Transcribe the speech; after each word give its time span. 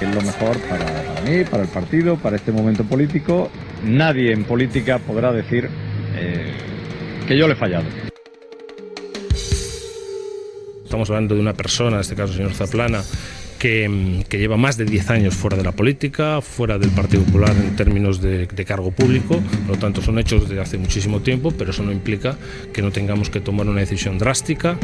Es 0.00 0.14
lo 0.14 0.22
mejor 0.22 0.58
para, 0.60 0.86
para 0.86 1.20
mí, 1.20 1.44
para 1.44 1.62
el 1.62 1.68
partido, 1.68 2.16
para 2.16 2.36
este 2.36 2.52
momento 2.52 2.84
político. 2.84 3.50
Nadie 3.84 4.32
en 4.32 4.44
política 4.44 4.98
podrá 4.98 5.30
decir 5.30 5.68
eh, 6.16 6.52
que 7.28 7.36
yo 7.36 7.46
le 7.46 7.52
he 7.52 7.56
fallado. 7.56 7.84
Estamos 10.82 11.08
hablando 11.10 11.34
de 11.34 11.40
una 11.40 11.52
persona, 11.52 11.96
en 11.96 12.00
este 12.00 12.14
caso 12.14 12.32
el 12.32 12.38
señor 12.38 12.54
Zaplana, 12.54 13.02
que, 13.58 14.24
que, 14.28 14.38
lleva 14.38 14.56
más 14.56 14.78
de 14.78 14.86
10 14.86 15.10
años 15.10 15.34
fuera 15.34 15.56
de 15.56 15.62
la 15.62 15.72
política, 15.72 16.40
fuera 16.40 16.78
del 16.78 16.90
Partido 16.90 17.22
Popular 17.24 17.54
en 17.54 17.76
términos 17.76 18.22
de, 18.22 18.46
de, 18.46 18.64
cargo 18.64 18.90
público, 18.90 19.40
por 19.66 19.76
lo 19.76 19.78
tanto 19.78 20.00
son 20.00 20.18
hechos 20.18 20.48
desde 20.48 20.62
hace 20.62 20.78
muchísimo 20.78 21.20
tiempo, 21.20 21.52
pero 21.56 21.70
eso 21.72 21.82
no 21.82 21.92
implica 21.92 22.38
que 22.72 22.80
no 22.80 22.90
tengamos 22.90 23.28
que 23.28 23.40
tomar 23.40 23.68
una 23.68 23.80
decisión 23.80 24.18
drástica. 24.18 24.78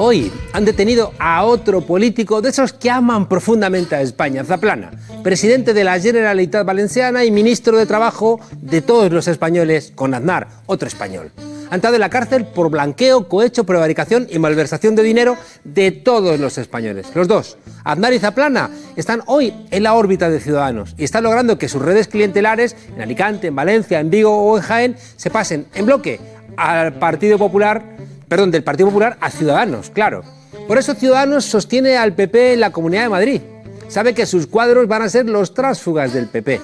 Hoy 0.00 0.30
han 0.52 0.64
detenido 0.64 1.12
a 1.18 1.44
otro 1.44 1.80
político 1.80 2.40
de 2.40 2.50
esos 2.50 2.72
que 2.72 2.88
aman 2.88 3.28
profundamente 3.28 3.96
a 3.96 4.00
España, 4.00 4.44
Zaplana, 4.44 4.92
presidente 5.24 5.74
de 5.74 5.82
la 5.82 5.98
Generalitat 5.98 6.64
Valenciana 6.64 7.24
y 7.24 7.32
ministro 7.32 7.76
de 7.76 7.84
Trabajo 7.84 8.38
de 8.62 8.80
todos 8.80 9.10
los 9.10 9.26
españoles 9.26 9.90
con 9.92 10.14
Aznar, 10.14 10.46
otro 10.66 10.86
español. 10.86 11.32
Ha 11.68 11.74
entrado 11.74 11.96
en 11.96 12.00
la 12.00 12.10
cárcel 12.10 12.46
por 12.46 12.70
blanqueo, 12.70 13.28
cohecho, 13.28 13.64
prevaricación 13.64 14.28
y 14.30 14.38
malversación 14.38 14.94
de 14.94 15.02
dinero 15.02 15.36
de 15.64 15.90
todos 15.90 16.38
los 16.38 16.58
españoles. 16.58 17.08
Los 17.16 17.26
dos, 17.26 17.58
Aznar 17.82 18.12
y 18.12 18.20
Zaplana, 18.20 18.70
están 18.94 19.22
hoy 19.26 19.52
en 19.72 19.82
la 19.82 19.94
órbita 19.94 20.30
de 20.30 20.38
Ciudadanos 20.38 20.94
y 20.96 21.02
están 21.02 21.24
logrando 21.24 21.58
que 21.58 21.68
sus 21.68 21.82
redes 21.82 22.06
clientelares 22.06 22.76
en 22.94 23.02
Alicante, 23.02 23.48
en 23.48 23.56
Valencia, 23.56 23.98
en 23.98 24.10
Vigo 24.10 24.30
o 24.30 24.58
en 24.58 24.62
Jaén 24.62 24.96
se 25.16 25.28
pasen 25.28 25.66
en 25.74 25.86
bloque 25.86 26.20
al 26.56 26.92
Partido 27.00 27.36
Popular 27.36 27.98
perdón, 28.28 28.50
del 28.50 28.64
Partido 28.64 28.88
Popular 28.88 29.16
a 29.20 29.30
Ciudadanos, 29.30 29.90
claro. 29.90 30.22
Por 30.66 30.78
eso 30.78 30.94
Ciudadanos 30.94 31.44
sostiene 31.44 31.96
al 31.96 32.14
PP 32.14 32.54
en 32.54 32.60
la 32.60 32.72
Comunidad 32.72 33.02
de 33.04 33.08
Madrid. 33.08 33.40
Sabe 33.88 34.14
que 34.14 34.26
sus 34.26 34.46
cuadros 34.46 34.86
van 34.86 35.02
a 35.02 35.08
ser 35.08 35.26
los 35.26 35.54
tránsfugas 35.54 36.12
del 36.12 36.26
PP. 36.26 36.60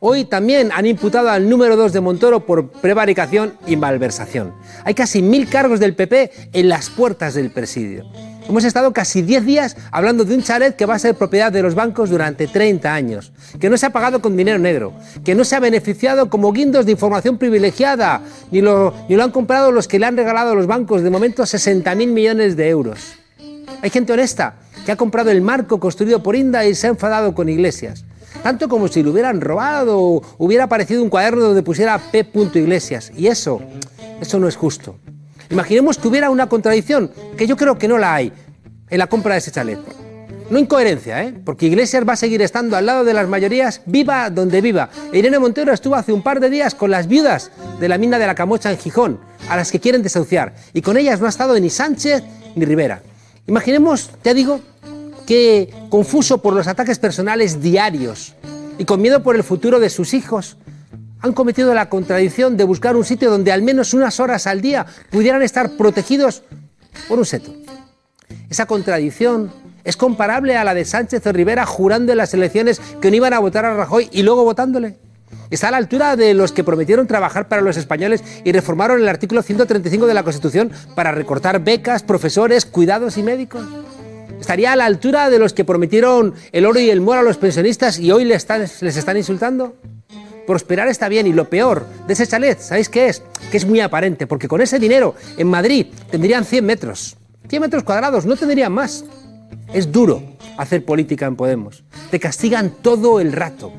Hoy 0.00 0.24
también 0.24 0.70
han 0.72 0.86
imputado 0.86 1.30
al 1.30 1.48
número 1.48 1.76
2 1.76 1.92
de 1.92 2.00
Montoro 2.00 2.46
por 2.46 2.70
prevaricación 2.70 3.54
y 3.66 3.76
malversación. 3.76 4.54
Hay 4.84 4.94
casi 4.94 5.22
mil 5.22 5.48
cargos 5.48 5.80
del 5.80 5.94
PP 5.94 6.50
en 6.52 6.68
las 6.68 6.90
puertas 6.90 7.34
del 7.34 7.50
presidio. 7.50 8.04
Hemos 8.48 8.62
estado 8.62 8.92
casi 8.92 9.22
10 9.22 9.44
días 9.44 9.76
hablando 9.90 10.24
de 10.24 10.34
un 10.34 10.42
chalet 10.42 10.76
que 10.76 10.86
va 10.86 10.94
a 10.94 10.98
ser 11.00 11.16
propiedad 11.16 11.50
de 11.50 11.62
los 11.62 11.74
bancos 11.74 12.10
durante 12.10 12.46
30 12.46 12.94
años, 12.94 13.32
que 13.58 13.68
no 13.68 13.76
se 13.76 13.86
ha 13.86 13.90
pagado 13.90 14.22
con 14.22 14.36
dinero 14.36 14.58
negro, 14.58 14.92
que 15.24 15.34
no 15.34 15.44
se 15.44 15.56
ha 15.56 15.60
beneficiado 15.60 16.30
como 16.30 16.52
guindos 16.52 16.86
de 16.86 16.92
información 16.92 17.38
privilegiada, 17.38 18.20
ni 18.52 18.60
lo, 18.60 18.94
ni 19.08 19.16
lo 19.16 19.24
han 19.24 19.32
comprado 19.32 19.72
los 19.72 19.88
que 19.88 19.98
le 19.98 20.06
han 20.06 20.16
regalado 20.16 20.52
a 20.52 20.54
los 20.54 20.68
bancos, 20.68 21.02
de 21.02 21.10
momento 21.10 21.42
60.000 21.42 22.06
millones 22.06 22.56
de 22.56 22.68
euros. 22.68 23.14
Hay 23.82 23.90
gente 23.90 24.12
honesta 24.12 24.54
que 24.84 24.92
ha 24.92 24.96
comprado 24.96 25.32
el 25.32 25.42
marco 25.42 25.80
construido 25.80 26.22
por 26.22 26.36
Inda 26.36 26.64
y 26.64 26.76
se 26.76 26.86
ha 26.86 26.90
enfadado 26.90 27.34
con 27.34 27.48
Iglesias. 27.48 28.04
Tanto 28.44 28.68
como 28.68 28.86
si 28.86 29.02
lo 29.02 29.10
hubieran 29.10 29.40
robado 29.40 29.98
o 30.00 30.22
hubiera 30.38 30.64
aparecido 30.64 31.02
un 31.02 31.10
cuaderno 31.10 31.42
donde 31.42 31.64
pusiera 31.64 31.98
P. 31.98 32.28
Iglesias. 32.54 33.10
Y 33.16 33.26
eso, 33.26 33.60
eso 34.20 34.38
no 34.38 34.46
es 34.46 34.54
justo. 34.54 34.96
Imaginemos 35.50 35.98
que 35.98 36.08
hubiera 36.08 36.30
una 36.30 36.48
contradicción, 36.48 37.10
que 37.36 37.46
yo 37.46 37.56
creo 37.56 37.78
que 37.78 37.88
no 37.88 37.98
la 37.98 38.14
hay, 38.14 38.32
en 38.90 38.98
la 38.98 39.06
compra 39.06 39.34
de 39.34 39.38
ese 39.38 39.50
chalet. 39.50 39.78
No 40.48 40.58
incoherencia, 40.60 41.24
¿eh? 41.24 41.34
porque 41.44 41.66
Iglesias 41.66 42.04
va 42.08 42.12
a 42.12 42.16
seguir 42.16 42.40
estando 42.40 42.76
al 42.76 42.86
lado 42.86 43.04
de 43.04 43.12
las 43.14 43.28
mayorías, 43.28 43.82
viva 43.84 44.30
donde 44.30 44.60
viva. 44.60 44.90
Irene 45.12 45.40
Montero 45.40 45.72
estuvo 45.72 45.96
hace 45.96 46.12
un 46.12 46.22
par 46.22 46.38
de 46.38 46.50
días 46.50 46.74
con 46.76 46.90
las 46.90 47.08
viudas 47.08 47.50
de 47.80 47.88
la 47.88 47.98
mina 47.98 48.18
de 48.18 48.28
la 48.28 48.36
Camocha 48.36 48.70
en 48.70 48.78
Gijón, 48.78 49.18
a 49.48 49.56
las 49.56 49.72
que 49.72 49.80
quieren 49.80 50.02
desahuciar, 50.02 50.54
y 50.72 50.82
con 50.82 50.96
ellas 50.96 51.20
no 51.20 51.26
ha 51.26 51.30
estado 51.30 51.58
ni 51.58 51.68
Sánchez 51.68 52.22
ni 52.54 52.64
Rivera. 52.64 53.02
Imaginemos, 53.48 54.10
te 54.22 54.34
digo, 54.34 54.60
que 55.26 55.74
confuso 55.90 56.38
por 56.38 56.54
los 56.54 56.68
ataques 56.68 56.98
personales 56.98 57.60
diarios 57.60 58.34
y 58.78 58.84
con 58.84 59.02
miedo 59.02 59.22
por 59.22 59.34
el 59.34 59.42
futuro 59.42 59.80
de 59.80 59.90
sus 59.90 60.14
hijos, 60.14 60.56
han 61.20 61.32
cometido 61.32 61.74
la 61.74 61.88
contradicción 61.88 62.56
de 62.56 62.64
buscar 62.64 62.96
un 62.96 63.04
sitio 63.04 63.30
donde 63.30 63.52
al 63.52 63.62
menos 63.62 63.94
unas 63.94 64.20
horas 64.20 64.46
al 64.46 64.60
día 64.60 64.86
pudieran 65.10 65.42
estar 65.42 65.70
protegidos 65.76 66.42
por 67.08 67.18
un 67.18 67.26
seto. 67.26 67.54
Esa 68.50 68.66
contradicción 68.66 69.52
es 69.84 69.96
comparable 69.96 70.56
a 70.56 70.64
la 70.64 70.74
de 70.74 70.84
Sánchez 70.84 71.26
o 71.26 71.32
Rivera 71.32 71.64
jurando 71.64 72.12
en 72.12 72.18
las 72.18 72.34
elecciones 72.34 72.80
que 73.00 73.10
no 73.10 73.16
iban 73.16 73.32
a 73.32 73.38
votar 73.38 73.64
a 73.64 73.76
Rajoy 73.76 74.08
y 74.12 74.22
luego 74.22 74.44
votándole. 74.44 74.96
Está 75.50 75.68
a 75.68 75.70
la 75.70 75.76
altura 75.76 76.16
de 76.16 76.34
los 76.34 76.52
que 76.52 76.64
prometieron 76.64 77.06
trabajar 77.06 77.48
para 77.48 77.62
los 77.62 77.76
españoles 77.76 78.22
y 78.44 78.52
reformaron 78.52 79.00
el 79.00 79.08
artículo 79.08 79.42
135 79.42 80.06
de 80.06 80.14
la 80.14 80.24
Constitución 80.24 80.72
para 80.94 81.12
recortar 81.12 81.62
becas, 81.62 82.02
profesores, 82.02 82.66
cuidados 82.66 83.16
y 83.16 83.22
médicos. 83.22 83.62
Estaría 84.40 84.72
a 84.72 84.76
la 84.76 84.86
altura 84.86 85.30
de 85.30 85.38
los 85.38 85.52
que 85.52 85.64
prometieron 85.64 86.34
el 86.52 86.66
oro 86.66 86.80
y 86.80 86.90
el 86.90 87.00
moro 87.00 87.20
a 87.20 87.22
los 87.22 87.36
pensionistas 87.36 87.98
y 87.98 88.10
hoy 88.10 88.24
les 88.24 88.38
están, 88.38 88.60
les 88.60 88.96
están 88.96 89.16
insultando. 89.16 89.76
Prosperar 90.46 90.88
está 90.88 91.08
bien 91.08 91.26
y 91.26 91.32
lo 91.32 91.50
peor 91.50 91.86
de 92.06 92.12
ese 92.12 92.26
chalet, 92.26 92.60
¿sabéis 92.60 92.88
qué 92.88 93.08
es? 93.08 93.22
Que 93.50 93.56
es 93.56 93.66
muy 93.66 93.80
aparente, 93.80 94.26
porque 94.26 94.48
con 94.48 94.60
ese 94.60 94.78
dinero 94.78 95.14
en 95.36 95.48
Madrid 95.48 95.86
tendrían 96.10 96.44
100 96.44 96.64
metros. 96.64 97.16
100 97.48 97.62
metros 97.62 97.82
cuadrados, 97.82 98.26
no 98.26 98.36
tendrían 98.36 98.72
más. 98.72 99.04
Es 99.72 99.90
duro 99.90 100.22
hacer 100.56 100.84
política 100.84 101.26
en 101.26 101.36
Podemos. 101.36 101.84
Te 102.10 102.20
castigan 102.20 102.70
todo 102.82 103.20
el 103.20 103.32
rato. 103.32 103.72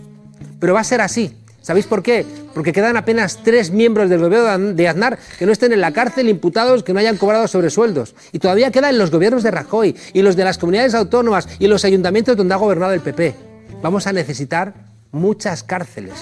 Pero 0.60 0.74
va 0.74 0.82
a 0.82 0.84
ser 0.84 1.02
así. 1.02 1.38
¿Sabéis 1.62 1.86
por 1.86 2.02
qué? 2.02 2.26
Porque 2.54 2.72
quedan 2.72 2.96
apenas 2.96 3.40
tres 3.44 3.72
miembros 3.72 4.10
del 4.10 4.22
gobierno 4.22 4.74
de 4.74 4.88
Aznar 4.88 5.20
que 5.38 5.46
no 5.46 5.52
estén 5.52 5.74
en 5.74 5.82
la 5.82 5.92
cárcel 5.92 6.30
imputados 6.30 6.82
que 6.82 6.94
no 6.94 7.00
hayan 7.00 7.18
cobrado 7.18 7.46
sobresueldos. 7.48 8.16
Y 8.32 8.40
todavía 8.40 8.72
quedan 8.72 8.98
los 8.98 9.12
gobiernos 9.12 9.44
de 9.44 9.52
Rajoy 9.52 9.94
y 10.14 10.22
los 10.22 10.38
de 10.38 10.46
las 10.46 10.58
comunidades 10.58 10.96
autónomas 10.96 11.50
y 11.60 11.68
los 11.68 11.84
ayuntamientos 11.84 12.38
donde 12.38 12.54
ha 12.54 12.58
gobernado 12.58 12.94
el 12.94 13.02
PP. 13.02 13.36
Vamos 13.82 14.08
a 14.08 14.14
necesitar 14.14 14.74
muchas 15.12 15.62
cárceles. 15.62 16.14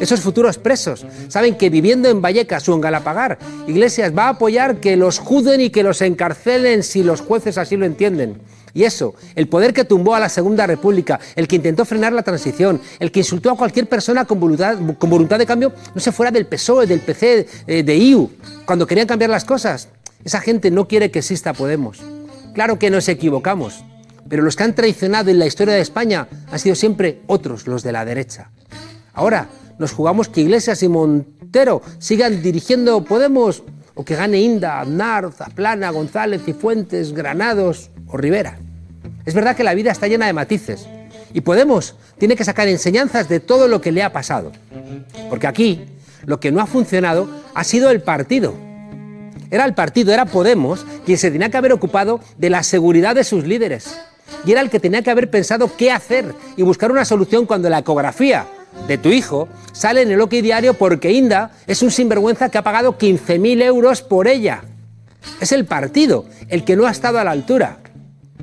Esos 0.00 0.20
futuros 0.20 0.58
presos 0.58 1.06
saben 1.28 1.56
que 1.56 1.70
viviendo 1.70 2.08
en 2.08 2.20
Vallecas 2.20 2.68
o 2.68 2.74
en 2.74 2.80
Galapagar, 2.80 3.38
Iglesias 3.66 4.12
va 4.16 4.24
a 4.24 4.30
apoyar 4.30 4.76
que 4.76 4.96
los 4.96 5.18
juzguen 5.18 5.60
y 5.60 5.70
que 5.70 5.82
los 5.82 6.02
encarcelen 6.02 6.82
si 6.82 7.02
los 7.02 7.20
jueces 7.20 7.58
así 7.58 7.76
lo 7.76 7.86
entienden. 7.86 8.40
Y 8.74 8.82
eso, 8.82 9.14
el 9.36 9.48
poder 9.48 9.72
que 9.72 9.84
tumbó 9.84 10.16
a 10.16 10.20
la 10.20 10.28
Segunda 10.28 10.66
República, 10.66 11.20
el 11.36 11.46
que 11.46 11.56
intentó 11.56 11.84
frenar 11.84 12.12
la 12.12 12.24
transición, 12.24 12.80
el 12.98 13.12
que 13.12 13.20
insultó 13.20 13.50
a 13.50 13.56
cualquier 13.56 13.88
persona 13.88 14.24
con 14.24 14.40
voluntad, 14.40 14.76
con 14.98 15.08
voluntad 15.08 15.38
de 15.38 15.46
cambio, 15.46 15.72
no 15.94 16.00
se 16.00 16.10
fuera 16.10 16.32
del 16.32 16.46
PSOE, 16.46 16.88
del 16.88 17.00
PC, 17.00 17.46
eh, 17.68 17.82
de 17.84 17.96
IU, 17.96 18.30
cuando 18.66 18.86
querían 18.86 19.06
cambiar 19.06 19.30
las 19.30 19.44
cosas. 19.44 19.88
Esa 20.24 20.40
gente 20.40 20.72
no 20.72 20.88
quiere 20.88 21.12
que 21.12 21.20
exista 21.20 21.52
Podemos. 21.52 22.00
Claro 22.52 22.78
que 22.78 22.90
nos 22.90 23.08
equivocamos, 23.08 23.84
pero 24.28 24.42
los 24.42 24.56
que 24.56 24.64
han 24.64 24.74
traicionado 24.74 25.30
en 25.30 25.38
la 25.38 25.46
historia 25.46 25.74
de 25.74 25.80
España 25.80 26.26
han 26.50 26.58
sido 26.58 26.74
siempre 26.74 27.20
otros, 27.28 27.68
los 27.68 27.84
de 27.84 27.92
la 27.92 28.04
derecha. 28.04 28.50
Ahora 29.12 29.48
nos 29.78 29.92
jugamos 29.92 30.28
que 30.28 30.40
Iglesias 30.42 30.82
y 30.82 30.88
Montero 30.88 31.82
sigan 31.98 32.42
dirigiendo 32.42 33.04
Podemos 33.04 33.62
o 33.94 34.04
que 34.04 34.16
gane 34.16 34.40
Inda, 34.40 34.80
Aznar, 34.80 35.32
Zaplana, 35.32 35.90
González 35.90 36.42
y 36.46 36.52
Fuentes, 36.52 37.12
Granados 37.12 37.90
o 38.08 38.16
Rivera. 38.16 38.58
Es 39.24 39.34
verdad 39.34 39.56
que 39.56 39.64
la 39.64 39.74
vida 39.74 39.92
está 39.92 40.08
llena 40.08 40.26
de 40.26 40.32
matices 40.32 40.86
y 41.32 41.40
Podemos 41.40 41.96
tiene 42.18 42.36
que 42.36 42.44
sacar 42.44 42.68
enseñanzas 42.68 43.28
de 43.28 43.40
todo 43.40 43.68
lo 43.68 43.80
que 43.80 43.92
le 43.92 44.02
ha 44.02 44.12
pasado. 44.12 44.52
Porque 45.28 45.46
aquí 45.46 45.84
lo 46.24 46.40
que 46.40 46.52
no 46.52 46.60
ha 46.60 46.66
funcionado 46.66 47.28
ha 47.54 47.64
sido 47.64 47.90
el 47.90 48.00
partido. 48.00 48.54
Era 49.50 49.64
el 49.64 49.74
partido, 49.74 50.12
era 50.12 50.26
Podemos, 50.26 50.86
quien 51.04 51.18
se 51.18 51.30
tenía 51.30 51.50
que 51.50 51.56
haber 51.56 51.72
ocupado 51.72 52.20
de 52.38 52.50
la 52.50 52.62
seguridad 52.62 53.14
de 53.14 53.24
sus 53.24 53.44
líderes. 53.44 53.98
Y 54.44 54.52
era 54.52 54.60
el 54.60 54.70
que 54.70 54.80
tenía 54.80 55.02
que 55.02 55.10
haber 55.10 55.30
pensado 55.30 55.70
qué 55.76 55.90
hacer 55.92 56.34
y 56.56 56.62
buscar 56.62 56.90
una 56.90 57.04
solución 57.04 57.46
cuando 57.46 57.68
la 57.68 57.78
ecografía 57.78 58.46
de 58.88 58.98
tu 58.98 59.10
hijo 59.10 59.48
sale 59.72 60.02
en 60.02 60.10
el 60.10 60.20
OK 60.20 60.30
Diario 60.30 60.74
porque 60.74 61.12
Inda 61.12 61.52
es 61.66 61.82
un 61.82 61.90
sinvergüenza 61.90 62.48
que 62.48 62.58
ha 62.58 62.62
pagado 62.62 62.98
15.000 62.98 63.62
euros 63.62 64.02
por 64.02 64.28
ella. 64.28 64.64
Es 65.40 65.52
el 65.52 65.64
partido 65.64 66.26
el 66.48 66.64
que 66.64 66.76
no 66.76 66.86
ha 66.86 66.90
estado 66.90 67.18
a 67.18 67.24
la 67.24 67.30
altura. 67.30 67.78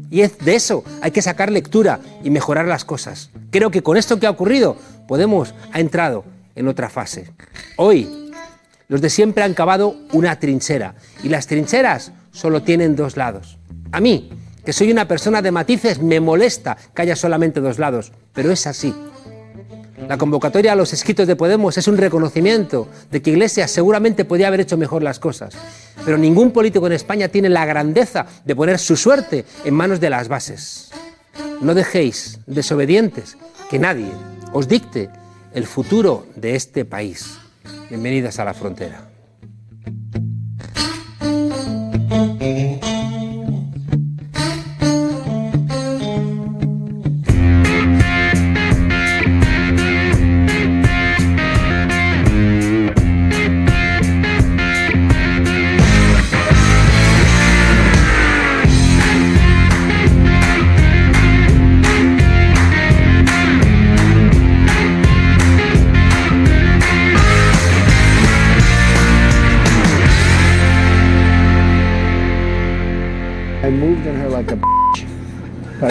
Y 0.09 0.21
es 0.21 0.37
de 0.39 0.55
eso 0.55 0.83
hay 1.01 1.11
que 1.11 1.21
sacar 1.21 1.51
lectura 1.51 1.99
y 2.23 2.29
mejorar 2.29 2.67
las 2.67 2.85
cosas. 2.85 3.29
Creo 3.49 3.71
que 3.71 3.83
con 3.83 3.97
esto 3.97 4.19
que 4.19 4.27
ha 4.27 4.31
ocurrido, 4.31 4.77
Podemos 5.11 5.53
ha 5.73 5.81
entrado 5.81 6.23
en 6.55 6.69
otra 6.69 6.89
fase. 6.89 7.33
Hoy, 7.75 8.31
los 8.87 9.01
de 9.01 9.09
siempre 9.09 9.43
han 9.43 9.53
cavado 9.53 9.97
una 10.13 10.39
trinchera 10.39 10.95
y 11.21 11.27
las 11.27 11.47
trincheras 11.47 12.13
solo 12.31 12.63
tienen 12.63 12.95
dos 12.95 13.17
lados. 13.17 13.57
A 13.91 13.99
mí, 13.99 14.29
que 14.63 14.71
soy 14.71 14.89
una 14.89 15.09
persona 15.09 15.41
de 15.41 15.51
matices, 15.51 16.01
me 16.01 16.21
molesta 16.21 16.77
que 16.95 17.01
haya 17.01 17.17
solamente 17.17 17.59
dos 17.59 17.77
lados, 17.77 18.13
pero 18.31 18.53
es 18.53 18.65
así. 18.67 18.95
La 20.07 20.17
convocatoria 20.17 20.73
a 20.73 20.75
los 20.75 20.93
escritos 20.93 21.27
de 21.27 21.35
Podemos 21.35 21.77
es 21.77 21.87
un 21.87 21.97
reconocimiento 21.97 22.87
de 23.11 23.21
que 23.21 23.29
Iglesias 23.29 23.69
seguramente 23.69 24.25
podía 24.25 24.47
haber 24.47 24.61
hecho 24.61 24.77
mejor 24.77 25.03
las 25.03 25.19
cosas. 25.19 25.53
Pero 26.03 26.17
ningún 26.17 26.51
político 26.51 26.87
en 26.87 26.93
España 26.93 27.27
tiene 27.27 27.49
la 27.49 27.65
grandeza 27.65 28.25
de 28.43 28.55
poner 28.55 28.79
su 28.79 28.97
suerte 28.97 29.45
en 29.63 29.75
manos 29.75 29.99
de 29.99 30.09
las 30.09 30.27
bases. 30.27 30.89
No 31.61 31.75
dejéis, 31.75 32.39
desobedientes, 32.47 33.37
que 33.69 33.77
nadie 33.77 34.11
os 34.53 34.67
dicte 34.67 35.09
el 35.53 35.67
futuro 35.67 36.25
de 36.35 36.55
este 36.55 36.83
país. 36.83 37.37
Bienvenidas 37.89 38.39
a 38.39 38.45
la 38.45 38.55
frontera. 38.55 39.10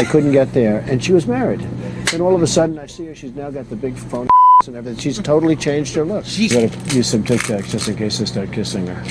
I 0.00 0.04
couldn't 0.04 0.32
get 0.32 0.54
there. 0.54 0.78
And 0.88 1.04
she 1.04 1.12
was 1.12 1.26
married. 1.26 1.60
And 2.14 2.22
all 2.22 2.34
of 2.34 2.40
a 2.40 2.46
sudden, 2.46 2.78
I 2.78 2.86
see 2.86 3.04
her. 3.04 3.14
She's 3.14 3.34
now 3.34 3.50
got 3.50 3.68
the 3.68 3.76
big 3.76 3.94
phone 3.94 4.30
and 4.66 4.74
everything. 4.74 4.98
She's 4.98 5.18
totally 5.18 5.54
changed 5.54 5.94
her 5.94 6.06
look. 6.06 6.24
She's 6.24 6.54
got 6.54 6.72
to 6.72 6.96
use 6.96 7.06
some 7.06 7.22
Tic 7.22 7.40
Tacs 7.40 7.68
just 7.68 7.86
in 7.86 7.96
case 7.96 8.18
I 8.18 8.24
start 8.24 8.50
kissing 8.50 8.86
her. 8.86 9.04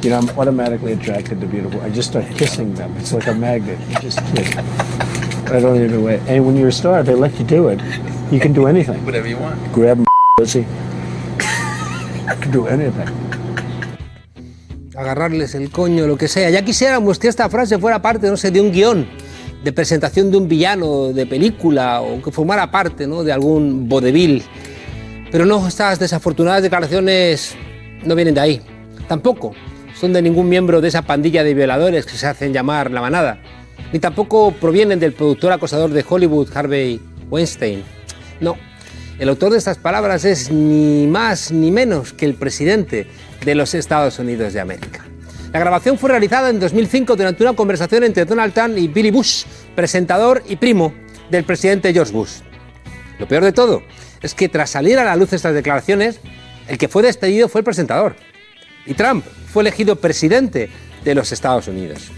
You 0.00 0.08
know, 0.08 0.18
I'm 0.20 0.30
automatically 0.38 0.92
attracted 0.92 1.42
to 1.42 1.46
beautiful. 1.46 1.78
I 1.82 1.90
just 1.90 2.08
start 2.08 2.24
kissing 2.38 2.72
them. 2.72 2.96
It's 2.96 3.12
like 3.12 3.26
a 3.26 3.34
magnet. 3.34 3.78
You 3.90 3.96
just 4.00 4.18
kiss. 4.34 4.56
I 4.56 5.60
don't 5.60 5.76
even 5.76 6.02
wait. 6.02 6.20
And 6.20 6.46
when 6.46 6.56
you're 6.56 6.68
a 6.68 6.72
star, 6.72 7.02
they 7.02 7.14
let 7.14 7.38
you 7.38 7.44
do 7.44 7.68
it. 7.68 7.78
You 8.32 8.40
can 8.40 8.54
do 8.54 8.66
anything. 8.68 9.04
Whatever 9.04 9.28
you 9.28 9.36
want. 9.36 9.60
Grab 9.74 9.98
them, 9.98 10.06
pussy. 10.38 10.64
I 11.38 12.34
can 12.40 12.50
do 12.50 12.66
anything. 12.66 13.10
agarrarles 14.96 15.54
el 15.54 15.68
coño, 15.68 16.06
lo 16.06 16.16
que 16.16 16.28
sea. 16.28 16.48
Ya 16.48 16.64
quisiéramos 16.64 17.18
que 17.18 17.28
esta 17.28 17.50
frase 17.50 17.78
fuera 17.78 18.00
parte, 18.00 18.30
no 18.30 18.38
sé, 18.38 18.50
de 18.50 18.62
un 18.62 18.72
guión 18.72 19.25
de 19.66 19.72
presentación 19.72 20.30
de 20.30 20.36
un 20.36 20.46
villano 20.46 21.12
de 21.12 21.26
película 21.26 22.00
o 22.00 22.22
que 22.22 22.30
formara 22.30 22.70
parte 22.70 23.08
¿no? 23.08 23.24
de 23.24 23.32
algún 23.32 23.88
vodevil. 23.88 24.44
Pero 25.32 25.44
no, 25.44 25.66
estas 25.66 25.98
desafortunadas 25.98 26.62
declaraciones 26.62 27.56
no 28.04 28.14
vienen 28.14 28.34
de 28.34 28.40
ahí. 28.40 28.60
Tampoco 29.08 29.54
son 29.98 30.12
de 30.12 30.22
ningún 30.22 30.48
miembro 30.48 30.80
de 30.80 30.86
esa 30.86 31.02
pandilla 31.02 31.42
de 31.42 31.52
violadores 31.52 32.06
que 32.06 32.16
se 32.16 32.28
hacen 32.28 32.52
llamar 32.52 32.92
la 32.92 33.00
manada. 33.00 33.40
Ni 33.92 33.98
tampoco 33.98 34.52
provienen 34.52 35.00
del 35.00 35.12
productor 35.12 35.50
acosador 35.50 35.90
de 35.90 36.04
Hollywood, 36.08 36.48
Harvey 36.54 37.00
Weinstein. 37.28 37.82
No, 38.38 38.56
el 39.18 39.28
autor 39.28 39.50
de 39.50 39.58
estas 39.58 39.78
palabras 39.78 40.24
es 40.24 40.48
ni 40.48 41.08
más 41.08 41.50
ni 41.50 41.72
menos 41.72 42.12
que 42.12 42.24
el 42.24 42.34
presidente 42.34 43.08
de 43.44 43.54
los 43.56 43.74
Estados 43.74 44.20
Unidos 44.20 44.52
de 44.52 44.60
América. 44.60 45.04
La 45.52 45.60
grabación 45.60 45.98
fue 45.98 46.10
realizada 46.10 46.50
en 46.50 46.60
2005 46.60 47.16
durante 47.16 47.42
una 47.42 47.54
conversación 47.54 48.04
entre 48.04 48.24
Donald 48.24 48.52
Trump 48.52 48.76
y 48.76 48.88
Billy 48.88 49.10
Bush, 49.10 49.44
presentador 49.74 50.42
y 50.48 50.56
primo 50.56 50.92
del 51.30 51.44
presidente 51.44 51.92
George 51.92 52.12
Bush. 52.12 52.40
Lo 53.18 53.26
peor 53.26 53.44
de 53.44 53.52
todo 53.52 53.82
es 54.22 54.34
que 54.34 54.48
tras 54.48 54.70
salir 54.70 54.98
a 54.98 55.04
la 55.04 55.16
luz 55.16 55.32
estas 55.32 55.54
declaraciones, 55.54 56.20
el 56.68 56.78
que 56.78 56.88
fue 56.88 57.02
despedido 57.02 57.48
fue 57.48 57.60
el 57.60 57.64
presentador. 57.64 58.16
Y 58.84 58.94
Trump 58.94 59.24
fue 59.52 59.62
elegido 59.62 59.96
presidente 59.96 60.70
de 61.04 61.14
los 61.14 61.32
Estados 61.32 61.68
Unidos. 61.68 62.10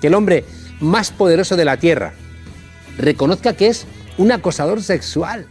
Que 0.00 0.08
el 0.08 0.14
hombre 0.14 0.44
más 0.80 1.10
poderoso 1.10 1.56
de 1.56 1.64
la 1.64 1.76
Tierra 1.76 2.12
reconozca 2.98 3.54
que 3.54 3.68
es 3.68 3.86
un 4.18 4.32
acosador 4.32 4.82
sexual 4.82 5.46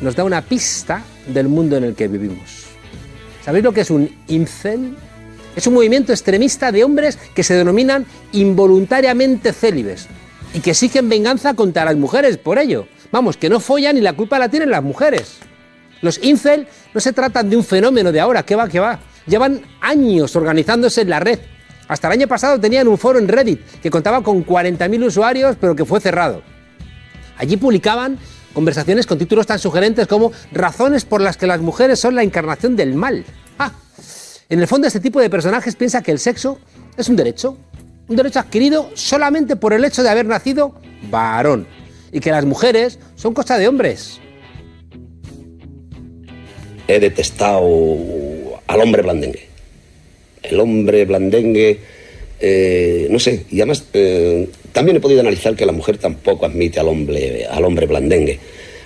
nos 0.00 0.14
da 0.14 0.24
una 0.24 0.42
pista 0.42 1.02
del 1.26 1.48
mundo 1.48 1.76
en 1.76 1.84
el 1.84 1.94
que 1.94 2.08
vivimos. 2.08 2.66
¿Sabéis 3.44 3.64
lo 3.64 3.72
que 3.72 3.80
es 3.80 3.90
un 3.90 4.10
incel? 4.28 4.96
Es 5.58 5.66
un 5.66 5.74
movimiento 5.74 6.12
extremista 6.12 6.70
de 6.70 6.84
hombres 6.84 7.18
que 7.34 7.42
se 7.42 7.52
denominan 7.52 8.06
involuntariamente 8.30 9.52
célibes 9.52 10.06
y 10.54 10.60
que 10.60 10.70
exigen 10.70 11.08
venganza 11.08 11.54
contra 11.54 11.84
las 11.84 11.96
mujeres 11.96 12.36
por 12.36 12.60
ello. 12.60 12.86
Vamos, 13.10 13.36
que 13.36 13.48
no 13.48 13.58
follan 13.58 13.96
y 13.96 14.00
la 14.00 14.12
culpa 14.12 14.38
la 14.38 14.48
tienen 14.48 14.70
las 14.70 14.84
mujeres. 14.84 15.38
Los 16.00 16.22
incel 16.22 16.68
no 16.94 17.00
se 17.00 17.12
tratan 17.12 17.50
de 17.50 17.56
un 17.56 17.64
fenómeno 17.64 18.12
de 18.12 18.20
ahora, 18.20 18.44
que 18.44 18.54
va, 18.54 18.68
que 18.68 18.78
va. 18.78 19.00
Llevan 19.26 19.60
años 19.80 20.36
organizándose 20.36 21.00
en 21.00 21.10
la 21.10 21.18
red. 21.18 21.40
Hasta 21.88 22.06
el 22.06 22.12
año 22.12 22.28
pasado 22.28 22.60
tenían 22.60 22.86
un 22.86 22.96
foro 22.96 23.18
en 23.18 23.26
Reddit 23.26 23.60
que 23.82 23.90
contaba 23.90 24.22
con 24.22 24.46
40.000 24.46 25.06
usuarios, 25.06 25.56
pero 25.60 25.74
que 25.74 25.84
fue 25.84 25.98
cerrado. 25.98 26.40
Allí 27.36 27.56
publicaban 27.56 28.16
conversaciones 28.54 29.06
con 29.06 29.18
títulos 29.18 29.48
tan 29.48 29.58
sugerentes 29.58 30.06
como 30.06 30.30
Razones 30.52 31.04
por 31.04 31.20
las 31.20 31.36
que 31.36 31.48
las 31.48 31.60
mujeres 31.60 31.98
son 31.98 32.14
la 32.14 32.22
encarnación 32.22 32.76
del 32.76 32.94
mal. 32.94 33.24
En 34.50 34.60
el 34.60 34.66
fondo 34.66 34.86
este 34.86 35.00
tipo 35.00 35.20
de 35.20 35.28
personajes 35.28 35.76
piensa 35.76 36.02
que 36.02 36.10
el 36.10 36.18
sexo 36.18 36.58
es 36.96 37.08
un 37.10 37.16
derecho, 37.16 37.58
un 38.08 38.16
derecho 38.16 38.38
adquirido 38.38 38.90
solamente 38.94 39.56
por 39.56 39.74
el 39.74 39.84
hecho 39.84 40.02
de 40.02 40.08
haber 40.08 40.24
nacido 40.24 40.80
varón 41.10 41.66
y 42.12 42.20
que 42.20 42.30
las 42.30 42.46
mujeres 42.46 42.98
son 43.14 43.34
cosa 43.34 43.58
de 43.58 43.68
hombres. 43.68 44.20
He 46.86 46.98
detestado 46.98 47.62
al 48.66 48.80
hombre 48.80 49.02
blandengue. 49.02 49.46
El 50.42 50.60
hombre 50.60 51.04
blandengue, 51.04 51.80
eh, 52.40 53.06
no 53.10 53.18
sé, 53.18 53.44
y 53.50 53.60
además 53.60 53.84
eh, 53.92 54.48
también 54.72 54.96
he 54.96 55.00
podido 55.00 55.20
analizar 55.20 55.54
que 55.56 55.66
la 55.66 55.72
mujer 55.72 55.98
tampoco 55.98 56.46
admite 56.46 56.80
al 56.80 56.88
hombre, 56.88 57.44
al 57.44 57.64
hombre 57.64 57.86
blandengue. 57.86 58.38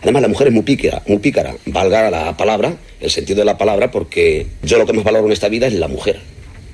Además, 0.02 0.22
la 0.22 0.28
mujer 0.28 0.48
es 0.48 0.52
muy 0.52 0.62
pícara, 0.62 1.00
muy 1.06 1.18
pícara, 1.18 1.54
valga 1.66 2.10
la 2.10 2.36
palabra, 2.36 2.74
el 3.00 3.10
sentido 3.10 3.38
de 3.38 3.44
la 3.44 3.56
palabra, 3.56 3.90
porque 3.90 4.46
yo 4.62 4.78
lo 4.78 4.84
que 4.84 4.92
más 4.92 5.04
valoro 5.04 5.26
en 5.26 5.32
esta 5.32 5.48
vida 5.48 5.68
es 5.68 5.74
la 5.74 5.86
mujer. 5.86 6.20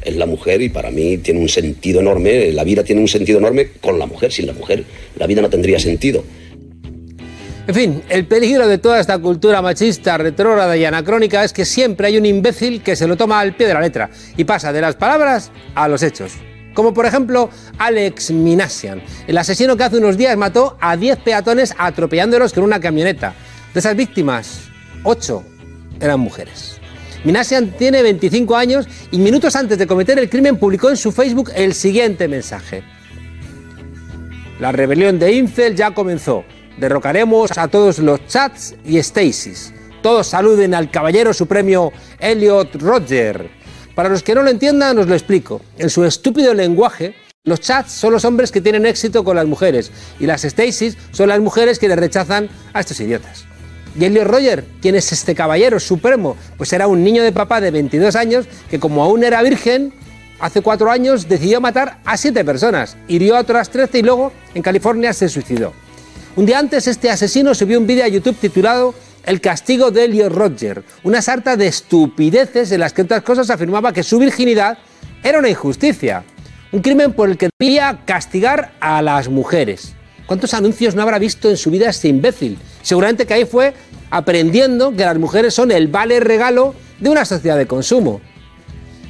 Es 0.03 0.17
la 0.17 0.25
mujer 0.25 0.63
y 0.63 0.71
para 0.71 0.91
mí 0.91 1.19
tiene 1.19 1.41
un 1.41 1.49
sentido 1.49 2.01
enorme, 2.01 2.53
la 2.53 2.65
vida 2.65 2.83
tiene 2.83 3.03
un 3.03 3.09
sentido 3.09 3.39
enorme 3.39 3.73
con 3.81 3.99
la 3.99 4.07
mujer. 4.07 4.33
Sin 4.33 4.47
la 4.47 4.55
mujer, 4.55 4.85
la 5.17 5.27
vida 5.27 5.43
no 5.43 5.51
tendría 5.51 5.79
sentido. 5.79 6.25
En 7.67 7.75
fin, 7.75 8.03
el 8.09 8.25
peligro 8.25 8.67
de 8.67 8.79
toda 8.79 8.99
esta 8.99 9.19
cultura 9.19 9.61
machista, 9.61 10.17
retrógrada 10.17 10.75
y 10.75 10.87
anacrónica 10.87 11.45
es 11.45 11.53
que 11.53 11.67
siempre 11.67 12.07
hay 12.07 12.17
un 12.17 12.25
imbécil 12.25 12.83
que 12.83 12.97
se 12.97 13.07
lo 13.07 13.19
toma 13.19 13.41
al 13.41 13.55
pie 13.55 13.67
de 13.67 13.75
la 13.75 13.83
letra 13.83 14.09
y 14.39 14.45
pasa 14.45 14.73
de 14.73 14.81
las 14.81 14.97
palabras 14.97 15.51
a 15.75 15.87
los 15.87 16.03
hechos. 16.03 16.33
Como 16.79 16.95
por 16.95 17.07
ejemplo 17.07 17.51
Alex 17.79 18.31
Minasian, 18.31 19.03
el 19.27 19.37
asesino 19.37 19.77
que 19.77 19.83
hace 19.83 19.99
unos 19.99 20.17
días 20.17 20.37
mató 20.37 20.77
a 20.81 20.97
10 20.97 21.19
peatones 21.25 21.75
atropellándolos 21.77 22.53
con 22.53 22.63
una 22.63 22.79
camioneta. 22.79 23.35
De 23.75 23.81
esas 23.81 23.97
víctimas, 23.97 24.61
8 25.03 25.43
eran 26.01 26.21
mujeres. 26.21 26.79
Minasian 27.25 27.73
tiene 27.73 28.01
25 28.03 28.55
años 28.55 28.87
y 29.11 29.19
minutos 29.19 29.57
antes 29.57 29.77
de 29.77 29.89
cometer 29.89 30.21
el 30.21 30.31
crimen 30.31 30.57
publicó 30.57 30.89
en 30.89 30.97
su 30.97 31.11
Facebook 31.11 31.51
el 31.57 31.75
siguiente 31.75 32.29
mensaje. 32.29 32.85
La 34.61 34.71
rebelión 34.71 35.19
de 35.19 35.33
Incel 35.33 35.75
ya 35.75 35.93
comenzó. 35.93 36.45
Derrocaremos 36.79 37.59
a 37.59 37.67
todos 37.67 37.99
los 37.99 38.25
chats 38.29 38.77
y 38.85 38.99
Stacy's. 38.99 39.75
Todos 40.01 40.29
saluden 40.29 40.77
al 40.77 40.93
caballero 40.93 41.35
supremo 41.35 41.93
Elliot 42.21 42.77
Roger. 42.77 43.58
Para 43.99 44.11
los 44.11 44.23
que 44.23 44.33
no 44.33 44.45
lo 44.45 44.51
entiendan, 44.51 44.97
os 44.97 45.09
lo 45.09 45.15
explico. 45.15 45.61
En 45.77 45.91
su 45.91 46.05
estúpido 46.05 46.55
lenguaje, 46.55 47.17
los 47.43 47.59
chats 47.59 47.91
son 47.91 48.13
los 48.13 48.25
hombres 48.25 48.53
que 48.53 48.61
tienen 48.61 48.87
éxito 48.87 49.25
con 49.25 49.35
las 49.35 49.45
mujeres 49.45 49.91
y 50.21 50.27
las 50.27 50.45
Stacy's 50.45 50.97
son 51.11 51.31
las 51.31 51.41
mujeres 51.41 51.81
que 51.81 51.89
le 51.89 51.97
rechazan 51.97 52.49
a 52.73 52.79
estos 52.79 53.01
idiotas. 53.01 53.45
¿Y 53.99 54.05
Elliot 54.05 54.29
Roger? 54.29 54.65
¿Quién 54.81 54.95
es 54.95 55.11
este 55.11 55.35
caballero 55.35 55.81
supremo? 55.81 56.37
Pues 56.57 56.73
era 56.73 56.87
un 56.87 57.03
niño 57.03 57.25
de 57.25 57.33
papá 57.33 57.61
de 57.61 57.73
22 57.73 58.15
años 58.15 58.47
que 58.71 58.79
como 58.79 59.03
aún 59.03 59.25
era 59.25 59.43
virgen, 59.43 59.93
hace 60.39 60.63
cuatro 60.63 60.93
años 60.93 61.29
decidió 61.29 61.61
matar 61.61 61.99
a 62.05 62.17
siete 62.17 62.45
personas, 62.45 62.97
hirió 63.09 63.37
a 63.37 63.41
otras 63.41 63.69
13 63.69 63.99
y 63.99 64.03
luego 64.03 64.33
en 64.55 64.63
California 64.63 65.13
se 65.13 65.29
suicidó. 65.29 65.73
Un 66.37 66.47
día 66.47 66.61
antes 66.61 66.87
este 66.87 67.11
asesino 67.11 67.53
subió 67.53 67.81
un 67.81 67.89
vídeo 67.89 68.05
a 68.05 68.09
YouTube 68.09 68.37
titulado 68.37 68.95
El 69.25 69.41
castigo 69.41 69.91
de 69.91 70.05
Elliot 70.05 70.33
Roger, 70.33 70.83
una 71.03 71.21
sarta 71.21 71.57
de 71.57 71.67
estupideces 71.67 72.73
en 72.73 72.81
las 72.81 72.93
que 72.93 73.03
otras 73.03 73.23
cosas 73.23 73.51
afirmaba 73.51 73.93
que 73.93 74.03
su 74.03 74.19
virginidad 74.19 74.79
era 75.23 75.39
una 75.39 75.51
injusticia, 75.51 76.25
un 76.73 76.81
crimen 76.81 77.13
por 77.13 77.29
el 77.29 77.37
que 77.37 77.51
debía 77.59 78.01
castigar 78.05 78.73
a 78.81 79.03
las 79.03 79.29
mujeres. 79.29 79.95
¿Cuántos 80.27 80.55
anuncios 80.55 80.95
no 80.95 81.03
habrá 81.03 81.19
visto 81.19 81.49
en 81.49 81.57
su 81.57 81.71
vida 81.71 81.89
este 81.89 82.09
imbécil? 82.09 82.59
Seguramente 82.83 83.27
que 83.27 83.35
ahí 83.35 83.45
fue 83.45 83.75
aprendiendo 84.11 84.93
que 84.93 85.05
las 85.05 85.19
mujeres 85.19 85.55
son 85.55 85.71
el 85.71 85.89
vale 85.89 86.21
regalo 86.21 86.75
de 87.01 87.11
una 87.11 87.25
sociedad 87.25 87.57
de 87.57 87.67
consumo. 87.67 88.21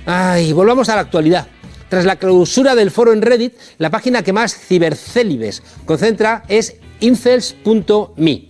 Ay, 0.07 0.53
volvamos 0.53 0.89
a 0.89 0.95
la 0.95 1.03
actualidad. 1.03 1.47
Tras 1.89 2.05
la 2.05 2.17
clausura 2.17 2.75
del 2.75 2.91
foro 2.91 3.13
en 3.13 3.23
Reddit, 3.23 3.55
la 3.79 3.91
página 3.91 4.23
que 4.23 4.33
más 4.33 4.55
cibercélibes 4.55 5.63
concentra 5.85 6.45
es 6.49 6.77
incels.me, 7.01 8.49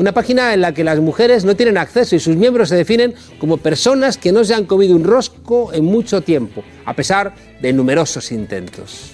una 0.00 0.12
página 0.12 0.54
en 0.54 0.62
la 0.62 0.72
que 0.72 0.82
las 0.82 0.98
mujeres 0.98 1.44
no 1.44 1.56
tienen 1.56 1.76
acceso 1.76 2.16
y 2.16 2.20
sus 2.20 2.34
miembros 2.34 2.70
se 2.70 2.74
definen 2.74 3.12
como 3.38 3.58
personas 3.58 4.16
que 4.16 4.32
no 4.32 4.44
se 4.44 4.54
han 4.54 4.64
comido 4.64 4.96
un 4.96 5.04
rosco 5.04 5.74
en 5.74 5.84
mucho 5.84 6.22
tiempo, 6.22 6.64
a 6.86 6.94
pesar 6.94 7.34
de 7.60 7.70
numerosos 7.74 8.32
intentos. 8.32 9.12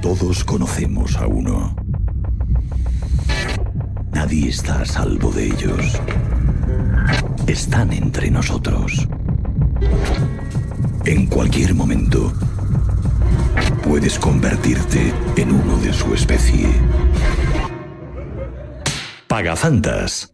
Todos 0.00 0.42
conocemos 0.42 1.18
a 1.18 1.26
uno. 1.26 1.76
Nadie 4.10 4.48
está 4.48 4.80
a 4.80 4.86
salvo 4.86 5.30
de 5.32 5.48
ellos. 5.48 6.00
Están 7.46 7.92
entre 7.92 8.30
nosotros. 8.30 9.06
En 11.04 11.26
cualquier 11.26 11.74
momento, 11.74 12.32
puedes 13.86 14.18
convertirte 14.18 15.12
en 15.36 15.52
uno 15.52 15.76
de 15.76 15.92
su 15.92 16.14
especie. 16.14 16.68
Pagafantas. 19.38 20.32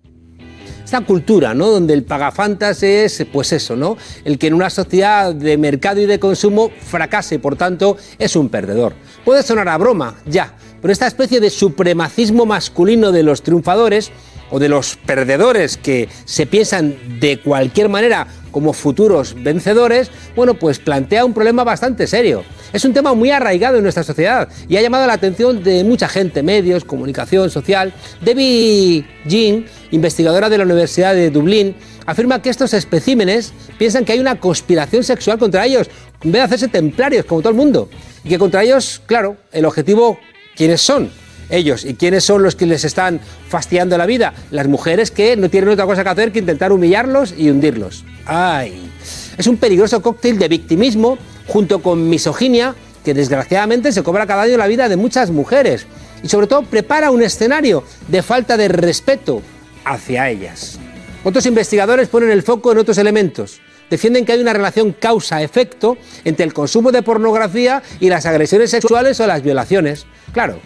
Esta 0.83 1.03
cultura, 1.03 1.53
¿no? 1.53 1.67
Donde 1.67 1.93
el 1.93 2.05
pagafantas 2.05 2.83
es, 2.83 3.27
pues 3.31 3.53
eso, 3.53 3.77
¿no? 3.77 3.99
El 4.25 4.39
que 4.39 4.47
en 4.47 4.55
una 4.55 4.71
sociedad 4.71 5.35
de 5.35 5.59
mercado 5.59 6.01
y 6.01 6.07
de 6.07 6.19
consumo 6.19 6.71
fracase, 6.81 7.39
por 7.39 7.55
tanto, 7.55 7.99
es 8.19 8.35
un 8.35 8.49
perdedor. 8.49 8.95
Puede 9.23 9.43
sonar 9.43 9.69
a 9.69 9.77
broma, 9.77 10.15
ya, 10.25 10.57
pero 10.81 10.91
esta 10.91 11.07
especie 11.07 11.39
de 11.39 11.51
supremacismo 11.51 12.47
masculino 12.47 13.13
de 13.13 13.25
los 13.25 13.43
triunfadores 13.43 14.11
o 14.51 14.59
de 14.59 14.71
los 14.71 14.97
perdedores 14.97 15.77
que 15.77 16.09
se 16.25 16.47
piensan 16.47 16.97
de 17.21 17.41
cualquier 17.41 17.91
manera 17.91 18.27
como 18.55 18.73
futuros 18.73 19.35
vencedores, 19.43 20.13
bueno, 20.37 20.55
pues 20.55 20.79
plantea 20.79 21.25
un 21.25 21.35
problema 21.35 21.65
bastante 21.65 22.07
serio. 22.07 22.45
Es 22.73 22.85
un 22.85 22.93
tema 22.93 23.13
muy 23.13 23.33
arraigado 23.33 23.79
en 23.79 23.83
nuestra 23.83 24.05
sociedad 24.05 24.49
y 24.69 24.77
ha 24.77 24.81
llamado 24.81 25.09
la 25.09 25.15
atención 25.15 25.65
de 25.65 25.83
mucha 25.83 26.07
gente, 26.07 26.41
medios, 26.45 26.85
comunicación 26.85 27.51
social. 27.51 27.93
Debbie 28.21 29.05
Jean, 29.27 29.67
investigadora 29.91 30.49
de 30.49 30.59
la 30.59 30.65
Universidad 30.65 31.17
de 31.17 31.31
Dublín, 31.31 31.75
afirma 32.07 32.41
que 32.41 32.49
estos 32.49 32.75
especímenes 32.75 33.53
piensan 33.77 34.05
que 34.05 34.13
hay 34.13 34.21
una 34.21 34.39
conspiración 34.39 35.03
sexual 35.03 35.37
contra 35.37 35.67
ellos, 35.67 35.91
en 36.23 36.31
vez 36.31 36.43
de 36.43 36.45
hacerse 36.45 36.69
templarios 36.69 37.25
como 37.25 37.41
todo 37.41 37.51
el 37.51 37.57
mundo. 37.57 37.89
Y 38.23 38.29
que 38.29 38.39
contra 38.39 38.63
ellos, 38.63 39.03
claro, 39.05 39.37
el 39.51 39.65
objetivo, 39.65 40.21
¿quiénes 40.55 40.81
son? 40.81 41.11
Ellos. 41.51 41.85
¿Y 41.85 41.95
quiénes 41.95 42.25
son 42.25 42.43
los 42.43 42.57
que 42.57 42.67
les 42.67 42.85
están 42.85 43.21
fastidiando 43.49 43.99
la 43.99 44.07
vida? 44.07 44.35
Las 44.51 44.69
mujeres 44.69 45.11
que 45.11 45.37
no 45.37 45.49
tienen 45.51 45.71
otra 45.71 45.87
cosa 45.87 46.03
que 46.03 46.11
hacer 46.11 46.33
que 46.33 46.39
intentar 46.39 46.73
humillarlos 46.73 47.35
y 47.37 47.51
hundirlos. 47.51 48.05
¡Ay! 48.27 48.91
Es 49.37 49.47
un 49.47 49.57
peligroso 49.57 50.01
cóctel 50.03 50.39
de 50.39 50.49
victimismo 50.49 51.19
junto 51.47 51.83
con 51.83 52.09
misoginia 52.09 52.75
que 53.05 53.15
desgraciadamente 53.15 53.93
se 53.93 54.03
cobra 54.03 54.27
cada 54.27 54.43
año 54.43 54.57
la 54.57 54.67
vida 54.67 54.89
de 54.89 54.97
muchas 54.97 55.31
mujeres 55.31 55.87
y 56.23 56.29
sobre 56.29 56.47
todo 56.47 56.63
prepara 56.63 57.11
un 57.11 57.23
escenario 57.23 57.85
de 58.09 58.23
falta 58.23 58.57
de 58.57 58.69
respeto 58.69 59.43
hacia 59.85 60.31
ellas. 60.31 60.79
Otros 61.23 61.45
investigadores 61.47 62.09
ponen 62.09 62.31
el 62.31 62.43
foco 62.43 62.73
en 62.73 62.79
otros 62.79 62.99
elementos. 62.99 63.61
Defienden 63.91 64.25
que 64.25 64.33
hay 64.33 64.41
una 64.41 64.55
relación 64.55 64.93
causa-efecto 64.93 65.99
entre 66.25 66.45
el 66.45 66.55
consumo 66.55 66.91
de 66.93 67.03
pornografía 67.03 67.83
y 68.01 68.09
las 68.09 68.25
agresiones 68.25 68.71
sexuales 68.71 69.21
o 69.21 69.27
las 69.27 69.43
violaciones. 69.43 70.07
Claro, 70.33 70.59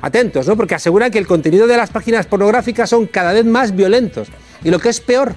atentos, 0.00 0.46
¿no? 0.46 0.56
Porque 0.56 0.74
aseguran 0.74 1.10
que 1.10 1.18
el 1.18 1.26
contenido 1.26 1.66
de 1.66 1.76
las 1.76 1.90
páginas 1.90 2.26
pornográficas 2.26 2.90
son 2.90 3.06
cada 3.06 3.32
vez 3.32 3.44
más 3.44 3.74
violentos. 3.74 4.28
Y 4.64 4.70
lo 4.70 4.78
que 4.78 4.88
es 4.88 5.00
peor, 5.00 5.34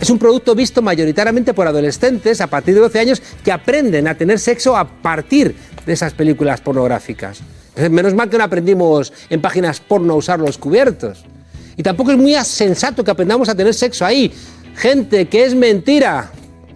es 0.00 0.10
un 0.10 0.18
producto 0.18 0.54
visto 0.54 0.82
mayoritariamente 0.82 1.54
por 1.54 1.66
adolescentes 1.66 2.40
a 2.40 2.46
partir 2.48 2.74
de 2.74 2.80
12 2.80 2.98
años 2.98 3.22
que 3.42 3.52
aprenden 3.52 4.06
a 4.08 4.14
tener 4.14 4.38
sexo 4.38 4.76
a 4.76 4.86
partir 4.86 5.56
de 5.86 5.92
esas 5.92 6.12
películas 6.12 6.60
pornográficas. 6.60 7.40
Menos 7.90 8.14
mal 8.14 8.28
que 8.28 8.38
no 8.38 8.44
aprendimos 8.44 9.12
en 9.30 9.40
páginas 9.40 9.80
porno 9.80 10.14
a 10.14 10.16
usar 10.16 10.38
los 10.40 10.58
cubiertos. 10.58 11.24
Y 11.76 11.82
tampoco 11.82 12.10
es 12.10 12.18
muy 12.18 12.34
sensato 12.44 13.04
que 13.04 13.10
aprendamos 13.10 13.48
a 13.48 13.54
tener 13.54 13.74
sexo 13.74 14.04
ahí. 14.04 14.32
Gente, 14.74 15.28
que 15.28 15.44
es 15.44 15.54
mentira. 15.54 16.30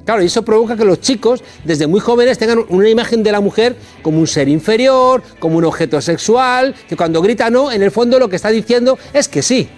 Claro, 0.04 0.23
y 0.23 0.26
eso 0.26 0.42
provoca 0.42 0.76
que 0.76 0.85
los 0.85 1.00
chicos, 1.00 1.42
desde 1.64 1.87
muy 1.87 2.00
jóvenes, 2.00 2.38
tengan 2.38 2.64
una 2.69 2.88
imagen 2.88 3.23
de 3.23 3.33
la 3.33 3.40
mujer 3.40 3.76
como 4.02 4.19
un 4.19 4.26
ser 4.26 4.49
inferior, 4.49 5.23
como 5.38 5.59
un 5.59 5.64
objeto 5.64 6.00
sexual, 6.00 6.75
que 6.88 6.97
cuando 6.97 7.23
grita 7.23 7.50
no, 7.50 7.71
en 7.71 7.83
el 7.83 7.90
fondo 7.90 8.19
lo 8.19 8.28
que 8.28 8.37
está 8.37 8.49
diciendo 8.49 8.99
es 9.12 9.28
que 9.28 9.42
sí. 9.42 9.69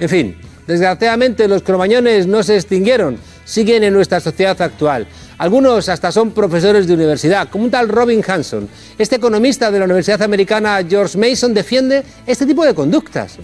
En 0.00 0.08
fin, 0.08 0.36
desgraciadamente 0.66 1.46
los 1.46 1.62
cromañones 1.62 2.26
no 2.26 2.42
se 2.42 2.56
extinguieron, 2.56 3.18
siguen 3.44 3.84
en 3.84 3.92
nuestra 3.92 4.20
sociedad 4.20 4.60
actual. 4.60 5.06
Algunos 5.38 5.88
hasta 5.88 6.12
son 6.12 6.30
profesores 6.30 6.86
de 6.86 6.94
universidad, 6.94 7.48
como 7.48 7.64
un 7.64 7.70
tal 7.70 7.88
Robin 7.88 8.22
Hanson. 8.26 8.68
Este 8.98 9.16
economista 9.16 9.70
de 9.70 9.78
la 9.78 9.86
Universidad 9.86 10.22
Americana 10.22 10.80
George 10.88 11.18
Mason 11.18 11.52
defiende 11.52 12.02
este 12.26 12.46
tipo 12.46 12.64
de 12.64 12.74
conductas. 12.74 13.38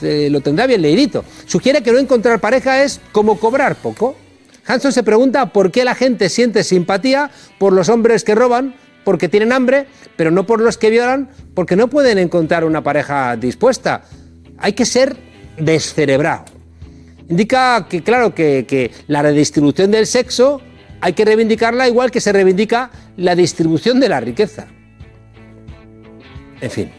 Se 0.00 0.30
lo 0.30 0.40
tendrá 0.40 0.66
bien 0.66 0.82
leidito. 0.82 1.24
Sugiere 1.46 1.82
que 1.82 1.92
no 1.92 1.98
encontrar 1.98 2.40
pareja 2.40 2.82
es 2.84 3.00
como 3.10 3.38
cobrar 3.40 3.76
poco. 3.76 4.16
Hanson 4.66 4.92
se 4.92 5.02
pregunta 5.02 5.46
por 5.52 5.70
qué 5.70 5.84
la 5.84 5.94
gente 5.94 6.28
siente 6.28 6.62
simpatía 6.62 7.30
por 7.58 7.72
los 7.72 7.88
hombres 7.88 8.22
que 8.22 8.34
roban, 8.34 8.74
porque 9.02 9.28
tienen 9.28 9.52
hambre, 9.52 9.86
pero 10.16 10.30
no 10.30 10.44
por 10.44 10.60
los 10.60 10.76
que 10.76 10.90
violan, 10.90 11.30
porque 11.54 11.74
no 11.74 11.88
pueden 11.88 12.18
encontrar 12.18 12.64
una 12.64 12.82
pareja 12.82 13.34
dispuesta. 13.36 14.02
Hay 14.58 14.74
que 14.74 14.84
ser 14.84 15.16
descerebrado. 15.56 16.57
Indica 17.28 17.86
que, 17.88 18.02
claro, 18.02 18.34
que, 18.34 18.90
la 19.06 19.22
redistribución 19.22 19.90
del 19.90 20.06
sexo 20.06 20.62
hay 21.00 21.12
que 21.12 21.24
reivindicarla 21.24 21.86
igual 21.86 22.10
que 22.10 22.20
se 22.20 22.32
reivindica 22.32 22.90
la 23.16 23.34
distribución 23.34 24.00
de 24.00 24.08
la 24.08 24.20
riqueza. 24.20 24.66
En 26.60 26.70
fin, 26.70 26.90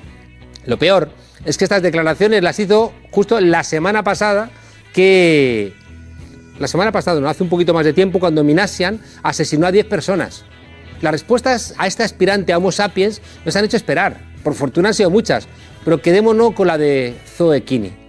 lo 0.66 0.78
peor 0.78 1.10
es 1.46 1.58
que 1.58 1.66
estas 1.66 1.82
declaraciones 1.82 2.44
las 2.44 2.60
hizo 2.60 2.94
justo 3.12 3.40
la 3.42 3.64
semana 3.64 4.04
pasada 4.04 4.50
que... 4.94 5.74
La 6.60 6.68
semana 6.68 6.92
pasada, 6.92 7.22
no 7.22 7.30
hace 7.30 7.42
un 7.42 7.50
poquito 7.50 7.74
más 7.74 7.86
de 7.86 7.94
tiempo, 7.94 8.20
cuando 8.20 8.44
Minasian 8.44 9.00
asesinó 9.24 9.66
a 9.66 9.72
10 9.72 9.86
personas. 9.86 10.44
Las 11.02 11.14
respuestas 11.14 11.74
a 11.78 11.88
este 11.88 12.04
aspirante 12.04 12.52
a 12.52 12.58
Homo 12.58 12.74
sapiens 12.74 13.22
nos 13.46 13.56
han 13.56 13.64
hecho 13.64 13.78
esperar. 13.78 14.18
Por 14.44 14.54
fortuna 14.54 14.90
han 14.90 14.94
sido 14.94 15.10
muchas, 15.10 15.48
pero 15.86 16.02
quedémonos 16.02 16.54
con 16.54 16.68
la 16.68 16.78
de 16.78 17.16
Zoe 17.38 17.64
Kini. 17.64 18.09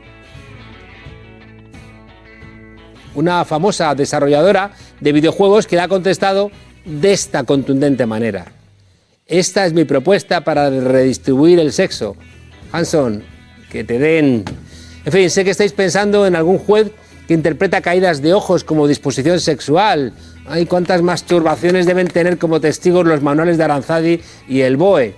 Una 3.14 3.44
famosa 3.44 3.94
desarrolladora 3.94 4.72
de 5.00 5.12
videojuegos 5.12 5.66
que 5.66 5.76
le 5.76 5.82
ha 5.82 5.88
contestado 5.88 6.50
de 6.84 7.12
esta 7.12 7.44
contundente 7.44 8.06
manera. 8.06 8.46
Esta 9.26 9.66
es 9.66 9.72
mi 9.72 9.84
propuesta 9.84 10.42
para 10.42 10.70
redistribuir 10.70 11.60
el 11.60 11.72
sexo. 11.72 12.16
Hanson, 12.72 13.22
que 13.70 13.84
te 13.84 13.98
den... 13.98 14.44
En 15.04 15.12
fin, 15.12 15.30
sé 15.30 15.44
que 15.44 15.50
estáis 15.50 15.72
pensando 15.72 16.26
en 16.26 16.36
algún 16.36 16.58
juez 16.58 16.90
que 17.26 17.34
interpreta 17.34 17.80
caídas 17.80 18.22
de 18.22 18.34
ojos 18.34 18.64
como 18.64 18.88
disposición 18.88 19.38
sexual. 19.38 20.12
Ay, 20.46 20.66
cuántas 20.66 21.00
masturbaciones 21.00 21.86
deben 21.86 22.08
tener 22.08 22.38
como 22.38 22.60
testigos 22.60 23.06
los 23.06 23.22
manuales 23.22 23.56
de 23.56 23.64
Aranzadi 23.64 24.20
y 24.48 24.62
el 24.62 24.76
BOE, 24.76 25.14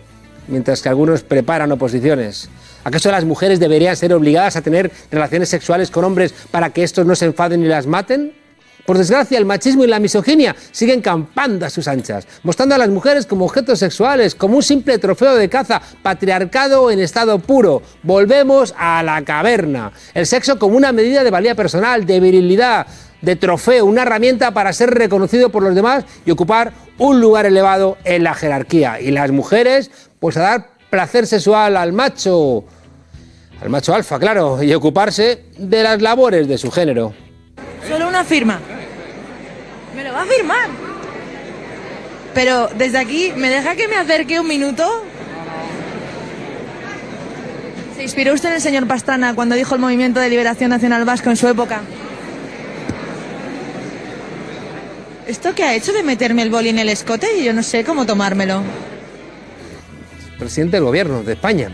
mientras 0.46 0.82
que 0.82 0.90
algunos 0.90 1.22
preparan 1.22 1.72
oposiciones. 1.72 2.50
¿Acaso 2.84 3.10
las 3.10 3.24
mujeres 3.24 3.60
deberían 3.60 3.96
ser 3.96 4.12
obligadas 4.12 4.56
a 4.56 4.62
tener 4.62 4.90
relaciones 5.10 5.48
sexuales 5.48 5.90
con 5.90 6.04
hombres 6.04 6.34
para 6.50 6.70
que 6.70 6.82
estos 6.82 7.06
no 7.06 7.14
se 7.14 7.26
enfaden 7.26 7.62
y 7.62 7.66
las 7.66 7.86
maten? 7.86 8.32
Por 8.84 8.98
desgracia, 8.98 9.38
el 9.38 9.44
machismo 9.44 9.84
y 9.84 9.86
la 9.86 10.00
misoginia 10.00 10.56
siguen 10.72 11.00
campando 11.00 11.64
a 11.64 11.70
sus 11.70 11.86
anchas, 11.86 12.26
mostrando 12.42 12.74
a 12.74 12.78
las 12.78 12.88
mujeres 12.88 13.26
como 13.26 13.44
objetos 13.44 13.78
sexuales, 13.78 14.34
como 14.34 14.56
un 14.56 14.62
simple 14.62 14.98
trofeo 14.98 15.36
de 15.36 15.48
caza, 15.48 15.80
patriarcado 16.02 16.90
en 16.90 16.98
estado 16.98 17.38
puro. 17.38 17.82
Volvemos 18.02 18.74
a 18.76 19.04
la 19.04 19.22
caverna. 19.22 19.92
El 20.14 20.26
sexo 20.26 20.58
como 20.58 20.76
una 20.76 20.90
medida 20.90 21.22
de 21.22 21.30
valía 21.30 21.54
personal, 21.54 22.04
de 22.04 22.18
virilidad, 22.18 22.88
de 23.20 23.36
trofeo, 23.36 23.86
una 23.86 24.02
herramienta 24.02 24.50
para 24.50 24.72
ser 24.72 24.90
reconocido 24.90 25.50
por 25.50 25.62
los 25.62 25.76
demás 25.76 26.04
y 26.26 26.32
ocupar 26.32 26.72
un 26.98 27.20
lugar 27.20 27.46
elevado 27.46 27.98
en 28.02 28.24
la 28.24 28.34
jerarquía. 28.34 29.00
Y 29.00 29.12
las 29.12 29.30
mujeres, 29.30 29.92
pues 30.18 30.36
a 30.36 30.40
dar 30.40 30.70
placer 30.90 31.28
sexual 31.28 31.76
al 31.76 31.92
macho, 31.92 32.64
al 33.62 33.70
macho 33.70 33.94
alfa, 33.94 34.18
claro, 34.18 34.62
y 34.62 34.74
ocuparse 34.74 35.44
de 35.56 35.82
las 35.82 36.02
labores 36.02 36.48
de 36.48 36.58
su 36.58 36.70
género. 36.70 37.14
Solo 37.88 38.08
una 38.08 38.24
firma. 38.24 38.58
Me 39.94 40.02
lo 40.02 40.12
va 40.12 40.22
a 40.22 40.26
firmar. 40.26 40.68
Pero 42.34 42.68
desde 42.76 42.98
aquí, 42.98 43.32
¿me 43.36 43.48
deja 43.48 43.76
que 43.76 43.86
me 43.86 43.96
acerque 43.96 44.40
un 44.40 44.48
minuto? 44.48 45.04
¿Se 47.94 48.02
inspiró 48.02 48.32
usted 48.32 48.48
en 48.48 48.54
el 48.56 48.60
señor 48.60 48.86
Pastana 48.88 49.34
cuando 49.34 49.54
dijo 49.54 49.74
el 49.74 49.80
Movimiento 49.80 50.18
de 50.18 50.28
Liberación 50.28 50.70
Nacional 50.70 51.04
Vasco 51.04 51.30
en 51.30 51.36
su 51.36 51.46
época? 51.46 51.82
¿Esto 55.28 55.54
qué 55.54 55.62
ha 55.62 55.74
hecho 55.74 55.92
de 55.92 56.02
meterme 56.02 56.42
el 56.42 56.50
boli 56.50 56.70
en 56.70 56.80
el 56.80 56.88
escote 56.88 57.38
y 57.38 57.44
yo 57.44 57.52
no 57.52 57.62
sé 57.62 57.84
cómo 57.84 58.06
tomármelo? 58.06 58.62
presidente 60.38 60.78
del 60.78 60.84
gobierno 60.84 61.22
de 61.22 61.34
España. 61.34 61.70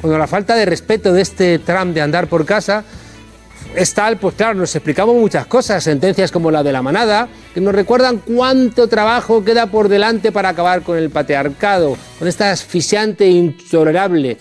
Cuando 0.00 0.18
la 0.18 0.26
falta 0.26 0.54
de 0.54 0.64
respeto 0.64 1.12
de 1.12 1.22
este 1.22 1.58
Trump 1.58 1.94
de 1.94 2.00
andar 2.00 2.26
por 2.26 2.46
casa 2.46 2.84
es 3.74 3.94
tal, 3.94 4.16
pues 4.16 4.34
claro, 4.34 4.54
nos 4.54 4.74
explicamos 4.74 5.14
muchas 5.14 5.46
cosas, 5.46 5.84
sentencias 5.84 6.32
como 6.32 6.50
la 6.50 6.62
de 6.62 6.72
la 6.72 6.82
manada, 6.82 7.28
que 7.54 7.60
nos 7.60 7.74
recuerdan 7.74 8.18
cuánto 8.18 8.88
trabajo 8.88 9.44
queda 9.44 9.66
por 9.66 9.88
delante 9.88 10.32
para 10.32 10.48
acabar 10.48 10.82
con 10.82 10.96
el 10.96 11.10
patriarcado, 11.10 11.96
con 12.18 12.26
esta 12.26 12.50
asfixiante 12.50 13.26
e 13.26 13.30
intolerable 13.30 14.38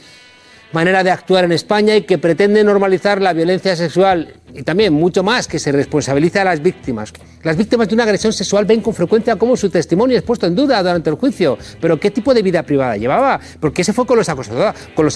manera 0.71 1.03
de 1.03 1.11
actuar 1.11 1.45
en 1.45 1.51
España 1.51 1.95
y 1.95 2.03
que 2.03 2.17
pretende 2.17 2.63
normalizar 2.63 3.21
la 3.21 3.33
violencia 3.33 3.75
sexual 3.75 4.33
y 4.53 4.63
también 4.63 4.93
mucho 4.93 5.23
más 5.23 5.47
que 5.47 5.59
se 5.59 5.71
responsabiliza 5.71 6.41
a 6.41 6.45
las 6.45 6.61
víctimas. 6.61 7.13
Las 7.43 7.57
víctimas 7.57 7.87
de 7.87 7.95
una 7.95 8.03
agresión 8.03 8.33
sexual 8.33 8.65
ven 8.65 8.81
con 8.81 8.93
frecuencia 8.93 9.35
cómo 9.35 9.55
su 9.55 9.69
testimonio 9.69 10.17
es 10.17 10.23
puesto 10.23 10.45
en 10.45 10.55
duda 10.55 10.81
durante 10.81 11.09
el 11.09 11.15
juicio. 11.15 11.57
Pero 11.79 11.99
¿qué 11.99 12.11
tipo 12.11 12.33
de 12.33 12.41
vida 12.41 12.63
privada 12.63 12.97
llevaba? 12.97 13.39
¿Por 13.59 13.73
qué 13.73 13.83
se 13.83 13.93
fue 13.93 14.05
con 14.05 14.17
los, 14.17 14.29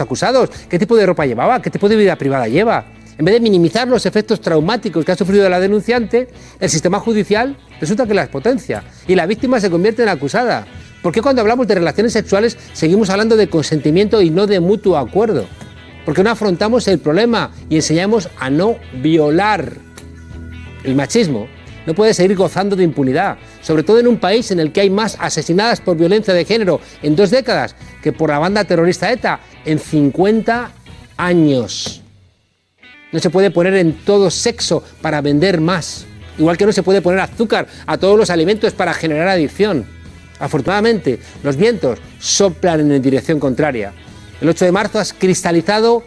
acusados? 0.01 0.49
¿Qué 0.69 0.79
tipo 0.79 0.95
de 0.95 1.05
ropa 1.05 1.25
llevaba? 1.25 1.61
¿Qué 1.61 1.69
tipo 1.69 1.89
de 1.89 1.95
vida 1.95 2.15
privada 2.15 2.47
lleva? 2.47 2.85
En 3.17 3.25
vez 3.25 3.35
de 3.35 3.41
minimizar 3.41 3.87
los 3.87 4.07
efectos 4.07 4.41
traumáticos 4.41 5.05
que 5.05 5.11
ha 5.11 5.15
sufrido 5.15 5.47
la 5.47 5.59
denunciante, 5.59 6.29
el 6.59 6.69
sistema 6.69 6.99
judicial 6.99 7.57
resulta 7.79 8.07
que 8.07 8.13
las 8.15 8.29
potencia 8.29 8.83
y 9.07 9.13
la 9.13 9.27
víctima 9.27 9.59
se 9.59 9.69
convierte 9.69 10.01
en 10.01 10.09
acusada. 10.09 10.65
¿Por 11.03 11.11
qué 11.11 11.21
cuando 11.21 11.41
hablamos 11.41 11.67
de 11.67 11.75
relaciones 11.75 12.13
sexuales 12.13 12.57
seguimos 12.71 13.09
hablando 13.09 13.35
de 13.35 13.49
consentimiento 13.49 14.21
y 14.21 14.29
no 14.29 14.47
de 14.47 14.61
mutuo 14.61 14.97
acuerdo? 14.97 15.45
¿Por 16.05 16.15
qué 16.15 16.23
no 16.23 16.29
afrontamos 16.29 16.87
el 16.87 16.99
problema 16.99 17.51
y 17.69 17.75
enseñamos 17.75 18.29
a 18.39 18.49
no 18.49 18.77
violar? 19.01 19.73
El 20.85 20.95
machismo 20.95 21.47
no 21.85 21.93
puede 21.93 22.13
seguir 22.13 22.37
gozando 22.37 22.77
de 22.77 22.85
impunidad, 22.85 23.37
sobre 23.61 23.83
todo 23.83 23.99
en 23.99 24.07
un 24.07 24.17
país 24.17 24.49
en 24.51 24.61
el 24.61 24.71
que 24.71 24.79
hay 24.79 24.89
más 24.89 25.17
asesinadas 25.19 25.81
por 25.81 25.97
violencia 25.97 26.33
de 26.33 26.45
género 26.45 26.79
en 27.01 27.17
dos 27.17 27.31
décadas 27.31 27.75
que 28.01 28.13
por 28.13 28.29
la 28.29 28.39
banda 28.39 28.63
terrorista 28.63 29.11
ETA 29.11 29.41
en 29.65 29.79
50 29.79 30.71
años. 31.17 32.01
No 33.11 33.19
se 33.19 33.29
puede 33.29 33.51
poner 33.51 33.73
en 33.73 33.91
todo 34.05 34.31
sexo 34.31 34.81
para 35.01 35.19
vender 35.19 35.59
más. 35.59 36.05
Igual 36.37 36.57
que 36.57 36.65
no 36.65 36.71
se 36.71 36.81
puede 36.81 37.01
poner 37.01 37.19
azúcar 37.19 37.67
a 37.85 37.97
todos 37.97 38.17
los 38.17 38.29
alimentos 38.29 38.71
para 38.71 38.93
generar 38.93 39.27
adicción. 39.27 39.85
Afortunadamente, 40.43 41.19
los 41.41 41.55
vientos 41.55 41.99
soplan 42.19 42.91
en 42.91 43.01
dirección 43.01 43.39
contraria. 43.39 43.93
El 44.41 44.49
8 44.49 44.65
de 44.65 44.71
marzo 44.73 44.99
has 44.99 45.13
cristalizado 45.13 46.03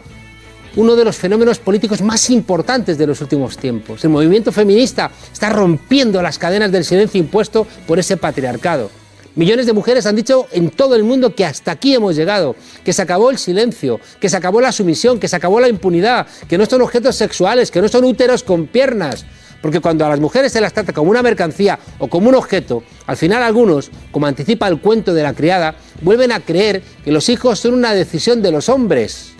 uno 0.75 0.95
de 0.95 1.03
los 1.03 1.15
fenómenos 1.15 1.57
políticos 1.57 2.03
más 2.03 2.29
importantes 2.29 2.99
de 2.99 3.07
los 3.07 3.19
últimos 3.19 3.57
tiempos. 3.57 4.03
El 4.03 4.11
movimiento 4.11 4.51
feminista 4.51 5.09
está 5.33 5.49
rompiendo 5.49 6.21
las 6.21 6.37
cadenas 6.37 6.71
del 6.71 6.85
silencio 6.85 7.19
impuesto 7.19 7.65
por 7.87 7.97
ese 7.97 8.15
patriarcado. 8.15 8.91
Millones 9.33 9.65
de 9.65 9.73
mujeres 9.73 10.05
han 10.05 10.15
dicho 10.15 10.45
en 10.51 10.69
todo 10.69 10.95
el 10.95 11.03
mundo 11.03 11.33
que 11.33 11.43
hasta 11.43 11.71
aquí 11.71 11.95
hemos 11.95 12.15
llegado, 12.15 12.55
que 12.83 12.93
se 12.93 13.01
acabó 13.01 13.31
el 13.31 13.39
silencio, 13.39 13.99
que 14.19 14.29
se 14.29 14.37
acabó 14.37 14.61
la 14.61 14.71
sumisión, 14.71 15.19
que 15.19 15.27
se 15.27 15.35
acabó 15.35 15.59
la 15.59 15.67
impunidad, 15.67 16.27
que 16.47 16.59
no 16.59 16.67
son 16.67 16.83
objetos 16.83 17.15
sexuales, 17.15 17.71
que 17.71 17.81
no 17.81 17.87
son 17.87 18.05
úteros 18.05 18.43
con 18.43 18.67
piernas. 18.67 19.25
Porque 19.61 19.79
cuando 19.79 20.05
a 20.05 20.09
las 20.09 20.19
mujeres 20.19 20.51
se 20.51 20.61
las 20.61 20.73
trata 20.73 20.93
como 20.93 21.09
una 21.09 21.23
mercancía 21.23 21.79
o 21.99 22.07
como 22.07 22.29
un 22.29 22.35
objeto, 22.35 22.83
al 23.07 23.17
final 23.17 23.41
algunos, 23.43 23.89
como 24.11 24.27
anticipa 24.27 24.67
el 24.67 24.79
cuento 24.79 25.13
de 25.13 25.23
la 25.23 25.33
criada, 25.33 25.75
vuelven 26.01 26.31
a 26.31 26.39
creer 26.39 26.81
que 27.03 27.11
los 27.11 27.29
hijos 27.29 27.59
son 27.59 27.73
una 27.73 27.93
decisión 27.93 28.41
de 28.41 28.51
los 28.51 28.69
hombres. 28.69 29.31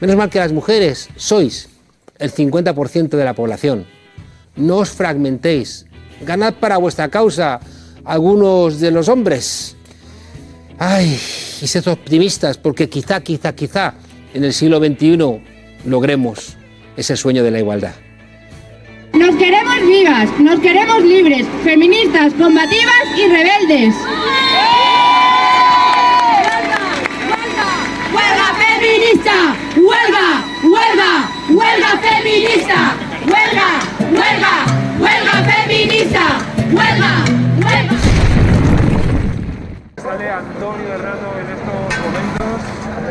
Menos 0.00 0.16
mal 0.16 0.30
que 0.30 0.38
las 0.38 0.52
mujeres 0.52 1.08
sois 1.16 1.68
el 2.18 2.32
50% 2.32 3.10
de 3.10 3.24
la 3.24 3.34
población. 3.34 3.86
No 4.56 4.76
os 4.78 4.90
fragmentéis. 4.90 5.86
Ganad 6.20 6.54
para 6.54 6.78
vuestra 6.78 7.08
causa 7.08 7.60
algunos 8.04 8.80
de 8.80 8.90
los 8.90 9.08
hombres. 9.08 9.76
Ay, 10.78 11.18
y 11.60 11.66
sed 11.66 11.86
optimistas, 11.88 12.56
porque 12.58 12.88
quizá, 12.88 13.20
quizá, 13.20 13.52
quizá 13.54 13.94
en 14.32 14.44
el 14.44 14.52
siglo 14.52 14.78
XXI 14.78 15.42
logremos 15.84 16.56
ese 16.96 17.16
sueño 17.16 17.42
de 17.42 17.50
la 17.50 17.58
igualdad. 17.58 17.94
Nos 19.12 19.36
queremos 19.36 19.80
vivas, 19.86 20.28
nos 20.38 20.60
queremos 20.60 21.02
libres, 21.02 21.46
feministas, 21.64 22.32
combativas 22.34 23.04
y 23.16 23.28
rebeldes. 23.28 23.94
¡Huelga 28.12 28.54
feminista! 28.58 29.56
¡Huelga! 29.76 30.44
¡Huelga! 30.62 31.28
¡Huelga 31.48 31.88
feminista! 31.98 32.96
¡Huelga! 33.26 33.80
¡Huelga! 34.10 34.66
¡Huelga 34.98 35.32
feminista! 35.52 36.24
¡Huelga! 36.72 37.24
¡Huelga! 37.64 37.96
Sale 40.02 40.30
Antonio 40.30 40.88
Hernando 40.94 41.28
en 41.38 41.46
estos 41.56 41.78
momentos. 42.04 42.60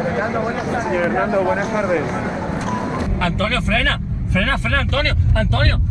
Hernando, 0.06 0.42
buenas 0.42 0.66
tardes. 0.66 0.84
Señor 0.84 1.04
Hernando, 1.04 1.44
buenas 1.44 1.68
tardes. 1.72 2.02
Antonio, 3.20 3.62
frena. 3.62 4.07
Frena, 4.32 4.58
frena, 4.58 4.80
Antonio. 4.82 5.16
Antonio. 5.34 5.82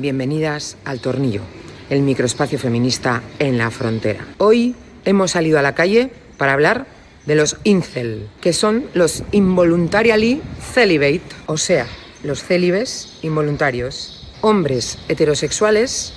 Bienvenidas 0.00 0.76
al 0.84 1.00
Tornillo, 1.00 1.40
el 1.88 2.02
microespacio 2.02 2.58
feminista 2.58 3.22
en 3.38 3.56
la 3.56 3.70
frontera. 3.70 4.26
Hoy 4.36 4.74
hemos 5.04 5.32
salido 5.32 5.58
a 5.58 5.62
la 5.62 5.74
calle 5.74 6.10
para 6.36 6.52
hablar 6.52 6.86
de 7.26 7.34
los 7.34 7.56
incel, 7.64 8.28
que 8.40 8.52
son 8.52 8.86
los 8.94 9.22
involuntarially 9.32 10.42
celibate, 10.72 11.22
o 11.46 11.56
sea, 11.56 11.86
los 12.22 12.42
célibes 12.42 13.18
involuntarios, 13.22 14.28
hombres 14.40 14.98
heterosexuales 15.08 16.14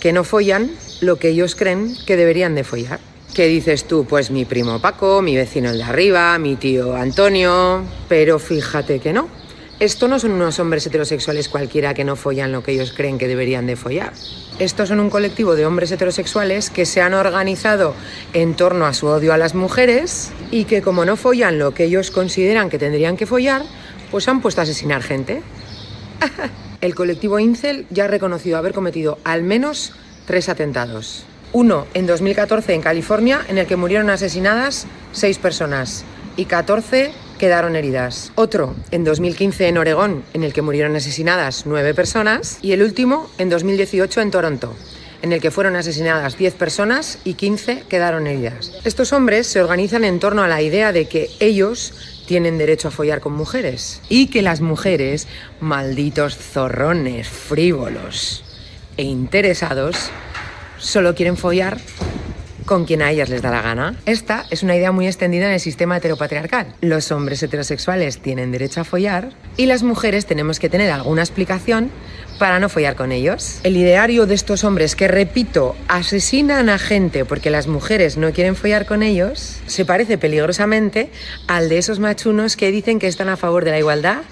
que 0.00 0.12
no 0.12 0.24
follan 0.24 0.70
lo 1.00 1.16
que 1.16 1.28
ellos 1.28 1.54
creen 1.54 1.94
que 2.06 2.16
deberían 2.16 2.54
de 2.54 2.64
follar. 2.64 2.98
¿Qué 3.34 3.46
dices 3.46 3.84
tú? 3.84 4.04
Pues 4.04 4.30
mi 4.30 4.44
primo 4.44 4.80
Paco, 4.80 5.22
mi 5.22 5.36
vecino 5.36 5.70
el 5.70 5.78
de 5.78 5.84
arriba, 5.84 6.38
mi 6.38 6.56
tío 6.56 6.94
Antonio, 6.94 7.82
pero 8.08 8.38
fíjate 8.38 8.98
que 8.98 9.12
no. 9.12 9.28
Estos 9.82 10.08
no 10.08 10.20
son 10.20 10.30
unos 10.30 10.60
hombres 10.60 10.86
heterosexuales 10.86 11.48
cualquiera 11.48 11.92
que 11.92 12.04
no 12.04 12.14
follan 12.14 12.52
lo 12.52 12.62
que 12.62 12.70
ellos 12.70 12.92
creen 12.96 13.18
que 13.18 13.26
deberían 13.26 13.66
de 13.66 13.74
follar. 13.74 14.12
Estos 14.60 14.90
son 14.90 15.00
un 15.00 15.10
colectivo 15.10 15.56
de 15.56 15.66
hombres 15.66 15.90
heterosexuales 15.90 16.70
que 16.70 16.86
se 16.86 17.00
han 17.00 17.14
organizado 17.14 17.96
en 18.32 18.54
torno 18.54 18.86
a 18.86 18.94
su 18.94 19.08
odio 19.08 19.32
a 19.32 19.38
las 19.38 19.56
mujeres 19.56 20.30
y 20.52 20.66
que 20.66 20.82
como 20.82 21.04
no 21.04 21.16
follan 21.16 21.58
lo 21.58 21.74
que 21.74 21.82
ellos 21.82 22.12
consideran 22.12 22.70
que 22.70 22.78
tendrían 22.78 23.16
que 23.16 23.26
follar, 23.26 23.62
pues 24.12 24.28
han 24.28 24.40
puesto 24.40 24.60
a 24.60 24.62
asesinar 24.62 25.02
gente. 25.02 25.42
El 26.80 26.94
colectivo 26.94 27.40
Incel 27.40 27.84
ya 27.90 28.04
ha 28.04 28.08
reconocido 28.08 28.58
haber 28.58 28.74
cometido 28.74 29.18
al 29.24 29.42
menos 29.42 29.94
tres 30.26 30.48
atentados. 30.48 31.24
Uno 31.52 31.88
en 31.94 32.06
2014 32.06 32.72
en 32.72 32.82
California, 32.82 33.40
en 33.48 33.58
el 33.58 33.66
que 33.66 33.74
murieron 33.74 34.10
asesinadas 34.10 34.86
seis 35.10 35.38
personas 35.38 36.04
y 36.36 36.44
14 36.44 37.10
quedaron 37.42 37.74
heridas. 37.74 38.30
Otro 38.36 38.76
en 38.92 39.02
2015 39.02 39.66
en 39.66 39.76
Oregón, 39.76 40.22
en 40.32 40.44
el 40.44 40.52
que 40.52 40.62
murieron 40.62 40.94
asesinadas 40.94 41.66
nueve 41.66 41.92
personas. 41.92 42.60
Y 42.62 42.70
el 42.70 42.84
último 42.84 43.28
en 43.36 43.48
2018 43.48 44.20
en 44.20 44.30
Toronto, 44.30 44.76
en 45.22 45.32
el 45.32 45.40
que 45.40 45.50
fueron 45.50 45.74
asesinadas 45.74 46.38
10 46.38 46.54
personas 46.54 47.18
y 47.24 47.34
15 47.34 47.82
quedaron 47.88 48.28
heridas. 48.28 48.70
Estos 48.84 49.12
hombres 49.12 49.48
se 49.48 49.60
organizan 49.60 50.04
en 50.04 50.20
torno 50.20 50.44
a 50.44 50.46
la 50.46 50.62
idea 50.62 50.92
de 50.92 51.06
que 51.06 51.30
ellos 51.40 52.22
tienen 52.28 52.58
derecho 52.58 52.86
a 52.86 52.92
follar 52.92 53.18
con 53.18 53.32
mujeres 53.32 54.02
y 54.08 54.28
que 54.28 54.42
las 54.42 54.60
mujeres, 54.60 55.26
malditos 55.58 56.36
zorrones, 56.36 57.26
frívolos 57.26 58.44
e 58.96 59.02
interesados, 59.02 60.12
solo 60.78 61.16
quieren 61.16 61.36
follar 61.36 61.80
con 62.64 62.84
quien 62.84 63.02
a 63.02 63.10
ellas 63.10 63.28
les 63.28 63.42
da 63.42 63.50
la 63.50 63.62
gana. 63.62 63.96
Esta 64.06 64.44
es 64.50 64.62
una 64.62 64.76
idea 64.76 64.92
muy 64.92 65.06
extendida 65.06 65.46
en 65.46 65.52
el 65.52 65.60
sistema 65.60 65.96
heteropatriarcal. 65.96 66.74
Los 66.80 67.12
hombres 67.12 67.42
heterosexuales 67.42 68.18
tienen 68.18 68.52
derecho 68.52 68.80
a 68.80 68.84
follar 68.84 69.30
y 69.56 69.66
las 69.66 69.82
mujeres 69.82 70.26
tenemos 70.26 70.58
que 70.58 70.68
tener 70.68 70.90
alguna 70.90 71.22
explicación 71.22 71.90
para 72.38 72.58
no 72.58 72.68
follar 72.68 72.96
con 72.96 73.12
ellos. 73.12 73.60
El 73.62 73.76
ideario 73.76 74.26
de 74.26 74.34
estos 74.34 74.64
hombres 74.64 74.96
que, 74.96 75.06
repito, 75.08 75.76
asesinan 75.88 76.68
a 76.68 76.78
gente 76.78 77.24
porque 77.24 77.50
las 77.50 77.66
mujeres 77.66 78.16
no 78.16 78.32
quieren 78.32 78.56
follar 78.56 78.86
con 78.86 79.02
ellos, 79.02 79.60
se 79.66 79.84
parece 79.84 80.18
peligrosamente 80.18 81.10
al 81.46 81.68
de 81.68 81.78
esos 81.78 82.00
machunos 82.00 82.56
que 82.56 82.70
dicen 82.70 82.98
que 82.98 83.06
están 83.06 83.28
a 83.28 83.36
favor 83.36 83.64
de 83.64 83.70
la 83.70 83.78
igualdad 83.78 84.22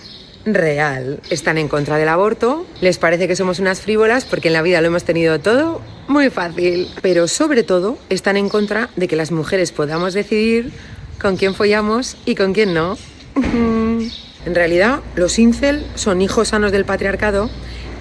real. 0.44 1.20
Están 1.30 1.58
en 1.58 1.68
contra 1.68 1.98
del 1.98 2.08
aborto, 2.08 2.66
les 2.80 2.98
parece 2.98 3.28
que 3.28 3.36
somos 3.36 3.58
unas 3.58 3.80
frívolas 3.80 4.24
porque 4.24 4.48
en 4.48 4.54
la 4.54 4.62
vida 4.62 4.80
lo 4.80 4.88
hemos 4.88 5.04
tenido 5.04 5.38
todo 5.40 5.80
muy 6.08 6.30
fácil, 6.30 6.88
pero 7.02 7.28
sobre 7.28 7.62
todo 7.62 7.98
están 8.08 8.36
en 8.36 8.48
contra 8.48 8.90
de 8.96 9.08
que 9.08 9.16
las 9.16 9.30
mujeres 9.30 9.72
podamos 9.72 10.14
decidir 10.14 10.72
con 11.20 11.36
quién 11.36 11.54
follamos 11.54 12.16
y 12.24 12.34
con 12.34 12.52
quién 12.52 12.74
no. 12.74 12.96
en 13.34 14.54
realidad, 14.54 15.00
los 15.14 15.38
incel 15.38 15.86
son 15.94 16.22
hijos 16.22 16.48
sanos 16.48 16.72
del 16.72 16.84
patriarcado 16.84 17.50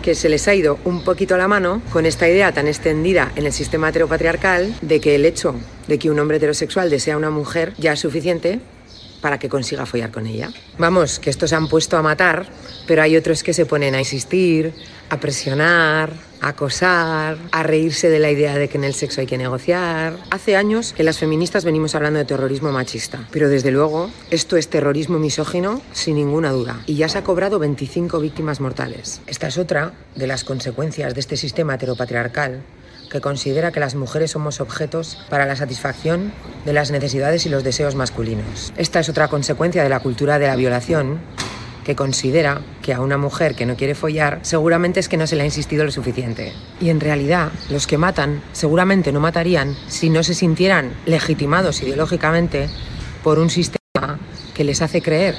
que 0.01 0.15
se 0.15 0.29
les 0.29 0.47
ha 0.47 0.55
ido 0.55 0.79
un 0.85 1.03
poquito 1.03 1.37
la 1.37 1.47
mano 1.47 1.81
con 1.91 2.05
esta 2.05 2.27
idea 2.27 2.53
tan 2.53 2.67
extendida 2.67 3.31
en 3.35 3.45
el 3.45 3.53
sistema 3.53 3.89
heteropatriarcal 3.89 4.73
de 4.81 4.99
que 5.01 5.15
el 5.15 5.25
hecho 5.25 5.55
de 5.87 5.99
que 5.99 6.09
un 6.09 6.19
hombre 6.19 6.37
heterosexual 6.37 6.89
desea 6.89 7.15
a 7.15 7.17
una 7.17 7.29
mujer 7.29 7.73
ya 7.77 7.93
es 7.93 7.99
suficiente 7.99 8.59
para 9.21 9.39
que 9.39 9.49
consiga 9.49 9.85
follar 9.85 10.11
con 10.11 10.25
ella. 10.27 10.51
Vamos, 10.77 11.19
que 11.19 11.29
estos 11.29 11.49
se 11.49 11.55
han 11.55 11.67
puesto 11.67 11.97
a 11.97 12.01
matar, 12.01 12.47
pero 12.87 13.01
hay 13.01 13.17
otros 13.17 13.43
que 13.43 13.53
se 13.53 13.65
ponen 13.65 13.95
a 13.95 13.99
insistir, 13.99 14.73
a 15.09 15.19
presionar, 15.19 16.11
a 16.41 16.49
acosar, 16.49 17.37
a 17.51 17.63
reírse 17.63 18.09
de 18.09 18.19
la 18.19 18.31
idea 18.31 18.55
de 18.55 18.69
que 18.69 18.77
en 18.77 18.83
el 18.83 18.93
sexo 18.93 19.21
hay 19.21 19.27
que 19.27 19.37
negociar. 19.37 20.17
Hace 20.29 20.55
años 20.55 20.93
que 20.93 21.03
las 21.03 21.17
feministas 21.17 21.65
venimos 21.65 21.95
hablando 21.95 22.19
de 22.19 22.25
terrorismo 22.25 22.71
machista, 22.71 23.27
pero 23.31 23.49
desde 23.49 23.71
luego 23.71 24.09
esto 24.31 24.55
es 24.57 24.69
terrorismo 24.69 25.19
misógino 25.19 25.81
sin 25.91 26.15
ninguna 26.15 26.51
duda 26.51 26.81
y 26.85 26.95
ya 26.95 27.09
se 27.09 27.17
ha 27.17 27.23
cobrado 27.23 27.59
25 27.59 28.19
víctimas 28.19 28.61
mortales. 28.61 29.21
Esta 29.27 29.47
es 29.47 29.57
otra 29.57 29.93
de 30.15 30.27
las 30.27 30.43
consecuencias 30.43 31.13
de 31.13 31.19
este 31.19 31.37
sistema 31.37 31.75
heteropatriarcal 31.75 32.61
que 33.09 33.21
considera 33.21 33.71
que 33.71 33.79
las 33.79 33.95
mujeres 33.95 34.31
somos 34.31 34.61
objetos 34.61 35.17
para 35.29 35.45
la 35.45 35.55
satisfacción 35.55 36.31
de 36.65 36.73
las 36.73 36.91
necesidades 36.91 37.45
y 37.45 37.49
los 37.49 37.63
deseos 37.63 37.95
masculinos. 37.95 38.73
Esta 38.77 38.99
es 38.99 39.09
otra 39.09 39.27
consecuencia 39.27 39.83
de 39.83 39.89
la 39.89 39.99
cultura 39.99 40.39
de 40.39 40.47
la 40.47 40.55
violación 40.55 41.19
que 41.83 41.95
considera 41.95 42.61
que 42.81 42.93
a 42.93 43.01
una 43.01 43.17
mujer 43.17 43.55
que 43.55 43.65
no 43.65 43.75
quiere 43.75 43.95
follar 43.95 44.39
seguramente 44.43 44.99
es 44.99 45.09
que 45.09 45.17
no 45.17 45.25
se 45.25 45.35
le 45.35 45.41
ha 45.41 45.45
insistido 45.45 45.85
lo 45.85 45.91
suficiente. 45.91 46.53
Y 46.79 46.89
en 46.89 46.99
realidad, 46.99 47.51
los 47.69 47.87
que 47.87 47.97
matan 47.97 48.43
seguramente 48.51 49.11
no 49.11 49.19
matarían 49.19 49.75
si 49.87 50.09
no 50.09 50.21
se 50.21 50.35
sintieran 50.35 50.93
legitimados 51.05 51.81
ideológicamente 51.81 52.69
por 53.23 53.39
un 53.39 53.49
sistema 53.49 54.19
que 54.53 54.63
les 54.63 54.81
hace 54.81 55.01
creer 55.01 55.35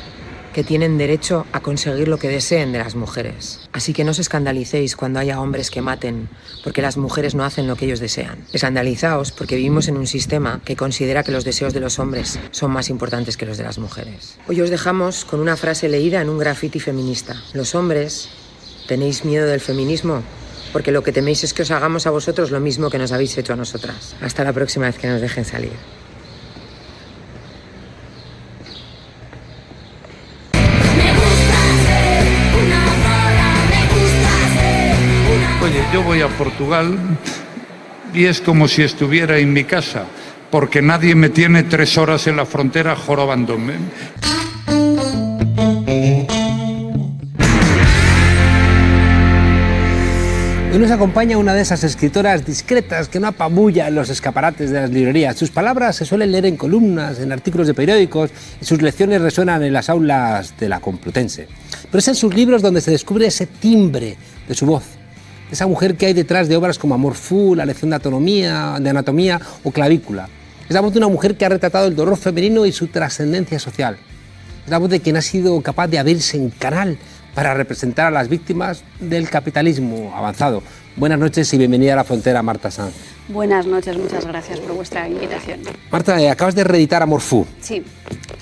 que 0.52 0.64
tienen 0.64 0.98
derecho 0.98 1.46
a 1.52 1.60
conseguir 1.60 2.08
lo 2.08 2.18
que 2.18 2.28
deseen 2.28 2.72
de 2.72 2.78
las 2.78 2.94
mujeres. 2.94 3.68
Así 3.72 3.92
que 3.92 4.04
no 4.04 4.10
os 4.10 4.18
escandalicéis 4.18 4.96
cuando 4.96 5.20
haya 5.20 5.40
hombres 5.40 5.70
que 5.70 5.82
maten, 5.82 6.28
porque 6.64 6.82
las 6.82 6.96
mujeres 6.96 7.34
no 7.34 7.44
hacen 7.44 7.66
lo 7.66 7.76
que 7.76 7.86
ellos 7.86 8.00
desean. 8.00 8.44
Escandalizaos 8.52 9.32
porque 9.32 9.56
vivimos 9.56 9.88
en 9.88 9.96
un 9.96 10.06
sistema 10.06 10.60
que 10.64 10.76
considera 10.76 11.22
que 11.22 11.32
los 11.32 11.44
deseos 11.44 11.72
de 11.72 11.80
los 11.80 11.98
hombres 11.98 12.38
son 12.50 12.70
más 12.70 12.90
importantes 12.90 13.36
que 13.36 13.46
los 13.46 13.58
de 13.58 13.64
las 13.64 13.78
mujeres. 13.78 14.38
Hoy 14.48 14.60
os 14.60 14.70
dejamos 14.70 15.24
con 15.24 15.40
una 15.40 15.56
frase 15.56 15.88
leída 15.88 16.20
en 16.20 16.28
un 16.28 16.38
graffiti 16.38 16.80
feminista. 16.80 17.36
Los 17.52 17.74
hombres 17.74 18.28
tenéis 18.88 19.24
miedo 19.24 19.46
del 19.46 19.60
feminismo 19.60 20.22
porque 20.72 20.92
lo 20.92 21.02
que 21.02 21.12
teméis 21.12 21.44
es 21.44 21.52
que 21.52 21.62
os 21.62 21.70
hagamos 21.70 22.06
a 22.06 22.10
vosotros 22.10 22.50
lo 22.50 22.60
mismo 22.60 22.90
que 22.90 22.98
nos 22.98 23.12
habéis 23.12 23.36
hecho 23.38 23.52
a 23.52 23.56
nosotras. 23.56 24.14
Hasta 24.20 24.44
la 24.44 24.52
próxima 24.52 24.86
vez 24.86 24.98
que 24.98 25.08
nos 25.08 25.20
dejen 25.20 25.44
salir. 25.44 25.72
Portugal 36.40 36.96
y 38.14 38.24
es 38.24 38.40
como 38.40 38.66
si 38.66 38.80
estuviera 38.80 39.36
en 39.36 39.52
mi 39.52 39.64
casa, 39.64 40.04
porque 40.50 40.80
nadie 40.80 41.14
me 41.14 41.28
tiene 41.28 41.64
tres 41.64 41.98
horas 41.98 42.26
en 42.28 42.36
la 42.38 42.46
frontera 42.46 42.96
jorobándome. 42.96 43.74
Hoy 50.72 50.78
nos 50.78 50.90
acompaña 50.90 51.36
una 51.36 51.52
de 51.52 51.60
esas 51.60 51.84
escritoras 51.84 52.46
discretas 52.46 53.10
que 53.10 53.20
no 53.20 53.26
apabulla 53.26 53.88
en 53.88 53.96
los 53.96 54.08
escaparates 54.08 54.70
de 54.70 54.80
las 54.80 54.90
librerías. 54.90 55.36
Sus 55.36 55.50
palabras 55.50 55.96
se 55.96 56.06
suelen 56.06 56.32
leer 56.32 56.46
en 56.46 56.56
columnas, 56.56 57.20
en 57.20 57.32
artículos 57.32 57.66
de 57.66 57.74
periódicos 57.74 58.30
y 58.62 58.64
sus 58.64 58.80
lecciones 58.80 59.20
resuenan 59.20 59.62
en 59.62 59.74
las 59.74 59.90
aulas 59.90 60.54
de 60.58 60.70
la 60.70 60.80
Complutense. 60.80 61.48
Pero 61.82 61.98
es 61.98 62.08
en 62.08 62.14
sus 62.14 62.34
libros 62.34 62.62
donde 62.62 62.80
se 62.80 62.92
descubre 62.92 63.26
ese 63.26 63.44
timbre 63.44 64.16
de 64.48 64.54
su 64.54 64.64
voz, 64.64 64.99
esa 65.50 65.66
mujer 65.66 65.96
que 65.96 66.06
hay 66.06 66.12
detrás 66.12 66.48
de 66.48 66.56
obras 66.56 66.78
como 66.78 66.94
Amor 66.94 67.14
Fu, 67.14 67.54
La 67.54 67.66
lección 67.66 67.90
de 67.90 67.96
anatomía, 67.96 68.76
de 68.80 68.90
anatomía 68.90 69.40
o 69.64 69.72
Clavícula. 69.72 70.28
Es 70.68 70.74
la 70.74 70.80
voz 70.80 70.92
de 70.92 70.98
una 70.98 71.08
mujer 71.08 71.36
que 71.36 71.44
ha 71.44 71.48
retratado 71.48 71.88
el 71.88 71.96
dolor 71.96 72.16
femenino 72.16 72.64
y 72.64 72.72
su 72.72 72.86
trascendencia 72.86 73.58
social. 73.58 73.96
Es 74.64 74.70
la 74.70 74.78
voz 74.78 74.90
de 74.90 75.00
quien 75.00 75.16
ha 75.16 75.22
sido 75.22 75.60
capaz 75.62 75.88
de 75.88 75.98
abrirse 75.98 76.36
en 76.36 76.50
canal 76.50 76.98
para 77.34 77.54
representar 77.54 78.06
a 78.06 78.10
las 78.10 78.28
víctimas 78.28 78.84
del 79.00 79.28
capitalismo 79.28 80.12
avanzado. 80.14 80.62
Buenas 80.96 81.18
noches 81.18 81.52
y 81.52 81.58
bienvenida 81.58 81.94
a 81.94 81.96
la 81.96 82.04
frontera, 82.04 82.42
Marta 82.42 82.70
Sanz. 82.70 83.19
Buenas 83.32 83.64
noches, 83.64 83.96
muchas 83.96 84.26
gracias 84.26 84.58
por 84.58 84.74
vuestra 84.74 85.08
invitación. 85.08 85.60
Marta, 85.92 86.20
eh, 86.20 86.28
acabas 86.28 86.56
de 86.56 86.64
reeditar 86.64 87.00
Amor 87.00 87.20
Fu. 87.20 87.46
Sí. 87.60 87.84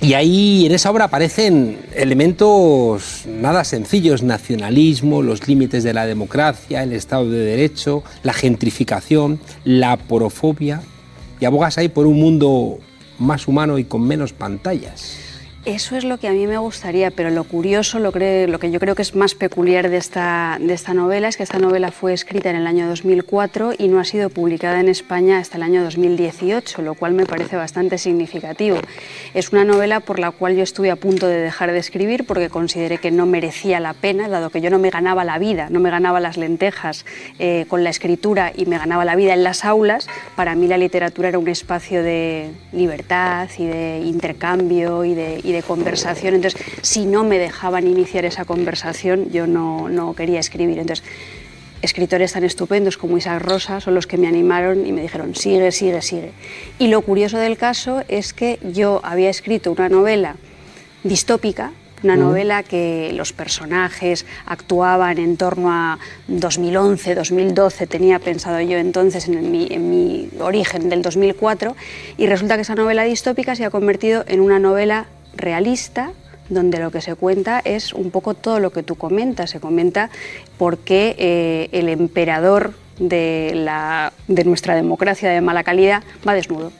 Y 0.00 0.14
ahí 0.14 0.64
en 0.64 0.72
esa 0.72 0.90
obra 0.90 1.04
aparecen 1.04 1.78
elementos 1.94 3.24
nada 3.26 3.64
sencillos, 3.64 4.22
nacionalismo, 4.22 5.20
los 5.20 5.46
límites 5.46 5.84
de 5.84 5.92
la 5.92 6.06
democracia, 6.06 6.82
el 6.82 6.94
Estado 6.94 7.28
de 7.28 7.38
Derecho, 7.38 8.02
la 8.22 8.32
gentrificación, 8.32 9.38
la 9.64 9.98
porofobia, 9.98 10.80
y 11.38 11.44
abogas 11.44 11.76
ahí 11.76 11.88
por 11.88 12.06
un 12.06 12.18
mundo 12.18 12.78
más 13.18 13.46
humano 13.46 13.78
y 13.78 13.84
con 13.84 14.06
menos 14.06 14.32
pantallas. 14.32 15.18
Eso 15.68 15.96
es 15.96 16.04
lo 16.04 16.16
que 16.16 16.28
a 16.28 16.32
mí 16.32 16.46
me 16.46 16.56
gustaría, 16.56 17.10
pero 17.10 17.28
lo 17.28 17.44
curioso, 17.44 17.98
lo, 17.98 18.10
que, 18.10 18.48
yo 18.72 18.80
creo 18.80 18.94
que 18.94 19.02
es 19.02 19.14
más 19.14 19.34
peculiar 19.34 19.90
de 19.90 19.98
esta, 19.98 20.56
de 20.58 20.72
esta 20.72 20.94
novela 20.94 21.28
es 21.28 21.36
que 21.36 21.42
esta 21.42 21.58
novela 21.58 21.90
fue 21.90 22.14
escrita 22.14 22.48
en 22.48 22.56
el 22.56 22.66
año 22.66 22.88
2004 22.88 23.74
y 23.76 23.88
no 23.88 24.00
ha 24.00 24.04
sido 24.06 24.30
publicada 24.30 24.80
en 24.80 24.88
España 24.88 25.36
hasta 25.36 25.58
el 25.58 25.62
año 25.62 25.84
2018, 25.84 26.80
lo 26.80 26.94
cual 26.94 27.12
me 27.12 27.26
parece 27.26 27.56
bastante 27.56 27.98
significativo. 27.98 28.78
Es 29.34 29.52
una 29.52 29.66
novela 29.66 30.00
por 30.00 30.18
la 30.18 30.30
cual 30.30 30.56
yo 30.56 30.62
estuve 30.62 30.90
a 30.90 30.96
punto 30.96 31.26
de 31.26 31.36
dejar 31.36 31.70
de 31.70 31.78
escribir 31.80 32.24
porque 32.24 32.48
consideré 32.48 32.96
que 32.96 33.10
no 33.10 33.26
merecía 33.26 33.78
la 33.78 33.92
pena, 33.92 34.26
dado 34.26 34.48
que 34.48 34.62
yo 34.62 34.70
no 34.70 34.78
me 34.78 34.88
ganaba 34.88 35.22
la 35.22 35.38
vida, 35.38 35.68
no 35.68 35.80
me 35.80 35.90
ganaba 35.90 36.18
las 36.18 36.38
lentejas 36.38 37.04
eh, 37.38 37.66
con 37.68 37.84
la 37.84 37.90
escritura 37.90 38.54
y 38.56 38.64
me 38.64 38.78
ganaba 38.78 39.04
la 39.04 39.16
vida 39.16 39.34
en 39.34 39.44
las 39.44 39.66
aulas, 39.66 40.06
para 40.34 40.54
mí 40.54 40.66
la 40.66 40.78
literatura 40.78 41.28
era 41.28 41.38
un 41.38 41.48
espacio 41.48 42.02
de 42.02 42.52
libertad 42.72 43.50
y 43.58 43.66
de 43.66 44.00
intercambio 44.06 45.04
y 45.04 45.12
de 45.12 45.57
conversación. 45.62 46.34
Entonces, 46.34 46.60
si 46.82 47.06
no 47.06 47.24
me 47.24 47.38
dejaban 47.38 47.86
iniciar 47.86 48.24
esa 48.24 48.44
conversación, 48.44 49.30
yo 49.30 49.46
no, 49.46 49.88
no 49.88 50.14
quería 50.14 50.40
escribir. 50.40 50.78
Entonces, 50.78 51.04
escritores 51.82 52.32
tan 52.32 52.44
estupendos 52.44 52.96
como 52.96 53.18
Isaac 53.18 53.42
Rosa 53.42 53.80
son 53.80 53.94
los 53.94 54.06
que 54.06 54.18
me 54.18 54.26
animaron 54.26 54.86
y 54.86 54.92
me 54.92 55.02
dijeron, 55.02 55.34
sigue, 55.34 55.72
sigue, 55.72 56.02
sigue. 56.02 56.32
Y 56.78 56.88
lo 56.88 57.02
curioso 57.02 57.38
del 57.38 57.56
caso 57.56 58.02
es 58.08 58.32
que 58.32 58.58
yo 58.62 59.00
había 59.04 59.30
escrito 59.30 59.72
una 59.72 59.88
novela 59.88 60.36
distópica, 61.04 61.72
una 62.02 62.16
novela 62.16 62.62
que 62.62 63.10
los 63.12 63.32
personajes 63.32 64.24
actuaban 64.46 65.18
en 65.18 65.36
torno 65.36 65.72
a 65.72 65.98
2011, 66.28 67.16
2012, 67.16 67.86
tenía 67.88 68.20
pensado 68.20 68.60
yo 68.60 68.78
entonces 68.78 69.26
en 69.26 69.50
mi, 69.50 69.66
en 69.70 69.90
mi 69.90 70.28
origen 70.38 70.88
del 70.88 71.02
2004, 71.02 71.74
y 72.16 72.26
resulta 72.26 72.54
que 72.54 72.62
esa 72.62 72.76
novela 72.76 73.02
distópica 73.02 73.56
se 73.56 73.64
ha 73.64 73.70
convertido 73.70 74.24
en 74.28 74.40
una 74.40 74.60
novela 74.60 75.06
realista, 75.38 76.12
donde 76.48 76.78
lo 76.78 76.90
que 76.90 77.00
se 77.00 77.14
cuenta 77.14 77.60
es 77.64 77.92
un 77.92 78.10
poco 78.10 78.34
todo 78.34 78.60
lo 78.60 78.70
que 78.70 78.82
tú 78.82 78.96
comentas. 78.96 79.50
Se 79.50 79.60
comenta 79.60 80.10
por 80.56 80.78
qué 80.78 81.16
eh, 81.18 81.68
el 81.72 81.88
emperador 81.88 82.74
de, 82.98 83.52
la, 83.54 84.12
de 84.26 84.44
nuestra 84.44 84.74
democracia 84.74 85.30
de 85.30 85.40
mala 85.40 85.64
calidad 85.64 86.02
va 86.26 86.34
desnudo. 86.34 86.72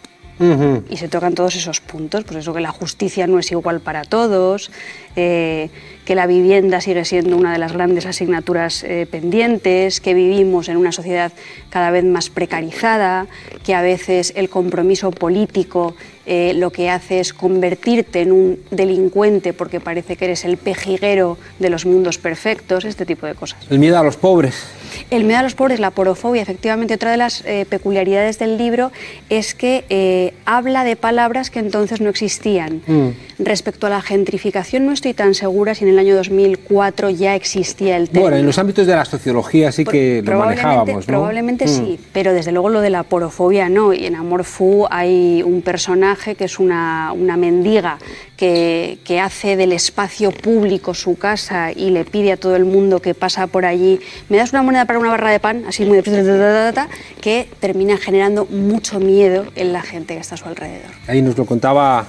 Y 0.89 0.97
se 0.97 1.09
tocan 1.09 1.35
todos 1.35 1.57
esos 1.57 1.81
puntos, 1.81 2.25
pues 2.25 2.39
eso 2.39 2.55
que 2.55 2.61
la 2.61 2.71
justicia 2.71 3.27
no 3.27 3.39
es 3.39 3.51
igual 3.51 3.81
para 3.81 4.05
todos, 4.05 4.71
eh, 5.17 5.69
que 6.05 6.15
la 6.15 6.27
vivienda 6.27 6.81
sigue 6.81 7.05
siendo 7.05 7.37
una 7.37 7.53
de 7.53 7.59
las 7.59 7.73
grandes 7.73 8.07
asignaturas 8.07 8.85
eh, 8.85 9.07
pendientes, 9.11 10.01
que 10.01 10.15
vivimos 10.15 10.69
en 10.69 10.77
una 10.77 10.93
sociedad 10.93 11.33
cada 11.71 11.91
vez 11.91 12.05
más 12.05 12.31
precarizada, 12.31 13.27
que 13.65 13.75
a 13.75 13.83
veces 13.83 14.33
el 14.37 14.49
compromiso 14.49 15.11
político 15.11 15.97
eh, 16.25 16.53
lo 16.55 16.71
que 16.71 16.89
hace 16.89 17.21
es 17.21 17.33
convertirte 17.33 18.21
en 18.21 18.33
un 18.33 18.61
delincuente 18.71 19.53
porque 19.53 19.81
parece 19.81 20.17
que 20.17 20.27
eres 20.27 20.45
el 20.45 20.57
pejiguero 20.57 21.39
de 21.59 21.71
los 21.71 21.85
mundos 21.85 22.19
perfectos, 22.19 22.85
este 22.85 23.05
tipo 23.05 23.27
de 23.27 23.35
cosas. 23.35 23.59
El 23.71 23.79
miedo 23.79 23.99
a 23.99 24.05
los 24.05 24.17
pobres. 24.17 24.67
El 25.11 25.25
miedo 25.25 25.41
a 25.41 25.43
los 25.43 25.55
pobres, 25.55 25.81
la 25.81 25.91
porofobia, 25.91 26.43
efectivamente, 26.43 26.95
otra 26.95 27.11
de 27.11 27.17
las 27.17 27.45
peculiaridades 27.69 28.39
del 28.39 28.59
libro 28.59 28.93
es 29.29 29.55
que 29.55 30.35
habla 30.45 30.85
de 30.85 30.97
palabras 30.97 31.51
que 31.51 31.59
entonces 31.59 32.01
no 32.01 32.11
existían. 32.11 32.83
Mm. 32.87 33.09
Respecto 33.39 33.87
a 33.87 33.91
la 33.91 34.03
gentrificación, 34.03 34.85
no 34.87 34.93
estoy 34.93 35.15
tan 35.15 35.35
segura 35.35 35.75
si 35.75 35.85
en 35.85 35.91
el 35.91 35.99
año 35.99 36.17
2004 36.17 37.11
ya 37.11 37.35
existía 37.35 37.97
el 37.97 38.09
tema. 38.11 38.23
Bueno, 38.23 38.37
en 38.37 38.47
los 38.47 38.59
ámbitos 38.59 38.87
de 38.87 38.95
la 38.95 39.05
sociología 39.05 39.71
sí 39.71 39.85
que 39.85 40.23
lo 40.25 40.39
manejábamos, 40.39 41.07
¿no? 41.07 41.19
Probablemente 41.19 41.67
mm. 41.67 41.69
sí, 41.69 42.01
pero 42.13 42.33
desde 42.33 42.53
luego 42.53 42.69
lo 42.69 42.81
de 42.81 42.91
la 42.91 43.05
porofobia 43.05 43.69
no. 43.69 43.93
Y 43.93 44.07
en 44.07 44.17
Amor 44.17 44.45
Fu 44.45 44.87
hay 44.91 45.43
un 45.43 45.63
personaje 45.63 46.35
que 46.35 46.45
es 46.45 46.59
una, 46.59 47.13
una 47.13 47.37
mendiga 47.37 47.99
que, 48.37 48.99
que, 49.05 49.21
hace 49.21 49.57
del 49.57 49.73
espacio 49.73 50.31
público 50.31 50.95
su 50.95 51.17
casa 51.17 51.73
y 51.73 51.91
le 51.91 52.05
pide 52.05 52.33
a 52.33 52.37
todo 52.37 52.57
el 52.57 52.65
mundo 52.65 53.01
que 53.01 53.15
pasa 53.15 53.47
por 53.49 53.65
allí, 53.65 54.01
me 54.29 54.37
das 54.37 54.53
una 54.53 54.63
moneda 54.63 54.85
para 54.89 55.01
una 55.01 55.11
barra 55.11 55.31
de 55.31 55.39
pan, 55.39 55.65
así 55.69 55.85
muy 55.85 55.99
de 55.99 56.73
que 57.21 57.47
termina 57.61 57.99
generando 57.99 58.47
mucho 58.47 58.99
miedo 58.99 59.45
en 59.55 59.75
la 59.75 59.83
gente 59.83 60.15
que 60.15 60.21
está 60.21 60.37
a 60.37 60.39
su 60.39 60.49
alrededor. 60.49 60.91
Ahí 61.07 61.21
nos 61.21 61.37
lo 61.37 61.45
contaba 61.45 62.07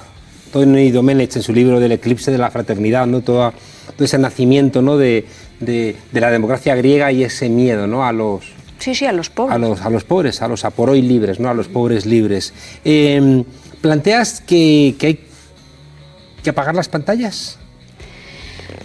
Tony 0.54 0.90
Domenech 0.90 1.36
en 1.36 1.44
su 1.44 1.52
libro 1.52 1.82
del 1.82 1.92
eclipse 1.92 2.32
de 2.32 2.38
la 2.38 2.50
fraternidad, 2.50 3.06
¿no? 3.06 3.20
todo, 3.20 3.52
todo 3.98 4.06
ese 4.06 4.18
nacimiento 4.18 4.82
¿no? 4.82 4.96
de, 4.96 5.26
de, 5.60 5.98
de, 6.10 6.22
la 6.22 6.32
democracia 6.32 6.74
griega 6.74 7.12
y 7.12 7.26
ese 7.26 7.50
miedo 7.50 7.86
¿no? 7.86 8.06
a 8.06 8.14
los... 8.14 8.46
Sí, 8.78 8.96
sí, 8.96 9.06
a 9.06 9.12
los 9.12 9.30
pobres. 9.30 9.56
A 9.56 9.60
los, 9.60 9.82
a 9.82 9.90
los 9.90 10.06
pobres, 10.06 10.42
a 10.42 10.48
los 10.48 10.64
libres, 11.04 11.42
¿no? 11.42 11.50
a 11.50 11.54
los 11.54 11.68
pobres 11.68 12.06
libres. 12.06 12.54
Eh, 12.86 13.44
¿Planteas 13.82 14.40
que, 14.40 14.96
que 14.98 15.08
hay 15.08 15.20
que 16.42 16.52
apagar 16.52 16.74
las 16.76 16.88
pantallas? 16.88 17.60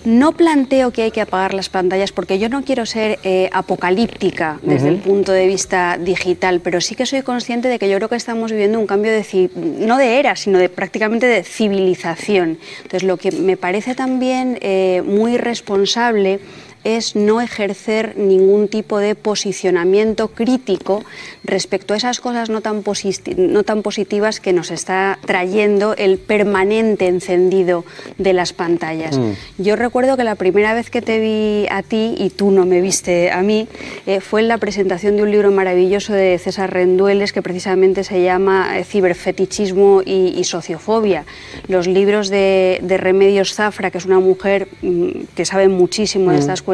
No 0.04 0.32
planteo 0.32 0.90
que 0.90 1.02
hay 1.02 1.10
que 1.10 1.20
apagar 1.20 1.54
las 1.54 1.68
pantallas 1.68 2.12
porque 2.12 2.38
yo 2.38 2.48
no 2.48 2.62
quiero 2.62 2.84
ser 2.86 3.18
eh, 3.22 3.48
apocalíptica 3.52 4.58
desde 4.62 4.88
uh 4.88 4.90
-huh. 4.90 4.94
el 4.94 4.98
punto 4.98 5.32
de 5.32 5.46
vista 5.46 5.98
digital, 5.98 6.60
pero 6.60 6.80
sí 6.80 6.94
que 6.94 7.06
soy 7.06 7.22
consciente 7.22 7.68
de 7.68 7.78
que 7.78 7.88
yo 7.88 7.96
creo 7.96 8.08
que 8.08 8.16
estamos 8.16 8.52
viviendo 8.52 8.78
un 8.78 8.86
cambio 8.86 9.12
de, 9.12 9.50
no 9.80 9.96
de 9.96 10.18
era, 10.18 10.36
sino 10.36 10.58
de 10.58 10.68
prácticamente 10.68 11.26
de 11.26 11.42
civilización. 11.42 12.58
Entonces, 12.82 13.02
lo 13.02 13.16
que 13.16 13.32
me 13.32 13.56
parece 13.56 13.94
también 13.94 14.58
eh, 14.60 15.02
muy 15.06 15.38
responsable 15.38 16.40
es 16.84 17.16
no 17.16 17.40
ejercer 17.40 18.16
ningún 18.16 18.68
tipo 18.68 18.98
de 18.98 19.14
posicionamiento 19.14 20.28
crítico 20.28 21.04
respecto 21.42 21.94
a 21.94 21.96
esas 21.96 22.20
cosas 22.20 22.50
no 22.50 22.60
tan, 22.60 22.82
no 23.36 23.62
tan, 23.64 23.82
positivas 23.82 24.40
que 24.40 24.52
nos 24.52 24.70
está 24.70 25.18
trayendo 25.26 25.94
el 25.96 26.18
permanente 26.18 27.06
encendido 27.06 27.84
de 28.18 28.32
las 28.32 28.52
pantallas. 28.52 29.18
Mm. 29.18 29.32
Yo 29.58 29.76
recuerdo 29.76 30.16
que 30.16 30.24
la 30.24 30.36
primera 30.36 30.74
vez 30.74 30.90
que 30.90 31.02
te 31.02 31.18
vi 31.18 31.66
a 31.70 31.82
ti 31.82 32.14
y 32.18 32.30
tú 32.30 32.50
no 32.50 32.66
me 32.66 32.80
viste 32.80 33.30
a 33.30 33.42
mí 33.42 33.66
eh, 34.06 34.20
fue 34.20 34.42
en 34.42 34.48
la 34.48 34.58
presentación 34.58 35.16
de 35.16 35.22
un 35.22 35.30
libro 35.30 35.50
maravilloso 35.50 36.12
de 36.12 36.38
César 36.38 36.72
Rendueles 36.72 37.32
que 37.32 37.42
precisamente 37.42 38.04
se 38.04 38.22
llama 38.22 38.78
eh, 38.78 38.84
Ciberfetichismo 38.84 40.02
y, 40.04 40.34
y 40.36 40.44
Sociofobia. 40.44 41.24
Los 41.68 41.86
libros 41.86 42.28
de, 42.28 42.78
de 42.82 42.96
Remedios 42.96 43.54
Zafra, 43.54 43.90
que 43.90 43.98
es 43.98 44.04
una 44.04 44.20
mujer 44.20 44.68
mm, 44.82 45.10
que 45.34 45.44
sabe 45.44 45.68
muchísimo 45.68 46.30
de 46.30 46.34
Mm. 46.36 46.40
estas 46.40 46.62
cuestiones, 46.62 46.73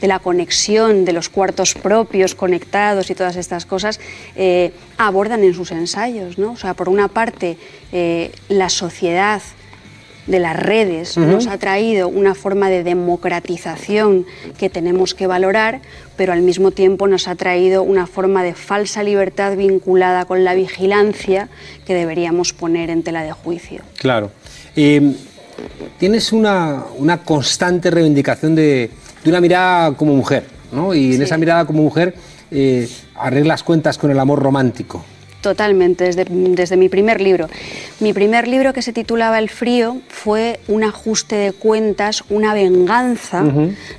de 0.00 0.08
la 0.08 0.18
conexión, 0.18 1.04
de 1.04 1.12
los 1.12 1.28
cuartos 1.28 1.74
propios 1.74 2.34
conectados 2.34 3.10
y 3.10 3.14
todas 3.14 3.36
estas 3.36 3.66
cosas, 3.66 4.00
eh, 4.36 4.72
abordan 4.98 5.44
en 5.44 5.54
sus 5.54 5.70
ensayos. 5.70 6.38
¿no? 6.38 6.52
O 6.52 6.56
sea, 6.56 6.74
por 6.74 6.88
una 6.88 7.08
parte, 7.08 7.56
eh, 7.92 8.32
la 8.48 8.68
sociedad 8.68 9.42
de 10.26 10.38
las 10.38 10.56
redes 10.56 11.16
nos 11.16 11.48
ha 11.48 11.58
traído 11.58 12.08
una 12.08 12.34
forma 12.34 12.70
de 12.70 12.84
democratización 12.84 14.24
que 14.56 14.70
tenemos 14.70 15.14
que 15.14 15.26
valorar, 15.26 15.80
pero 16.16 16.32
al 16.32 16.42
mismo 16.42 16.70
tiempo 16.70 17.08
nos 17.08 17.26
ha 17.26 17.34
traído 17.34 17.82
una 17.82 18.06
forma 18.06 18.44
de 18.44 18.54
falsa 18.54 19.02
libertad 19.02 19.56
vinculada 19.56 20.24
con 20.24 20.44
la 20.44 20.54
vigilancia 20.54 21.48
que 21.86 21.94
deberíamos 21.94 22.52
poner 22.52 22.90
en 22.90 23.02
tela 23.02 23.24
de 23.24 23.32
juicio. 23.32 23.82
Claro. 23.98 24.30
Eh, 24.76 25.14
tienes 25.98 26.32
una, 26.32 26.84
una 26.98 27.24
constante 27.24 27.90
reivindicación 27.90 28.54
de, 28.54 28.90
de 29.24 29.30
una 29.30 29.40
mirada 29.40 29.92
como 29.94 30.14
mujer, 30.14 30.46
¿no? 30.72 30.94
Y 30.94 31.12
en 31.12 31.16
Sí. 31.18 31.22
esa 31.22 31.36
mirada 31.38 31.64
como 31.64 31.82
mujer 31.82 32.14
eh, 32.50 32.88
arreglas 33.14 33.62
cuentas 33.62 33.96
con 33.98 34.10
el 34.10 34.18
amor 34.18 34.40
romántico. 34.40 35.04
Totalmente, 35.42 36.04
desde, 36.04 36.24
desde 36.30 36.76
mi 36.76 36.88
primer 36.88 37.20
libro. 37.20 37.48
Mi 38.00 38.12
primer 38.12 38.46
libro, 38.48 38.72
que 38.72 38.80
se 38.80 38.92
titulaba 38.92 39.38
El 39.40 39.50
frío, 39.50 40.00
fue 40.08 40.60
un 40.68 40.84
ajuste 40.84 41.34
de 41.34 41.52
cuentas, 41.52 42.22
una 42.30 42.54
venganza 42.54 43.42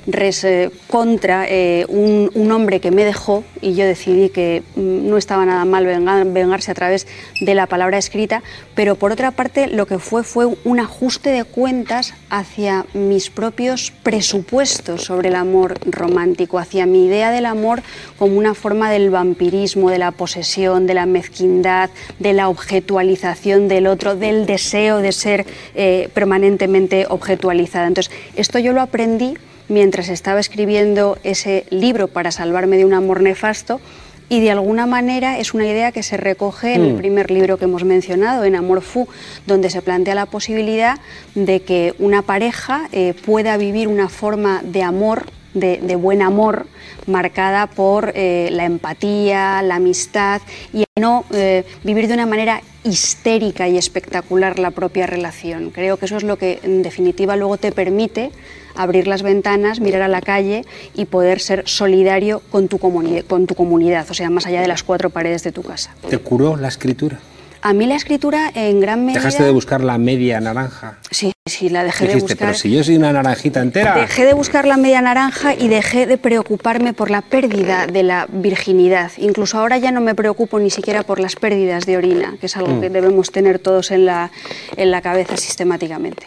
res- 0.06 0.42
eh, 0.44 0.70
contra 0.88 1.44
eh, 1.48 1.84
un, 1.88 2.30
un 2.34 2.50
hombre 2.50 2.80
que 2.80 2.90
me 2.90 3.04
dejó 3.04 3.44
y 3.60 3.74
yo 3.74 3.84
decidí 3.84 4.30
que 4.30 4.62
mm, 4.74 5.06
no 5.08 5.18
estaba 5.18 5.44
nada 5.44 5.64
mal 5.66 5.84
venga- 5.84 6.24
vengarse 6.24 6.70
a 6.70 6.74
través 6.74 7.06
de 7.40 7.54
la 7.54 7.66
palabra 7.66 7.98
escrita, 7.98 8.42
pero 8.74 8.96
por 8.96 9.12
otra 9.12 9.30
parte 9.30 9.66
lo 9.68 9.84
que 9.86 9.98
fue 9.98 10.24
fue 10.24 10.46
un 10.64 10.80
ajuste 10.80 11.28
de 11.30 11.44
cuentas 11.44 12.14
hacia 12.30 12.86
mis 12.94 13.28
propios 13.28 13.92
presupuestos 14.02 15.02
sobre 15.04 15.28
el 15.28 15.34
amor 15.34 15.74
romántico, 15.84 16.58
hacia 16.58 16.86
mi 16.86 17.04
idea 17.06 17.30
del 17.30 17.44
amor 17.46 17.82
como 18.18 18.38
una 18.38 18.54
forma 18.54 18.90
del 18.90 19.10
vampirismo, 19.10 19.90
de 19.90 19.98
la 19.98 20.10
posesión, 20.10 20.86
de 20.86 20.94
la 20.94 21.04
mezquindad, 21.04 21.33
de 21.38 22.32
la 22.32 22.48
objetualización 22.48 23.68
del 23.68 23.86
otro, 23.86 24.16
del 24.16 24.46
deseo 24.46 24.98
de 24.98 25.12
ser 25.12 25.46
eh, 25.74 26.08
permanentemente 26.14 27.06
objetualizada. 27.08 27.86
Entonces, 27.86 28.12
esto 28.36 28.58
yo 28.58 28.72
lo 28.72 28.80
aprendí 28.80 29.34
mientras 29.68 30.08
estaba 30.08 30.40
escribiendo 30.40 31.18
ese 31.24 31.66
libro 31.70 32.08
para 32.08 32.30
salvarme 32.30 32.76
de 32.76 32.84
un 32.84 32.94
amor 32.94 33.22
nefasto 33.22 33.80
y 34.28 34.40
de 34.40 34.50
alguna 34.50 34.86
manera 34.86 35.38
es 35.38 35.54
una 35.54 35.66
idea 35.66 35.92
que 35.92 36.02
se 36.02 36.16
recoge 36.16 36.74
en 36.74 36.84
el 36.84 36.94
Mm. 36.94 36.98
primer 36.98 37.30
libro 37.30 37.58
que 37.58 37.64
hemos 37.66 37.84
mencionado, 37.84 38.44
en 38.44 38.56
Amor 38.56 38.80
Fu, 38.80 39.06
donde 39.46 39.68
se 39.68 39.82
plantea 39.82 40.14
la 40.14 40.26
posibilidad 40.26 40.98
de 41.34 41.60
que 41.60 41.94
una 41.98 42.22
pareja 42.22 42.88
eh, 42.92 43.14
pueda 43.24 43.56
vivir 43.58 43.86
una 43.86 44.08
forma 44.08 44.62
de 44.64 44.82
amor, 44.82 45.26
de, 45.54 45.96
buen 45.96 46.22
amor, 46.22 46.66
marcada 47.06 47.66
por 47.66 48.12
eh, 48.14 48.48
la 48.52 48.64
empatía, 48.64 49.62
la 49.62 49.76
amistad 49.76 50.42
y 50.72 50.84
no 51.00 51.24
eh, 51.32 51.64
vivir 51.82 52.08
de 52.08 52.14
una 52.14 52.26
manera 52.26 52.60
histérica 52.84 53.68
y 53.68 53.78
espectacular 53.78 54.58
la 54.58 54.70
propia 54.70 55.06
relación. 55.06 55.70
Creo 55.70 55.96
que 55.96 56.04
eso 56.04 56.16
es 56.16 56.22
lo 56.22 56.36
que 56.36 56.60
en 56.62 56.82
definitiva 56.82 57.36
luego 57.36 57.56
te 57.56 57.72
permite 57.72 58.30
abrir 58.74 59.06
las 59.06 59.22
ventanas, 59.22 59.80
mirar 59.80 60.02
a 60.02 60.08
la 60.08 60.20
calle 60.20 60.64
y 60.94 61.06
poder 61.06 61.40
ser 61.40 61.62
solidario 61.66 62.42
con 62.50 62.68
tu, 62.68 62.78
con 62.78 63.46
tu 63.46 63.54
comunidad, 63.54 64.06
o 64.10 64.14
sea, 64.14 64.30
más 64.30 64.46
allá 64.46 64.60
de 64.60 64.68
las 64.68 64.82
cuatro 64.82 65.10
paredes 65.10 65.44
de 65.44 65.52
tu 65.52 65.62
casa. 65.62 65.94
¿Te 66.08 66.18
curó 66.18 66.56
la 66.56 66.68
escritura? 66.68 67.20
A 67.66 67.72
mí 67.72 67.86
la 67.86 67.94
escritura 67.96 68.52
en 68.54 68.78
gran 68.78 69.06
medida... 69.06 69.20
¿Dejaste 69.20 69.42
de 69.42 69.50
buscar 69.50 69.82
la 69.82 69.96
media 69.96 70.38
naranja? 70.38 70.98
Sí, 71.10 71.32
sí, 71.46 71.70
la 71.70 71.82
dejé 71.82 72.06
de 72.08 72.16
buscar. 72.16 72.36
pero 72.36 72.52
si 72.52 72.70
yo 72.70 72.84
soy 72.84 72.96
una 72.96 73.10
naranjita 73.10 73.62
entera. 73.62 73.94
Dejé 73.94 74.26
de 74.26 74.34
buscar 74.34 74.66
la 74.66 74.76
media 74.76 75.00
naranja 75.00 75.54
y 75.54 75.68
dejé 75.68 76.06
de 76.06 76.18
preocuparme 76.18 76.92
por 76.92 77.10
la 77.10 77.22
pérdida 77.22 77.86
de 77.86 78.02
la 78.02 78.26
virginidad. 78.30 79.12
Incluso 79.16 79.58
ahora 79.58 79.78
ya 79.78 79.92
no 79.92 80.02
me 80.02 80.14
preocupo 80.14 80.58
ni 80.60 80.68
siquiera 80.68 81.04
por 81.04 81.18
las 81.20 81.36
pérdidas 81.36 81.86
de 81.86 81.96
orina, 81.96 82.34
que 82.38 82.46
es 82.46 82.56
algo 82.58 82.74
Mm. 82.74 82.80
que 82.82 82.90
debemos 82.90 83.32
tener 83.32 83.58
todos 83.58 83.92
en 83.92 84.04
la, 84.04 84.30
en 84.76 84.90
la 84.90 85.00
cabeza 85.00 85.38
sistemáticamente. 85.38 86.26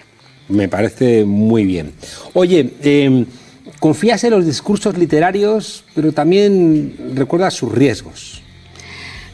Me 0.49 0.67
parece 0.67 1.23
muy 1.23 1.65
bien. 1.65 1.93
Oye, 2.33 2.73
eh, 2.81 3.25
confías 3.79 4.23
en 4.23 4.31
los 4.31 4.43
discursos 4.43 4.97
literarios, 4.97 5.85
pero 5.93 6.11
también 6.13 6.95
recuerdas 7.13 7.53
sus 7.53 7.71
riesgos. 7.71 8.41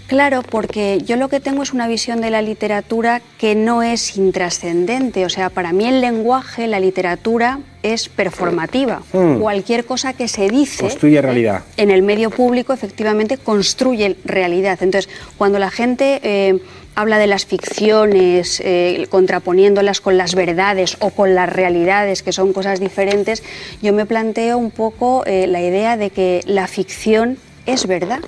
Claro, 0.07 0.41
porque 0.43 0.99
yo 1.05 1.15
lo 1.15 1.29
que 1.29 1.39
tengo 1.39 1.63
es 1.63 1.73
una 1.73 1.87
visión 1.87 2.21
de 2.21 2.29
la 2.29 2.41
literatura 2.41 3.21
que 3.37 3.55
no 3.55 3.83
es 3.83 4.17
intrascendente. 4.17 5.25
O 5.25 5.29
sea, 5.29 5.49
para 5.49 5.71
mí 5.71 5.85
el 5.85 6.01
lenguaje, 6.01 6.67
la 6.67 6.79
literatura, 6.79 7.59
es 7.83 8.09
performativa. 8.09 9.01
Mm. 9.11 9.39
Cualquier 9.39 9.85
cosa 9.85 10.13
que 10.13 10.27
se 10.27 10.49
dice 10.49 10.83
Construye 10.83 11.21
realidad. 11.21 11.63
en 11.77 11.91
el 11.91 12.01
medio 12.01 12.29
público 12.29 12.73
efectivamente 12.73 13.37
construye 13.37 14.17
realidad. 14.25 14.79
Entonces, 14.81 15.09
cuando 15.37 15.59
la 15.59 15.69
gente 15.69 16.19
eh, 16.23 16.59
habla 16.95 17.17
de 17.17 17.27
las 17.27 17.45
ficciones, 17.45 18.61
eh, 18.63 19.07
contraponiéndolas 19.09 20.01
con 20.01 20.17
las 20.17 20.35
verdades 20.35 20.97
o 20.99 21.09
con 21.09 21.35
las 21.35 21.51
realidades, 21.51 22.23
que 22.23 22.31
son 22.31 22.53
cosas 22.53 22.79
diferentes, 22.79 23.43
yo 23.81 23.93
me 23.93 24.05
planteo 24.05 24.57
un 24.57 24.71
poco 24.71 25.23
eh, 25.25 25.47
la 25.47 25.61
idea 25.61 25.97
de 25.97 26.09
que 26.09 26.41
la 26.45 26.67
ficción 26.67 27.37
es 27.65 27.87
verdad, 27.87 28.19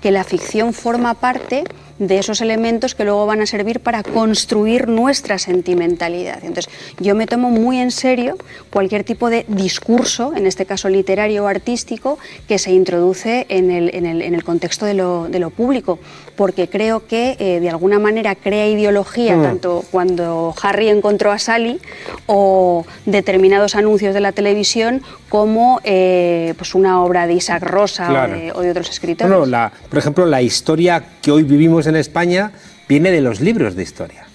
que 0.00 0.10
la 0.10 0.24
ficción 0.24 0.72
forma 0.72 1.14
parte 1.14 1.64
de 1.98 2.18
esos 2.18 2.40
elementos 2.40 2.94
que 2.94 3.04
luego 3.04 3.24
van 3.26 3.40
a 3.40 3.46
servir 3.46 3.80
para 3.80 4.02
construir 4.02 4.86
nuestra 4.88 5.38
sentimentalidad. 5.38 6.38
Entonces, 6.44 6.68
yo 7.00 7.14
me 7.14 7.26
tomo 7.26 7.50
muy 7.50 7.78
en 7.78 7.90
serio 7.90 8.36
cualquier 8.70 9.04
tipo 9.04 9.30
de 9.30 9.44
discurso, 9.48 10.32
en 10.36 10.46
este 10.46 10.66
caso 10.66 10.88
literario 10.88 11.44
o 11.44 11.46
artístico, 11.46 12.18
que 12.48 12.58
se 12.58 12.72
introduce 12.72 13.46
en 13.48 13.70
el, 13.70 13.94
en 13.94 14.04
el- 14.06 14.22
en 14.22 14.34
el 14.34 14.44
contexto 14.44 14.84
de 14.86 14.94
lo, 14.94 15.28
de 15.28 15.38
lo 15.38 15.50
público, 15.50 15.98
porque 16.36 16.68
creo 16.68 17.06
que 17.06 17.36
eh, 17.38 17.60
de 17.60 17.70
alguna 17.70 17.98
manera 17.98 18.34
crea 18.34 18.66
ideología, 18.68 19.36
Mm. 19.36 19.42
tanto 19.42 19.84
cuando 19.90 20.54
Harry 20.62 20.88
encontró 20.88 21.32
a 21.32 21.38
Sally 21.38 21.80
o 22.26 22.84
determinados 23.06 23.74
anuncios 23.74 24.12
de 24.14 24.20
la 24.20 24.32
televisión, 24.32 25.02
como 25.28 25.80
eh, 25.84 26.54
pues 26.56 26.74
una 26.74 27.02
obra 27.02 27.26
de 27.26 27.34
Isaac 27.34 27.62
Rosa 27.62 28.06
Claro. 28.08 28.32
o, 28.34 28.36
de, 28.36 28.52
o 28.52 28.60
de 28.60 28.70
otros 28.70 28.90
escritores. 28.90 29.48
La- 29.48 29.72
por 29.88 29.98
ejemplo, 29.98 30.26
la 30.26 30.42
historia 30.42 31.02
que 31.22 31.30
hoy 31.30 31.42
vivimos 31.42 31.85
en 31.86 31.96
España 31.96 32.52
viene 32.88 33.10
de 33.10 33.20
los 33.20 33.40
libros 33.40 33.74
de 33.76 33.82
historia. 33.82 34.26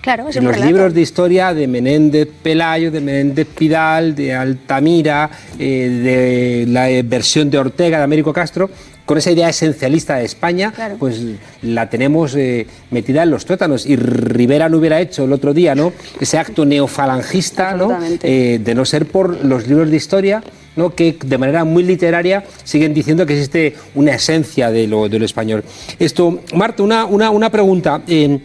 Claro, 0.00 0.28
es 0.28 0.36
Y 0.36 0.40
un 0.40 0.44
los 0.44 0.54
relato. 0.54 0.70
libros 0.70 0.94
de 0.94 1.00
historia 1.00 1.54
de 1.54 1.66
Menéndez 1.66 2.28
Pelayo, 2.42 2.90
de 2.90 3.00
Menéndez 3.00 3.46
Pidal, 3.46 4.14
de 4.14 4.34
Altamira, 4.34 5.30
eh, 5.58 6.64
de 6.64 6.70
la 6.70 6.90
eh, 6.90 7.02
versión 7.02 7.50
de 7.50 7.56
Ortega, 7.58 7.98
de 7.98 8.04
Américo 8.04 8.30
Castro, 8.32 8.68
con 9.04 9.18
esa 9.18 9.30
idea 9.30 9.48
esencialista 9.48 10.16
de 10.16 10.24
España, 10.24 10.72
Claro. 10.74 10.96
pues 10.98 11.20
la 11.62 11.90
tenemos 11.90 12.34
eh, 12.36 12.66
metida 12.90 13.22
en 13.22 13.30
los 13.30 13.44
tuétanos. 13.44 13.84
Y 13.86 13.96
Rivera 13.96 14.68
no 14.68 14.78
hubiera 14.78 15.00
hecho 15.00 15.24
el 15.24 15.32
otro 15.32 15.52
día, 15.52 15.74
¿no? 15.74 15.92
Ese 16.20 16.38
acto 16.38 16.64
neofalangista, 16.64 17.74
¿no? 17.74 17.98
Eh, 18.22 18.60
de 18.62 18.74
no 18.74 18.84
ser 18.84 19.06
por 19.06 19.44
los 19.44 19.66
libros 19.66 19.90
de 19.90 19.96
historia. 19.96 20.42
¿no? 20.76 20.92
que 20.92 21.16
de 21.24 21.38
manera 21.38 21.62
muy 21.62 21.84
literaria 21.84 22.42
siguen 22.64 22.92
diciendo 22.92 23.24
que 23.24 23.34
existe 23.34 23.76
una 23.94 24.12
esencia 24.14 24.72
de 24.72 24.88
lo, 24.88 25.08
de 25.08 25.20
lo 25.20 25.24
español. 25.24 25.62
Esto, 26.00 26.40
Marta, 26.52 26.82
una, 26.82 27.04
una, 27.04 27.30
una 27.30 27.48
pregunta. 27.48 28.02
Eh, 28.08 28.40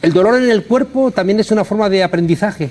¿El 0.00 0.12
dolor 0.12 0.40
en 0.40 0.48
el 0.48 0.62
cuerpo 0.64 1.10
también 1.10 1.40
es 1.40 1.50
una 1.50 1.64
forma 1.64 1.90
de 1.90 2.04
aprendizaje? 2.04 2.70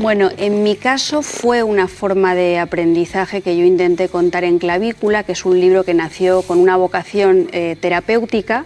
Bueno, 0.00 0.30
en 0.36 0.62
mi 0.62 0.76
caso 0.76 1.22
fue 1.22 1.62
una 1.62 1.88
forma 1.88 2.34
de 2.34 2.58
aprendizaje 2.58 3.42
que 3.42 3.56
yo 3.56 3.64
intenté 3.64 4.08
contar 4.08 4.44
en 4.44 4.58
Clavícula, 4.58 5.24
que 5.24 5.32
es 5.32 5.44
un 5.44 5.60
libro 5.60 5.84
que 5.84 5.94
nació 5.94 6.42
con 6.42 6.58
una 6.58 6.76
vocación 6.76 7.48
eh, 7.52 7.76
terapéutica 7.80 8.64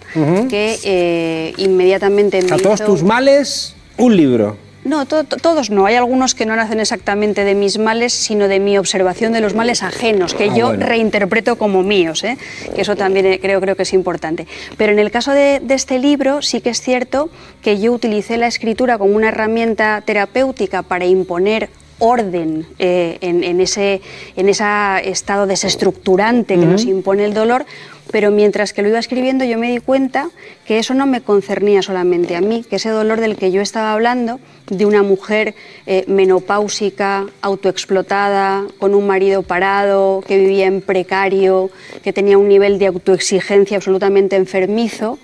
que 0.49 0.77
eh, 0.83 1.53
inmediatamente 1.57 2.41
me 2.41 2.51
A 2.53 2.57
todos 2.57 2.83
tus 2.83 3.03
males, 3.03 3.75
un 3.97 4.15
libro. 4.15 4.57
No, 4.85 5.05
to- 5.05 5.23
to- 5.23 5.37
todos 5.37 5.69
no. 5.69 5.85
Hay 5.85 5.95
algunos 5.95 6.35
que 6.35 6.45
no 6.45 6.55
nacen 6.55 6.79
exactamente 6.79 7.43
de 7.45 7.55
mis 7.55 7.77
males, 7.77 8.11
sino 8.13 8.47
de 8.47 8.59
mi 8.59 8.77
observación 8.77 9.31
de 9.31 9.39
los 9.41 9.55
males 9.55 9.81
ajenos, 9.83 10.33
que 10.33 10.49
Ah, 10.49 10.55
yo 10.55 10.67
bueno. 10.67 10.85
reinterpreto 10.85 11.57
como 11.57 11.83
míos, 11.83 12.23
¿eh? 12.23 12.37
que 12.75 12.81
eso 12.81 12.95
también 12.95 13.25
eh, 13.25 13.39
creo, 13.39 13.61
creo 13.61 13.75
que 13.75 13.83
es 13.83 13.93
importante. 13.93 14.45
Pero 14.77 14.91
en 14.91 14.99
el 14.99 15.09
caso 15.11 15.31
de, 15.31 15.61
de 15.61 15.73
este 15.73 15.99
libro 15.99 16.41
sí 16.41 16.59
que 16.61 16.69
es 16.71 16.81
cierto 16.81 17.29
que 17.61 17.79
yo 17.79 17.93
utilicé 17.93 18.37
la 18.37 18.47
escritura 18.47 18.97
como 18.97 19.15
una 19.15 19.29
herramienta 19.29 20.01
terapéutica 20.05 20.81
para 20.83 21.05
imponer 21.05 21.69
orden 21.99 22.65
eh, 22.79 23.17
en, 23.21 23.43
en 23.45 23.61
ese 23.61 24.01
en 24.35 24.49
ese 24.49 24.65
estado 25.05 25.45
desestructurante 25.45 26.55
que 26.59 26.65
nos 26.65 26.83
impone 26.83 27.23
el 27.23 27.33
dolor, 27.33 27.65
pero 28.13 28.29
mientras 28.29 28.73
que 28.73 28.83
lo 28.83 28.89
iba 28.89 28.99
escribiendo 28.99 29.43
yo 29.43 29.57
me 29.57 29.71
di 29.71 29.79
cuenta 29.79 30.29
que 30.67 30.77
eso 30.77 30.93
no 30.93 31.07
me 31.07 31.21
concernía 31.21 31.81
solamente 31.81 32.35
a 32.35 32.41
mí, 32.41 32.63
que 32.69 32.75
ese 32.75 32.89
dolor 32.89 33.19
del 33.19 33.35
que 33.35 33.51
yo 33.51 33.59
estaba 33.59 33.91
hablando, 33.91 34.39
de 34.69 34.85
una 34.85 35.01
mujer 35.01 35.55
eh, 35.87 36.05
menopáusica, 36.07 37.25
autoexplotada, 37.41 38.65
con 38.77 38.93
un 38.93 39.07
marido 39.07 39.41
parado, 39.41 40.23
que 40.27 40.37
vivía 40.37 40.67
en 40.67 40.81
precario, 40.81 41.71
que 42.03 42.13
tenía 42.13 42.37
un 42.37 42.47
nivel 42.47 42.77
de 42.77 42.85
autoexigencia 42.85 43.77
absolutamente 43.77 44.35
enfermizo, 44.35 45.17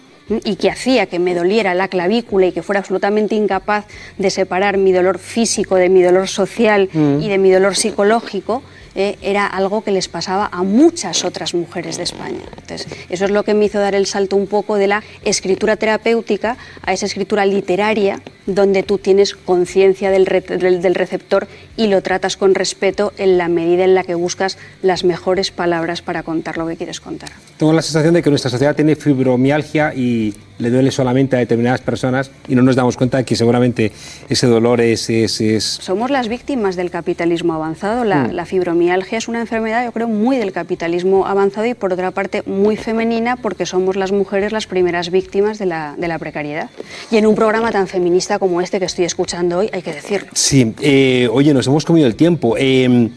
y 0.44 0.58
que 0.58 0.70
hacía 0.70 1.08
que 1.08 1.18
me 1.18 1.34
doliera 1.34 1.74
la 1.74 1.88
clavícula 1.88 2.48
y 2.48 2.52
que 2.52 2.62
fuera 2.62 2.80
absolutamente 2.80 3.34
incapaz 3.36 3.86
de 4.18 4.30
separar 4.30 4.78
mi 4.78 4.92
dolor 4.92 5.18
físico 5.18 5.76
de 5.76 5.90
mi 5.90 6.04
dolor 6.04 6.28
social 6.28 6.88
Mm. 6.94 7.22
y 7.22 7.30
de 7.30 7.38
mi 7.40 7.50
dolor 7.52 7.76
psicológico, 7.76 8.62
eh, 8.96 9.18
era 9.22 9.46
algo 9.48 9.84
que 9.84 9.92
les 9.92 10.08
pasaba 10.08 10.50
a 10.52 10.64
muchas 10.64 11.24
otras 11.24 11.54
mujeres 11.54 11.98
de 11.98 12.04
España. 12.04 12.40
Entonces, 12.60 12.88
eso 13.10 13.26
es 13.26 13.32
lo 13.32 13.44
que 13.44 13.54
me 13.54 13.66
hizo 13.66 13.80
dar 13.80 13.96
el 13.96 14.06
salto 14.06 14.36
un 14.36 14.48
poco 14.48 14.76
de 14.76 14.88
la 14.88 15.04
escritura 15.24 15.76
terapéutica 15.78 16.58
a 16.84 16.94
esa 16.94 17.06
escritura 17.06 17.46
literaria, 17.46 18.22
donde 18.46 18.84
tú 18.84 18.98
tienes 18.98 19.36
conciencia 19.36 20.10
del, 20.12 20.26
re- 20.26 20.42
del- 20.42 20.96
receptor 20.96 21.48
y 21.78 21.88
lo 21.88 22.02
tratas 22.02 22.36
con 22.36 22.56
respeto 22.56 23.14
en 23.18 23.38
la 23.38 23.48
medida 23.48 23.84
en 23.84 23.94
la 23.96 24.04
que 24.04 24.16
buscas 24.16 24.58
las 24.82 25.04
mejores 25.04 25.52
palabras 25.52 26.02
para 26.02 26.24
contar 26.24 26.58
lo 26.58 26.68
que 26.68 26.76
quieres 26.76 27.00
contar. 27.00 27.30
Tengo 27.58 27.74
la 27.74 27.82
sensación 27.82 28.14
de 28.14 28.24
que 28.24 28.30
nuestra 28.30 28.50
sociedad 28.50 28.76
tiene 28.76 28.96
fibromialgia 28.96 29.94
y 29.94 30.34
le 30.58 30.70
duele 30.72 30.92
solamente 30.92 31.36
a 31.36 31.40
determinadas 31.40 31.80
personas 31.82 32.32
y 32.48 32.56
no 32.56 32.62
nos 32.64 32.76
damos 32.76 32.98
cuenta 32.98 33.18
de 33.18 33.24
que 33.24 33.36
seguramente 33.36 33.92
ese 34.28 34.48
dolor 34.48 34.82
es... 34.82 35.10
es, 35.10 35.40
es- 35.40 35.64
Somos 35.64 36.10
las 36.12 36.28
víctimas 36.28 36.76
del 36.76 36.90
capitalismo 36.92 37.54
avanzado. 37.54 38.04
La, 38.04 38.20
Mm. 38.26 38.32
la 38.32 38.46
fibromialgia 38.46 38.79
es 39.12 39.28
una 39.28 39.42
enfermedad, 39.42 39.84
yo 39.84 39.92
creo, 39.92 40.08
muy 40.08 40.38
del 40.38 40.52
capitalismo 40.52 41.26
avanzado 41.26 41.66
y, 41.68 41.74
por 41.74 41.94
otra 41.94 42.12
parte, 42.12 42.44
muy 42.46 42.78
femenina 42.78 43.36
porque 43.36 43.66
somos 43.66 43.96
las 43.96 44.12
mujeres 44.12 44.52
las 44.52 44.68
primeras 44.68 45.12
víctimas 45.12 45.60
de 45.60 45.66
la, 45.66 45.96
de 45.98 46.08
la 46.08 46.18
precariedad. 46.18 46.70
Y 47.12 47.18
en 47.18 47.26
un 47.26 47.36
programa 47.36 47.72
tan 47.72 47.88
feminista 47.88 48.40
como 48.40 48.62
este 48.62 48.80
que 48.80 48.86
estoy 48.86 49.06
escuchando 49.06 49.60
hoy, 49.60 49.70
hay 49.74 49.82
que 49.82 49.94
decirlo. 49.94 50.30
Sí, 50.34 50.74
eh, 50.82 51.28
oye, 51.32 51.54
nos 51.54 51.68
hemos 51.68 51.86
comido 51.86 52.08
el 52.08 52.16
tiempo. 52.16 52.56
Eh, 52.58 53.10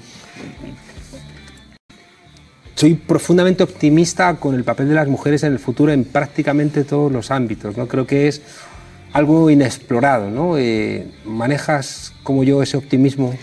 soy 2.75 2.95
profundamente 2.95 3.63
optimista 3.63 4.35
con 4.37 4.55
el 4.55 4.65
papel 4.65 4.89
de 4.89 4.95
las 4.95 5.07
mujeres 5.07 5.45
en 5.45 5.53
el 5.53 5.59
futuro 5.61 5.93
en 5.93 6.05
prácticamente 6.05 6.83
todos 6.85 7.13
los 7.13 7.31
ámbitos. 7.31 7.77
¿no? 7.77 7.87
Creo 7.87 8.07
que 8.07 8.27
es 8.27 8.43
algo 9.13 9.51
inexplorado. 9.51 10.31
¿no? 10.31 10.59
Eh, 10.59 11.07
¿Manejas 11.25 12.13
como 12.25 12.43
yo 12.43 12.63
ese 12.63 12.77
optimismo? 12.77 13.35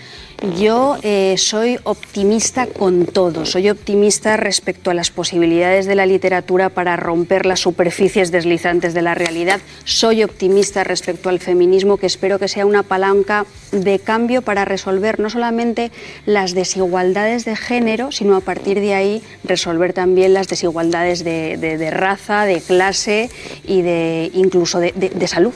Yo 0.58 0.98
eh, 1.04 1.36
soy 1.38 1.78
optimista 1.84 2.66
con 2.68 3.06
todo, 3.06 3.46
soy 3.46 3.70
optimista 3.70 4.38
respecto 4.38 4.90
a 4.90 4.94
las 4.94 5.12
posibilidades 5.12 5.86
de 5.86 5.96
la 5.96 6.06
literatura 6.06 6.70
para 6.70 6.96
romper 6.96 7.46
las 7.46 7.60
superficies 7.60 8.32
deslizantes 8.32 8.94
de 8.94 9.02
la 9.02 9.16
realidad, 9.16 9.60
soy 9.84 10.24
optimista 10.24 10.86
respecto 10.86 11.28
al 11.28 11.40
feminismo 11.40 11.98
que 11.98 12.06
espero 12.06 12.40
que 12.40 12.48
sea 12.48 12.66
una 12.66 12.84
palanca 12.84 13.46
de 13.74 14.00
cambio 14.00 14.42
para 14.42 14.64
resolver 14.64 15.20
no 15.20 15.30
solamente 15.30 15.92
las 16.26 16.54
desigualdades 16.54 17.44
de 17.44 17.58
género, 17.58 18.14
sino 18.14 18.38
a 18.38 18.42
partir 18.42 18.80
de 18.80 18.94
ahí 18.94 19.22
resolver 19.44 19.92
también 19.92 20.34
las 20.34 20.48
desigualdades 20.48 21.26
de, 21.26 21.90
raza, 21.92 22.46
de 22.46 22.62
clase 22.62 23.30
y 23.68 23.82
de 23.82 24.32
incluso 24.34 24.80
de, 24.80 24.94
de- 24.96 25.10
de 25.10 25.28
salud. 25.28 25.54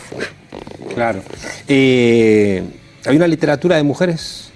Claro. 0.93 1.23
Eh, 1.69 2.63
¿Hay 3.05 3.15
una 3.15 3.27
literatura 3.27 3.77
de 3.77 3.83
mujeres? 3.83 4.49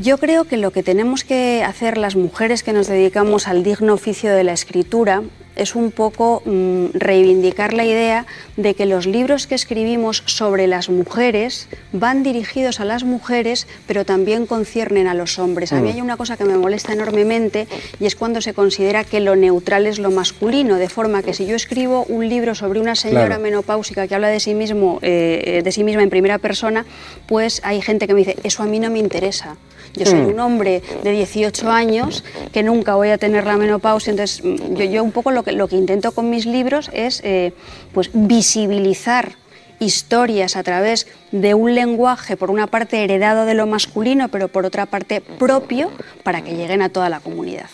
Yo 0.00 0.18
creo 0.18 0.44
que 0.44 0.56
lo 0.56 0.70
que 0.70 0.84
tenemos 0.84 1.24
que 1.24 1.64
hacer 1.64 1.98
las 1.98 2.14
mujeres 2.14 2.62
que 2.62 2.72
nos 2.72 2.86
dedicamos 2.86 3.48
al 3.48 3.64
digno 3.64 3.94
oficio 3.94 4.32
de 4.32 4.44
la 4.44 4.52
escritura 4.52 5.22
es 5.56 5.74
un 5.74 5.90
poco 5.90 6.40
mm, 6.44 6.90
reivindicar 6.94 7.72
la 7.72 7.84
idea 7.84 8.24
de 8.56 8.74
que 8.74 8.86
los 8.86 9.06
libros 9.06 9.48
que 9.48 9.56
escribimos 9.56 10.22
sobre 10.26 10.68
las 10.68 10.88
mujeres 10.88 11.68
van 11.92 12.22
dirigidos 12.22 12.78
a 12.78 12.84
las 12.84 13.02
mujeres, 13.02 13.66
pero 13.88 14.04
también 14.04 14.46
conciernen 14.46 15.08
a 15.08 15.14
los 15.14 15.40
hombres. 15.40 15.72
A 15.72 15.80
mí 15.80 15.88
Mm. 15.90 15.94
hay 15.94 16.00
una 16.00 16.16
cosa 16.16 16.36
que 16.36 16.44
me 16.44 16.56
molesta 16.56 16.92
enormemente 16.92 17.66
y 17.98 18.06
es 18.06 18.14
cuando 18.14 18.40
se 18.40 18.54
considera 18.54 19.02
que 19.02 19.18
lo 19.18 19.34
neutral 19.34 19.88
es 19.88 19.98
lo 19.98 20.12
masculino, 20.12 20.76
de 20.76 20.88
forma 20.88 21.24
que 21.24 21.34
si 21.34 21.44
yo 21.44 21.56
escribo 21.56 22.04
un 22.04 22.28
libro 22.28 22.54
sobre 22.54 22.78
una 22.78 22.94
señora 22.94 23.26
Claro. 23.26 23.42
menopáusica 23.42 24.06
que 24.06 24.14
habla 24.14 24.28
de 24.28 24.38
sí 24.38 24.54
mismo, 24.54 25.00
eh, 25.02 25.60
de 25.64 25.72
sí 25.72 25.82
misma 25.82 26.04
en 26.04 26.10
primera 26.10 26.38
persona, 26.38 26.86
pues 27.26 27.60
hay 27.64 27.82
gente 27.82 28.06
que 28.06 28.14
me 28.14 28.20
dice 28.20 28.36
eso 28.44 28.62
a 28.62 28.66
mí 28.66 28.78
no 28.78 28.90
me 28.90 29.00
interesa. 29.00 29.56
Yo 29.94 30.06
soy 30.06 30.20
Mm. 30.20 30.26
un 30.28 30.40
hombre 30.40 30.82
de 31.02 31.10
18 31.12 31.70
años 31.70 32.24
que 32.52 32.62
nunca 32.62 32.94
voy 32.94 33.08
a 33.10 33.18
tener 33.18 33.44
la 33.44 33.56
menopausia, 33.56 34.10
entonces 34.10 34.42
mm, 34.44 34.74
yo, 34.74 34.84
yo 34.84 35.04
un 35.04 35.12
poco 35.12 35.30
lo 35.30 35.42
que, 35.42 35.52
lo 35.52 35.68
que 35.68 35.76
intento 35.76 36.12
con 36.12 36.30
mis 36.30 36.46
libros 36.46 36.90
es 36.92 37.20
eh, 37.24 37.52
pues 37.92 38.10
visibilizar 38.12 39.32
historias 39.80 40.56
a 40.56 40.62
través 40.64 41.06
de 41.30 41.54
un 41.54 41.74
lenguaje, 41.74 42.36
por 42.36 42.50
una 42.50 42.66
parte 42.66 43.04
heredado 43.04 43.46
de 43.46 43.54
lo 43.54 43.66
masculino, 43.66 44.28
pero 44.28 44.48
por 44.48 44.66
otra 44.66 44.86
parte 44.86 45.20
propio, 45.20 45.90
para 46.24 46.42
que 46.42 46.56
lleguen 46.56 46.82
a 46.82 46.88
toda 46.88 47.08
la 47.08 47.20
comunidad. 47.20 47.66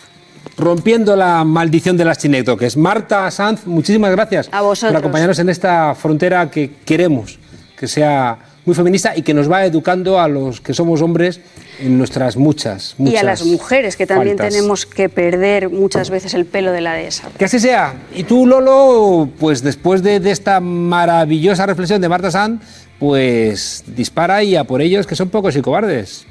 Rompiendo 0.57 1.15
la 1.15 1.43
maldición 1.43 1.97
de 1.97 2.05
las 2.05 2.19
chinéctoques. 2.19 2.77
Marta 2.77 3.29
Sanz, 3.31 3.65
muchísimas 3.65 4.11
gracias 4.11 4.47
A 4.51 4.61
vosotros. 4.61 4.91
por 4.91 4.99
acompañarnos 4.99 5.39
en 5.39 5.49
esta 5.49 5.95
frontera 5.95 6.49
que 6.51 6.71
queremos 6.85 7.39
que 7.75 7.87
sea 7.87 8.37
muy 8.65 8.75
feminista 8.75 9.15
y 9.15 9.21
que 9.21 9.33
nos 9.33 9.49
va 9.49 9.65
educando 9.65 10.19
a 10.19 10.27
los 10.27 10.59
que 10.59 10.73
somos 10.73 11.01
hombres 11.01 11.39
en 11.79 11.97
nuestras 11.97 12.35
muchas, 12.35 12.95
muchas 12.97 13.13
y 13.13 13.17
a 13.17 13.23
las 13.23 13.45
mujeres, 13.45 13.95
que 13.95 14.07
también 14.07 14.37
faltas. 14.37 14.53
tenemos 14.53 14.85
que 14.85 15.09
perder 15.09 15.69
muchas 15.69 16.09
veces 16.09 16.33
el 16.33 16.45
pelo 16.45 16.71
de 16.71 16.81
la 16.81 16.93
dehesa. 16.93 17.29
Que 17.37 17.45
así 17.45 17.59
sea. 17.59 17.93
Y 18.13 18.23
tú, 18.23 18.47
Lolo, 18.47 19.29
pues 19.39 19.61
después 19.61 20.01
de, 20.01 20.19
de 20.19 20.31
esta 20.31 20.59
maravillosa 20.59 21.65
reflexión 21.65 22.01
de 22.01 22.09
Marta 22.09 22.31
Sanz, 22.31 22.61
pues 22.99 23.83
dispara 23.87 24.43
y 24.43 24.55
a 24.55 24.63
por 24.63 24.81
ellos 24.81 25.05
que 25.05 25.15
son 25.15 25.29
pocos 25.29 25.55
y 25.55 25.61
cobardes. 25.61 26.25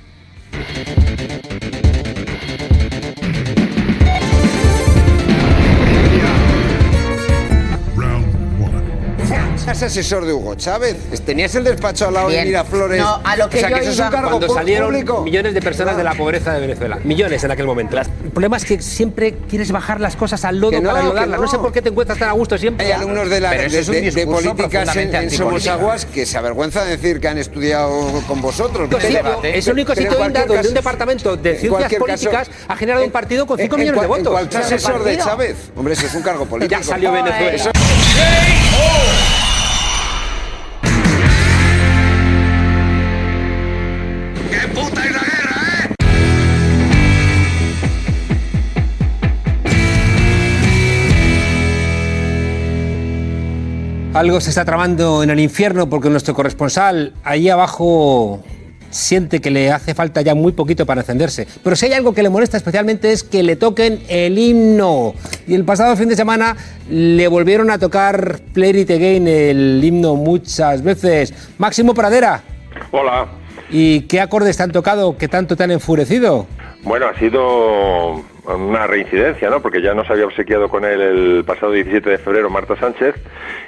Es 9.66 9.82
asesor 9.82 10.24
de 10.26 10.32
Hugo 10.32 10.54
Chávez. 10.56 10.96
Tenías 11.24 11.54
el 11.54 11.64
despacho 11.64 12.08
al 12.08 12.14
lado 12.14 12.28
de. 12.28 12.44
Miraflores. 12.44 13.00
No, 13.00 13.20
a 13.24 13.36
lo 13.36 13.48
que 13.48 13.56
o 13.56 13.60
sea, 13.60 13.70
yo 13.70 13.76
que 13.76 13.82
eso 13.82 13.90
es 13.92 13.98
un 13.98 14.08
cargo 14.10 14.28
cuando 14.30 14.54
salieron 14.54 14.88
público. 14.88 15.22
millones 15.22 15.54
de 15.54 15.62
personas 15.62 15.96
de 15.96 16.04
la 16.04 16.14
pobreza 16.14 16.52
de 16.52 16.60
Venezuela. 16.60 16.98
Millones 17.02 17.42
en 17.44 17.50
aquel 17.50 17.66
momento. 17.66 17.98
el 17.98 18.30
problema 18.30 18.56
es 18.58 18.64
que 18.64 18.80
siempre 18.82 19.34
quieres 19.48 19.72
bajar 19.72 20.00
las 20.00 20.16
cosas 20.16 20.44
al 20.44 20.60
lodo 20.60 20.80
no, 20.80 20.88
para 20.90 21.00
enlodarlas. 21.00 21.38
No. 21.40 21.46
no. 21.46 21.50
sé 21.50 21.58
por 21.58 21.72
qué 21.72 21.80
te 21.82 21.88
encuentras 21.88 22.18
tan 22.18 22.28
a 22.28 22.32
gusto 22.32 22.58
siempre. 22.58 22.86
Hay 22.86 22.92
alumnos 22.92 23.28
de, 23.30 23.40
la, 23.40 23.50
de, 23.52 24.26
políticas 24.26 24.96
en, 24.96 25.08
en 25.08 25.16
antipolítica. 25.16 25.36
Somosaguas 25.36 26.06
que 26.06 26.26
se 26.26 26.36
avergüenza 26.38 26.84
de 26.84 26.96
decir 26.96 27.20
que 27.20 27.28
han 27.28 27.38
estudiado 27.38 27.90
con 28.28 28.42
vosotros. 28.42 28.88
Único 28.88 29.00
sitio- 29.00 29.42
es 29.42 29.66
el 29.66 29.72
único 29.72 29.94
sitio 29.94 30.12
donde 30.14 30.44
caso- 30.46 30.68
un 30.68 30.74
departamento 30.74 31.36
de 31.36 31.50
en 31.52 31.58
ciencias 31.60 31.82
caso- 31.84 31.98
políticas 31.98 32.50
ha 32.68 32.76
generado 32.76 33.04
un 33.04 33.10
partido 33.10 33.46
con 33.46 33.58
5 33.58 33.74
en- 33.76 33.80
millones 33.80 34.00
de 34.02 34.06
votos. 34.06 34.40
Ese 34.48 34.58
asesor 34.58 35.02
de. 35.04 35.16
Chávez. 35.18 35.56
Hombre, 35.74 35.94
eso 35.94 36.06
es 36.06 36.14
un 36.14 36.22
cargo 36.22 36.44
político. 36.44 36.78
Ya 36.80 36.86
salió 36.86 37.10
Venezuela. 37.12 37.72
Algo 54.14 54.40
se 54.40 54.50
está 54.50 54.64
tramando 54.64 55.24
en 55.24 55.30
el 55.30 55.40
infierno 55.40 55.90
porque 55.90 56.08
nuestro 56.08 56.34
corresponsal 56.34 57.14
ahí 57.24 57.48
abajo 57.48 58.40
siente 58.90 59.40
que 59.40 59.50
le 59.50 59.72
hace 59.72 59.92
falta 59.92 60.22
ya 60.22 60.36
muy 60.36 60.52
poquito 60.52 60.86
para 60.86 61.00
encenderse. 61.00 61.48
Pero 61.64 61.74
si 61.74 61.86
hay 61.86 61.94
algo 61.94 62.14
que 62.14 62.22
le 62.22 62.28
molesta 62.28 62.56
especialmente 62.56 63.10
es 63.10 63.24
que 63.24 63.42
le 63.42 63.56
toquen 63.56 64.00
el 64.08 64.38
himno. 64.38 65.14
Y 65.48 65.56
el 65.56 65.64
pasado 65.64 65.96
fin 65.96 66.08
de 66.08 66.14
semana 66.14 66.56
le 66.88 67.26
volvieron 67.26 67.72
a 67.72 67.78
tocar 67.78 68.38
Play 68.52 68.82
It 68.82 68.90
Again 68.92 69.26
el 69.26 69.80
himno 69.82 70.14
muchas 70.14 70.84
veces. 70.84 71.34
Máximo 71.58 71.92
Pradera. 71.92 72.40
Hola. 72.92 73.26
¿Y 73.68 74.02
qué 74.02 74.20
acordes 74.20 74.56
te 74.56 74.62
han 74.62 74.70
tocado 74.70 75.18
que 75.18 75.26
tanto 75.26 75.56
te 75.56 75.64
han 75.64 75.72
enfurecido? 75.72 76.46
Bueno, 76.84 77.06
ha 77.08 77.18
sido 77.18 78.22
una 78.44 78.86
reincidencia, 78.86 79.48
¿no? 79.50 79.60
Porque 79.60 79.80
ya 79.82 79.94
nos 79.94 80.08
había 80.10 80.26
obsequiado 80.26 80.68
con 80.68 80.84
él 80.84 81.00
el 81.00 81.44
pasado 81.46 81.72
17 81.72 82.10
de 82.10 82.18
febrero 82.18 82.50
Marta 82.50 82.76
Sánchez 82.76 83.14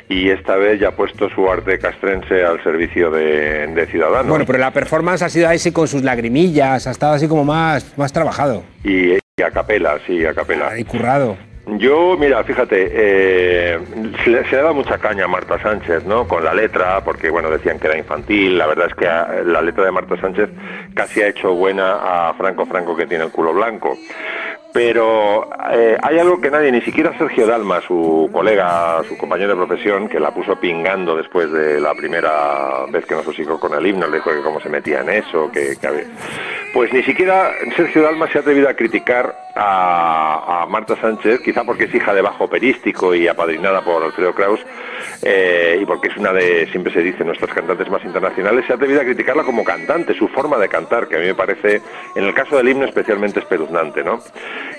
y 0.09 0.31
esta 0.31 0.57
vez 0.57 0.79
ya 0.81 0.89
ha 0.89 0.93
puesto 0.93 1.29
su 1.31 1.49
arte 1.51 1.79
castrense 1.79 2.45
al 2.45 2.63
servicio 2.63 3.11
de, 3.11 3.67
de 3.69 3.87
Ciudadanos. 3.87 4.29
Bueno, 4.29 4.45
pero 4.47 4.59
la 4.59 4.71
performance 4.73 5.23
ha 5.23 5.29
sido 5.29 5.49
así 5.49 5.73
con 5.73 5.89
sus 5.89 6.03
lagrimillas, 6.03 6.87
ha 6.87 6.91
estado 6.91 7.15
así 7.15 7.27
como 7.29 7.45
más, 7.45 7.97
más 7.97 8.13
trabajado 8.13 8.65
Y, 8.85 9.15
y 9.15 9.43
a 9.45 9.51
capela, 9.51 9.99
sí, 10.07 10.25
a 10.27 10.35
capela. 10.35 10.79
y 10.79 10.85
currado. 10.85 11.37
Yo, 11.79 12.17
mira, 12.17 12.45
fíjate, 12.45 12.93
eh, 12.93 13.79
se, 14.23 14.31
le, 14.31 14.49
se 14.49 14.55
le 14.55 14.63
da 14.63 14.73
mucha 14.73 14.99
caña 14.99 15.25
a 15.25 15.29
Marta 15.29 15.61
Sánchez, 15.61 16.05
¿no? 16.05 16.29
Con 16.29 16.45
la 16.45 16.55
letra, 16.55 17.01
porque, 17.05 17.29
bueno, 17.29 17.51
decían 17.51 17.81
que 17.81 17.89
era 17.89 17.99
infantil. 17.99 18.57
La 18.57 18.69
verdad 18.69 18.87
es 18.89 18.95
que 18.95 19.09
ah, 19.09 19.29
la 19.45 19.61
letra 19.63 19.85
de 19.85 19.91
Marta 19.91 20.17
Sánchez 20.21 20.49
casi 20.95 21.23
ha 21.23 21.27
hecho 21.27 21.55
buena 21.55 22.29
a 22.29 22.35
Franco 22.35 22.67
Franco, 22.67 22.97
que 22.97 23.07
tiene 23.07 23.25
el 23.25 23.33
culo 23.33 23.53
blanco. 23.53 23.97
Pero 24.77 25.49
eh, 25.73 25.97
hay 26.03 26.19
algo 26.19 26.39
que 26.39 26.51
nadie, 26.51 26.71
ni 26.71 26.83
siquiera 26.83 27.17
Sergio 27.17 27.47
Dalma, 27.47 27.81
su 27.81 28.29
colega, 28.31 29.03
su 29.09 29.17
compañero 29.17 29.57
de 29.57 29.67
profesión, 29.67 30.07
que 30.07 30.21
la 30.21 30.33
puso 30.33 30.55
pingando 30.57 31.17
después 31.17 31.51
de 31.51 31.81
la 31.81 31.95
primera 31.95 32.85
vez 32.91 33.07
que 33.07 33.15
nos 33.15 33.27
hocicó 33.27 33.59
con 33.59 33.73
el 33.73 33.87
himno, 33.87 34.07
le 34.07 34.19
dijo 34.19 34.31
que 34.31 34.43
cómo 34.43 34.61
se 34.61 34.69
metía 34.69 35.01
en 35.01 35.09
eso, 35.09 35.51
que, 35.51 35.79
que 35.81 36.07
Pues 36.75 36.93
ni 36.93 37.03
siquiera 37.05 37.53
Sergio 37.75 38.03
Dalma 38.03 38.31
se 38.31 38.37
ha 38.37 38.41
atrevido 38.43 38.69
a 38.69 38.75
criticar 38.75 39.35
a, 39.55 40.65
a 40.65 40.67
Marta 40.67 40.95
Sánchez, 41.01 41.41
quizá 41.41 41.65
porque 41.65 41.85
es 41.85 41.95
hija 41.95 42.13
de 42.13 42.21
bajo 42.21 42.45
operístico 42.45 43.15
y 43.15 43.27
apadrinada 43.27 43.81
por 43.81 44.03
Alfredo 44.03 44.35
Kraus, 44.35 44.61
eh, 45.23 45.79
y 45.81 45.87
porque 45.87 46.09
es 46.09 46.17
una 46.19 46.35
de, 46.35 46.69
siempre 46.71 46.93
se 46.93 47.01
dice, 47.01 47.25
nuestras 47.25 47.55
cantantes 47.55 47.89
más 47.89 48.05
internacionales, 48.05 48.67
se 48.67 48.75
ha 48.75 48.77
atrevido 48.77 49.01
a 49.01 49.05
criticarla 49.05 49.43
como 49.43 49.65
cantante, 49.65 50.13
su 50.13 50.29
forma 50.29 50.59
de 50.59 50.69
cantar, 50.69 51.09
que 51.09 51.17
a 51.17 51.19
mí 51.19 51.25
me 51.25 51.35
parece, 51.35 51.81
en 52.15 52.25
el 52.25 52.35
caso 52.35 52.59
del 52.59 52.69
himno, 52.69 52.85
especialmente 52.85 53.41
espeluznante, 53.41 54.05
¿no? 54.05 54.21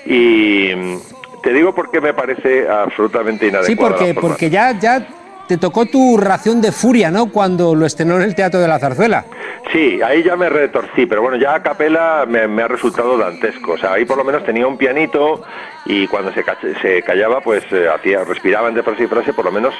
Y 0.06 0.72
mm, 0.74 0.96
te 1.42 1.52
digo 1.52 1.74
por 1.74 1.90
qué 1.90 2.00
me 2.00 2.14
parece 2.14 2.68
absolutamente 2.68 3.46
inadecuada. 3.46 3.66
Sí, 3.66 3.74
porque, 3.76 4.14
porque 4.14 4.50
ya, 4.50 4.78
ya 4.78 5.06
te 5.46 5.56
tocó 5.56 5.86
tu 5.86 6.16
ración 6.18 6.60
de 6.60 6.72
furia, 6.72 7.10
¿no? 7.10 7.30
Cuando 7.30 7.74
lo 7.74 7.86
estrenó 7.86 8.16
en 8.16 8.22
el 8.22 8.34
Teatro 8.34 8.60
de 8.60 8.68
la 8.68 8.78
Zarzuela. 8.78 9.24
Sí, 9.72 10.00
ahí 10.02 10.22
ya 10.22 10.34
me 10.36 10.48
retorcí, 10.48 11.04
pero 11.06 11.20
bueno, 11.20 11.36
ya 11.36 11.54
a 11.54 11.62
capela 11.62 12.24
me, 12.26 12.48
me 12.48 12.62
ha 12.62 12.68
resultado 12.68 13.18
dantesco. 13.18 13.72
O 13.72 13.78
sea, 13.78 13.92
ahí 13.94 14.04
por 14.04 14.16
lo 14.16 14.24
menos 14.24 14.44
tenía 14.44 14.66
un 14.66 14.78
pianito 14.78 15.42
y 15.84 16.06
cuando 16.06 16.32
se, 16.32 16.42
se 16.80 17.02
callaba, 17.02 17.40
pues 17.40 17.64
eh, 17.72 17.86
hacía, 17.94 18.24
respiraba 18.24 18.68
entre 18.68 18.82
frase 18.82 19.04
y 19.04 19.06
frase, 19.06 19.32
por 19.32 19.44
lo 19.44 19.52
menos 19.52 19.74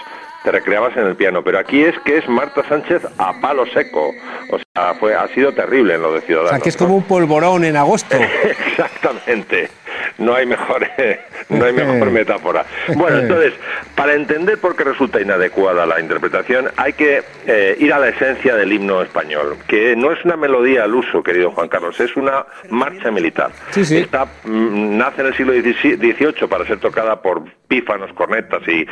te 0.45 0.53
recreabas 0.53 0.95
en 0.97 1.07
el 1.07 1.17
piano. 1.17 1.43
Pero 1.43 1.59
aquí 1.59 1.83
es 1.83 1.99
que 2.01 2.19
es 2.19 2.29
Marta 2.29 2.63
Sánchez 2.69 3.03
a 3.17 3.41
palo 3.41 3.65
seco. 3.67 4.11
O 4.51 4.59
sea, 4.59 4.95
fue, 4.95 5.15
ha 5.15 5.27
sido 5.29 5.53
terrible 5.53 5.95
en 5.95 6.03
lo 6.03 6.13
de 6.13 6.19
O 6.19 6.23
Ciudadanos. 6.23 6.51
sea, 6.51 6.61
que 6.61 6.69
es 6.69 6.77
como 6.77 6.95
un 6.97 7.05
polvorón 7.05 7.65
en 7.65 7.77
agosto. 7.77 8.17
Exactamente. 8.79 9.71
No 10.19 10.35
hay 10.35 10.47
mejor, 10.47 10.87
no 11.49 11.65
hay 11.65 11.73
mejor 11.73 12.11
metáfora. 12.11 12.67
Bueno, 12.95 13.19
entonces, 13.21 13.55
para 13.95 14.15
entender 14.15 14.59
por 14.59 14.77
qué 14.77 14.85
resulta 14.85 15.21
inadecuada 15.21 15.87
la 15.87 16.01
interpretación, 16.01 16.71
hay 16.77 16.93
que 16.93 17.23
eh, 17.47 17.77
ir 17.79 17.93
a 17.93 17.99
la 17.99 18.09
esencia 18.09 18.57
del 18.57 18.73
himno 18.73 19.01
español, 19.03 19.57
que 19.67 19.95
no 19.97 20.13
es 20.13 20.25
una 20.25 20.37
melodía 20.37 20.85
al 20.85 20.95
uso, 20.95 21.23
querido 21.23 21.53
Juan 21.53 21.69
Carlos, 21.69 21.99
es 22.01 22.17
una 22.17 22.45
marcha 22.69 23.11
militar. 23.11 23.51
Sí, 23.71 23.85
sí. 23.85 23.99
Está, 23.99 24.27
mm, 24.45 24.99
nace 24.99 25.21
en 25.21 25.27
el 25.29 25.37
siglo 25.37 25.53
XVIII 25.53 26.49
para 26.49 26.67
ser 26.67 26.79
tocada 26.79 27.23
por 27.23 27.45
pífanos, 27.69 28.13
cornetas 28.15 28.67
y 28.67 28.87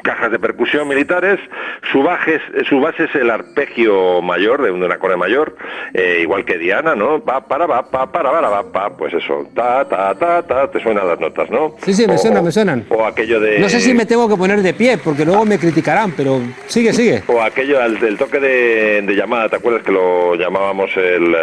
cajas 0.00 0.30
de 0.30 0.38
percusión 0.38 0.88
militares. 0.88 1.38
Su, 1.90 2.02
baje 2.02 2.40
su 2.68 2.80
base 2.80 3.04
es 3.04 3.14
el 3.14 3.30
arpegio 3.30 4.22
mayor, 4.22 4.62
de 4.62 4.70
un 4.70 4.82
acorde 4.90 5.16
mayor, 5.16 5.56
eh, 5.94 6.18
igual 6.22 6.44
que 6.44 6.58
Diana, 6.58 6.94
¿no? 6.94 7.20
Pa, 7.20 7.46
para, 7.46 7.66
pa, 7.66 7.82
pa, 7.90 8.10
para, 8.10 8.30
para, 8.30 8.50
pa, 8.50 8.72
pa, 8.72 8.96
pues 8.96 9.12
eso, 9.14 9.48
ta, 9.54 9.84
ta, 9.88 10.14
ta, 10.14 10.42
ta, 10.42 10.70
te 10.70 10.80
suenan 10.80 11.06
las 11.06 11.20
notas, 11.20 11.50
¿no? 11.50 11.74
Sí, 11.84 11.92
sí, 11.94 12.06
me 12.06 12.14
O- 12.14 12.18
suenan, 12.18 12.44
me 12.44 12.52
suenan. 12.52 12.84
O 12.88 13.04
aquello 13.04 13.40
de... 13.40 13.58
No 13.58 13.68
sé 13.68 13.80
si 13.80 13.94
me 13.94 14.06
tengo 14.06 14.28
que 14.28 14.36
poner 14.36 14.62
de 14.62 14.74
pie, 14.74 14.98
porque 14.98 15.24
luego 15.24 15.44
me 15.44 15.58
criticarán, 15.58 16.12
pero 16.16 16.40
sigue, 16.66 16.92
sigue. 16.92 17.22
O 17.26 17.40
aquello 17.42 17.80
del, 17.80 17.98
del 18.00 18.16
toque 18.16 18.40
de, 18.40 19.02
de 19.02 19.14
llamada, 19.14 19.48
¿te 19.48 19.56
acuerdas 19.56 19.82
que 19.82 19.92
lo 19.92 20.34
llamábamos 20.34 20.90
el... 20.96 21.34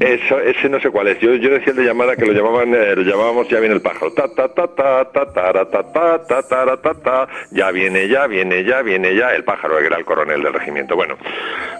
Eso, 0.00 0.40
ese 0.40 0.68
no 0.68 0.80
sé 0.80 0.90
cuál 0.90 1.08
es. 1.08 1.18
Yo, 1.20 1.34
yo 1.34 1.50
decía 1.50 1.70
el 1.72 1.76
de 1.76 1.84
llamada 1.84 2.16
que 2.16 2.26
lo 2.26 2.32
llamaban, 2.32 2.74
eh, 2.74 2.94
lo 2.96 3.02
llamábamos 3.18 3.48
ya 3.48 3.58
viene 3.58 3.74
el 3.74 3.80
pájaro. 3.80 4.12
Ta 4.12 4.28
ta 4.28 4.48
ta 4.48 4.66
ta 4.68 5.04
ta 5.04 5.24
ta 5.26 5.64
ta 5.64 5.64
ta 5.64 6.18
ta 6.22 6.42
ta 6.42 6.76
ta 6.76 6.94
ta. 6.94 7.28
Ya 7.50 7.70
viene, 7.70 8.08
ya 8.08 8.26
viene, 8.26 8.64
ya 8.64 8.82
viene, 8.82 9.14
ya 9.14 9.34
el 9.34 9.44
pájaro 9.44 9.78
que 9.78 9.86
era 9.86 9.96
el 9.96 10.04
coronel 10.04 10.42
del 10.42 10.52
regimiento. 10.52 10.94
Bueno, 10.94 11.16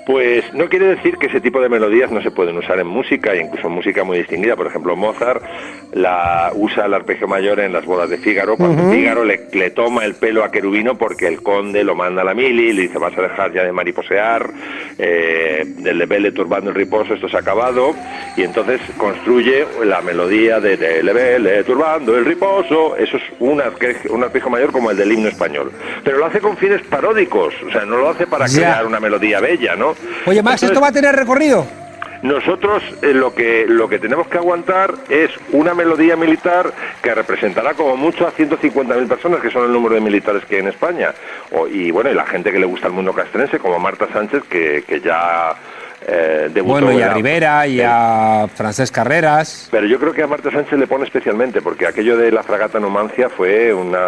pues 0.07 0.53
no 0.55 0.69
quiere 0.69 0.87
decir 0.87 1.17
que 1.19 1.27
ese 1.27 1.41
tipo 1.41 1.61
de 1.61 1.69
melodías 1.69 2.11
no 2.11 2.21
se 2.23 2.31
pueden 2.31 2.57
usar 2.57 2.79
en 2.81 2.87
música, 2.87 3.35
e 3.35 3.43
incluso 3.43 3.69
en 3.69 3.75
música 3.75 4.05
muy 4.05 4.19
distinguida. 4.19 4.57
Por 4.57 4.67
ejemplo, 4.67 4.97
Mozart 4.97 5.43
la 5.93 6.51
usa 6.55 6.87
el 6.87 6.95
arpegio 6.95 7.29
mayor 7.29 7.61
en 7.61 7.73
las 7.73 7.85
bodas 7.85 8.11
de 8.11 8.19
Fígaro, 8.19 8.57
cuando 8.57 8.83
Ujú. 8.83 8.93
Fígaro 8.93 9.25
le, 9.25 9.47
le 9.53 9.71
toma 9.71 10.05
el 10.05 10.15
pelo 10.15 10.45
a 10.45 10.51
Querubino 10.51 10.97
porque 10.99 11.27
el 11.29 11.43
conde 11.43 11.85
lo 11.85 11.95
manda 11.95 12.23
a 12.23 12.25
la 12.25 12.35
mili, 12.35 12.73
le 12.73 12.83
dice 12.83 12.99
vas 12.99 13.17
a 13.17 13.23
dejar 13.23 13.53
ya 13.53 13.65
de 13.65 13.73
mariposear, 13.73 14.51
eh, 14.99 15.65
del 15.67 15.99
lebele 15.99 16.33
turbando 16.33 16.71
el 16.71 16.77
riposo, 16.77 17.15
esto 17.15 17.29
se 17.29 17.37
ha 17.37 17.41
acabado, 17.41 17.95
y 18.37 18.43
entonces 18.43 18.81
construye 18.97 19.67
la 19.85 20.01
melodía 20.01 20.61
de 20.61 20.77
del 20.77 21.09
lebele 21.19 21.65
turbando 21.65 22.17
el 22.17 22.25
riposo, 22.25 22.97
eso 22.97 23.17
es 23.17 23.23
un, 23.41 23.61
arque- 23.61 24.09
un 24.11 24.23
arpegio 24.23 24.51
mayor 24.51 24.71
como 24.73 24.91
el 24.91 24.97
del 24.97 25.13
himno 25.13 25.29
español, 25.29 25.73
pero 26.05 26.19
lo 26.19 26.27
hace 26.27 26.41
con 26.41 26.57
fines 26.57 26.83
paródicos, 26.83 27.55
o 27.67 27.71
sea, 27.73 27.85
no 27.85 27.97
lo 27.99 28.09
hace 28.11 28.27
para 28.27 28.47
Ya. 28.47 28.57
crear 28.59 28.87
una 28.87 29.01
melodía 29.01 29.41
bella, 29.41 29.75
¿no? 29.77 29.95
Oye, 30.27 30.43
Max, 30.43 30.63
¿esto 30.63 30.81
va 30.81 30.89
a 30.89 30.93
tener 30.93 31.15
recorrido? 31.17 31.67
Nosotros 32.21 32.83
eh, 33.03 33.15
lo 33.15 33.33
que 33.33 33.65
lo 33.69 33.89
que 33.89 34.01
tenemos 34.01 34.27
que 34.27 34.39
aguantar 34.39 34.93
es 35.09 35.31
una 35.53 35.73
melodía 35.73 36.17
militar 36.17 36.73
que 37.01 37.15
representará 37.15 37.75
como 37.75 37.97
mucho 37.97 38.27
a 38.27 38.33
150.000 38.33 39.07
personas, 39.07 39.41
que 39.41 39.51
son 39.53 39.67
el 39.67 39.73
número 39.73 39.95
de 39.95 40.01
militares 40.01 40.45
que 40.45 40.57
hay 40.57 40.63
en 40.63 40.69
España. 40.69 41.13
O- 41.53 41.69
y 41.69 41.93
bueno, 41.93 42.11
y 42.11 42.15
la 42.15 42.27
gente 42.27 42.51
que 42.51 42.59
le 42.59 42.67
gusta 42.67 42.89
el 42.89 42.93
mundo 42.93 43.13
castrense, 43.13 43.61
como 43.61 43.79
Marta 43.79 44.09
Sánchez, 44.13 44.43
que, 44.51 44.83
que 44.85 45.01
ya 45.01 45.55
eh. 46.09 46.61
Bueno, 46.65 46.91
y 46.93 47.03
a 47.03 47.13
Rivera 47.13 47.67
y 47.67 47.81
a 47.85 48.47
Francés 48.55 48.91
Carreras. 48.91 49.69
Pero 49.71 49.87
yo 49.87 49.99
creo 49.99 50.13
que 50.13 50.23
a 50.23 50.27
Marta 50.27 50.51
Sánchez 50.51 50.79
le 50.79 50.87
pone 50.87 51.05
especialmente, 51.05 51.61
porque 51.61 51.87
aquello 51.87 52.17
de 52.17 52.33
la 52.33 52.43
fragata 52.43 52.81
Numancia 52.81 53.29
fue 53.29 53.73
una, 53.75 53.99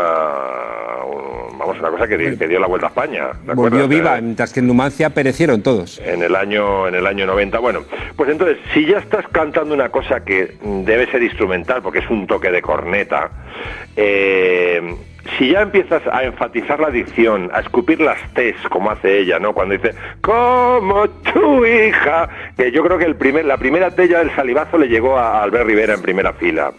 un- 1.05 1.59
vamos, 1.59 1.79
una 1.79 1.91
cosa 1.91 2.09
que, 2.09 2.37
que 2.39 2.49
dio 2.49 2.59
la 2.59 2.67
vuelta 2.67 2.87
a 2.87 2.91
España. 2.91 3.29
¿te 3.47 3.53
Volvió 3.53 3.85
acuerdas? 3.85 3.89
viva, 3.89 4.21
mientras 4.21 4.53
que 4.53 4.61
en 4.61 4.67
Numancia 4.67 5.11
perecieron 5.11 5.63
todos. 5.63 6.01
en 6.05 6.23
el 6.23 6.35
año 6.35 6.89
en 6.89 6.95
el 6.95 7.07
año 7.07 7.27
90 7.27 7.59
bueno 7.59 7.81
pues 8.17 8.31
entonces 8.31 8.57
si 8.73 8.87
ya 8.87 8.99
estás 8.99 9.27
cantando 9.29 9.75
una 9.75 9.91
cosa 9.91 10.25
que 10.25 10.57
debe 10.63 11.11
ser 11.11 11.23
instrumental 11.23 11.83
porque 11.83 11.99
es 12.01 12.09
un 12.11 12.27
toque 12.27 12.51
de 12.51 12.63
corneta 12.63 13.31
eh, 13.97 14.97
si 15.39 15.51
ya 15.51 15.63
empiezas 15.63 16.03
a 16.07 16.25
enfatizar 16.25 16.81
la 16.81 16.91
dicción, 16.91 17.51
a 17.53 17.61
escupir 17.61 18.01
las 18.01 18.19
T's, 18.35 18.57
como 18.69 18.91
hace 18.91 19.19
ella, 19.19 19.39
¿no? 19.39 19.53
Cuando 19.53 19.75
dice, 19.75 19.95
como 20.21 21.09
tu 21.09 21.65
hija, 21.65 22.29
que 22.57 22.71
yo 22.73 22.83
creo 22.83 22.99
que 22.99 23.05
el 23.05 23.17
primer, 23.17 23.45
la 23.45 23.57
primera 23.57 23.91
T 23.91 24.09
ya 24.09 24.19
del 24.19 24.35
salivazo 24.35 24.79
le 24.79 24.89
llegó 24.89 25.19
a 25.19 25.43
Albert 25.43 25.67
Rivera 25.67 25.95
en 25.95 26.03
primera 26.03 26.33
fila. 26.33 26.73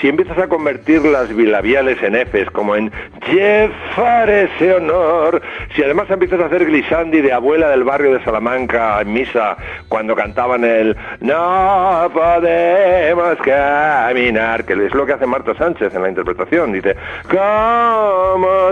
Si 0.00 0.08
empiezas 0.08 0.38
a 0.38 0.48
convertir 0.48 1.04
las 1.04 1.34
bilabiales 1.34 2.02
en 2.02 2.14
Fs, 2.14 2.50
como 2.50 2.76
en 2.76 2.90
llevar 3.30 4.30
ese 4.30 4.74
honor, 4.74 5.42
si 5.74 5.82
además 5.82 6.10
empiezas 6.10 6.40
a 6.40 6.46
hacer 6.46 6.64
glissandi 6.64 7.20
de 7.20 7.32
abuela 7.32 7.68
del 7.68 7.84
barrio 7.84 8.12
de 8.12 8.24
Salamanca 8.24 9.00
en 9.00 9.12
misa, 9.12 9.56
cuando 9.88 10.14
cantaban 10.14 10.64
el 10.64 10.96
no 11.20 12.10
podemos 12.12 13.36
caminar, 13.44 14.64
que 14.64 14.72
es 14.72 14.94
lo 14.94 15.06
que 15.06 15.12
hace 15.12 15.26
Marta 15.26 15.54
Sánchez 15.54 15.94
en 15.94 16.02
la 16.02 16.08
interpretación, 16.08 16.72
dice, 16.72 16.96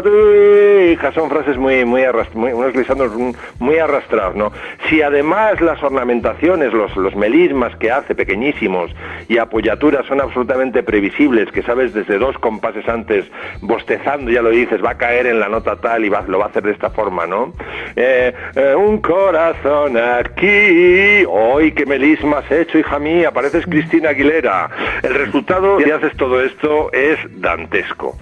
tu 0.03 0.91
hija, 0.93 1.13
son 1.13 1.29
frases 1.29 1.57
muy, 1.57 1.85
muy, 1.85 2.03
muy 2.35 2.53
unos 2.53 3.13
muy 3.59 3.79
arrastrados, 3.79 4.37
¿no? 4.37 4.53
Si 4.89 5.03
además 5.03 5.61
las 5.61 5.83
ornamentaciones, 5.83 6.73
los, 6.73 6.89
melismas 7.17 7.75
que 7.77 7.91
hace 7.91 8.15
pequeñísimos 8.15 8.91
y 9.29 9.39
apoyaturas 9.39 10.07
son 10.07 10.21
absolutamente 10.21 10.83
previsibles, 10.83 11.51
que 11.51 11.63
sabes 11.63 11.93
desde 11.95 12.19
dos 12.19 12.39
compases 12.39 12.89
antes, 12.89 13.25
bostezando, 13.61 14.31
ya 14.31 14.43
lo 14.43 14.51
dices, 14.51 14.85
va 14.85 14.91
a 14.91 14.99
caer 14.99 15.27
en 15.27 15.41
la 15.41 15.49
nota 15.49 15.77
tal 15.77 16.05
y 16.05 16.11
lo 16.11 16.39
va 16.39 16.47
a 16.47 16.49
hacer 16.49 16.63
de 16.63 16.73
esta 16.73 16.91
forma, 16.91 17.27
¿no? 17.27 17.53
Eh, 17.97 18.33
eh, 18.55 18.75
un 18.75 18.99
corazón 18.99 19.97
aquí, 19.97 21.25
hoy 21.29 21.73
qué 21.73 21.87
melisma 21.87 22.39
has 22.39 22.51
hecho, 22.51 22.79
hija 22.79 22.99
mía, 22.99 23.31
pareces 23.33 23.67
Cristina 23.67 24.11
Aguilera. 24.11 24.71
El 25.03 25.15
resultado, 25.15 25.79
si 25.81 25.91
haces 25.91 26.17
todo 26.17 26.41
esto, 26.41 26.93
es 26.93 27.19
dantesco. 27.41 28.17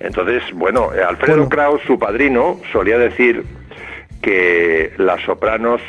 Entonces, 0.00 0.42
bueno, 0.54 0.94
eh, 0.94 1.02
Alfredo 1.02 1.48
Kraus, 1.48 1.82
su 1.86 1.98
padrino, 1.98 2.60
solía 2.72 2.98
decir 2.98 3.44
que 4.22 4.92
las 4.96 5.20
sopranos 5.22 5.80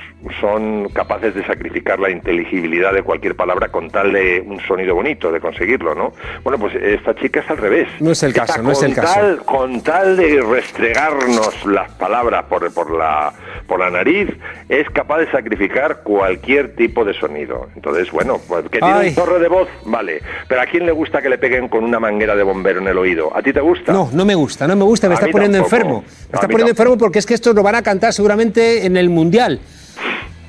son 0.41 0.89
capaces 0.89 1.34
de 1.34 1.45
sacrificar 1.45 1.99
la 1.99 2.09
inteligibilidad 2.09 2.93
de 2.93 3.03
cualquier 3.03 3.36
palabra 3.36 3.70
con 3.70 3.89
tal 3.89 4.11
de 4.11 4.43
un 4.45 4.59
sonido 4.61 4.93
bonito, 4.95 5.32
de 5.32 5.39
conseguirlo, 5.39 5.95
¿no? 5.95 6.11
Bueno, 6.43 6.59
pues 6.59 6.76
esta 6.76 7.15
chica 7.15 7.39
es 7.39 7.49
al 7.49 7.57
revés. 7.57 7.88
No 7.99 8.11
es 8.11 8.22
el 8.24 8.34
caso, 8.34 8.61
no 8.61 8.72
es 8.72 8.84
el 8.84 8.93
caso. 8.93 9.13
tal- 9.13 9.38
con 9.45 9.82
tal 9.82 10.17
de 10.17 10.41
restregarnos 10.41 11.65
las 11.65 11.89
palabras 11.91 12.45
por, 12.45 12.72
por, 12.74 12.91
la, 12.91 13.32
por 13.67 13.80
la 13.80 13.89
nariz, 13.89 14.30
es 14.67 14.89
capaz 14.89 15.20
de 15.20 15.32
sacrificar 15.32 16.01
cualquier 16.03 16.76
tipo 16.76 17.05
de 17.05 17.13
sonido. 17.13 17.70
Entonces, 17.76 18.11
bueno, 18.11 18.39
pues 18.47 18.63
que 18.70 18.80
tiene 18.80 18.93
Ay. 18.93 19.07
un 19.09 19.15
zorro 19.15 19.39
de 19.39 19.47
voz, 19.47 19.70
vale. 19.86 20.22
Pero 20.47 20.61
¿a 20.61 20.65
quién 20.65 20.86
le 20.86 20.91
gusta 20.91 21.22
que 21.22 21.30
le 21.30 21.38
peguen 21.38 21.70
con 21.70 21.84
una 21.84 21.99
manguera 21.99 22.36
de 22.36 22.43
bombero 22.43 22.80
en 22.82 22.88
el 22.88 22.97
oído? 22.97 23.36
¿A 23.36 23.41
ti 23.41 23.53
te 23.53 23.61
gusta? 23.61 23.93
No, 23.93 24.09
no 24.11 24.26
me 24.26 24.36
gusta, 24.36 24.67
no 24.67 24.76
me 24.76 24.84
gusta, 24.84 25.07
me 25.07 25.13
A 25.15 25.17
está 25.17 25.28
poniendo 25.32 25.59
tampoco. 25.59 25.76
enfermo. 25.76 26.01
Me 26.01 26.07
está 26.07 26.32
poniendo 26.41 26.47
tampoco. 26.49 26.70
enfermo 26.72 26.97
porque 26.97 27.20
es 27.20 27.26
que 27.26 27.34
estos 27.36 27.55
lo 27.55 27.63
van 27.63 27.76
a 27.76 27.82
cantar 27.82 28.11
seguramente 28.13 28.86
en 28.86 28.97
el 28.97 29.09
Mundial. 29.09 29.59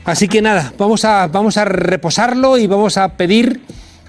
Así 0.04 0.28
que 0.28 0.42
nada, 0.42 0.72
vamos 0.78 1.04
a, 1.04 1.26
vamos 1.28 1.56
a 1.56 1.64
reposarlo 1.64 2.56
y 2.58 2.66
vamos 2.66 2.96
a 2.96 3.16
pedir 3.16 3.60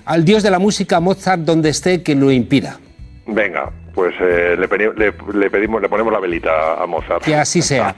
al 0.05 0.25
dios 0.25 0.41
de 0.43 0.49
la 0.51 0.59
música 0.59 0.99
Mozart 0.99 1.41
donde 1.41 1.69
esté 1.69 2.01
que 2.01 2.15
lo 2.15 2.31
impida. 2.31 2.79
Venga, 3.27 3.69
pues 3.93 4.13
eh, 4.19 4.55
le, 4.57 4.67
pedi- 4.69 4.93
le- 4.95 5.13
le 5.39 5.49
pedimos, 5.49 5.81
le 5.81 5.89
ponemos 5.89 6.11
la 6.11 6.19
velita 6.19 6.81
a 6.81 6.87
Mozart. 6.87 7.23
Que 7.23 7.35
así 7.35 7.61
sea. 7.61 7.95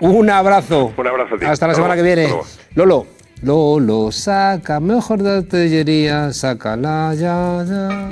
Un 0.00 0.28
abrazo. 0.30 0.92
Un 0.96 1.06
abrazo 1.06 1.34
a 1.36 1.38
ti. 1.38 1.46
Hasta 1.46 1.66
la 1.68 1.74
semana 1.74 1.94
que 1.96 2.02
viene. 2.02 2.28
Lolo. 2.74 3.06
Lolo, 3.42 4.10
saca 4.10 4.80
mejor 4.80 5.22
de 5.22 5.36
artillería, 5.38 6.32
sácala 6.32 7.14
ya, 7.14 7.64
ya. 7.64 8.08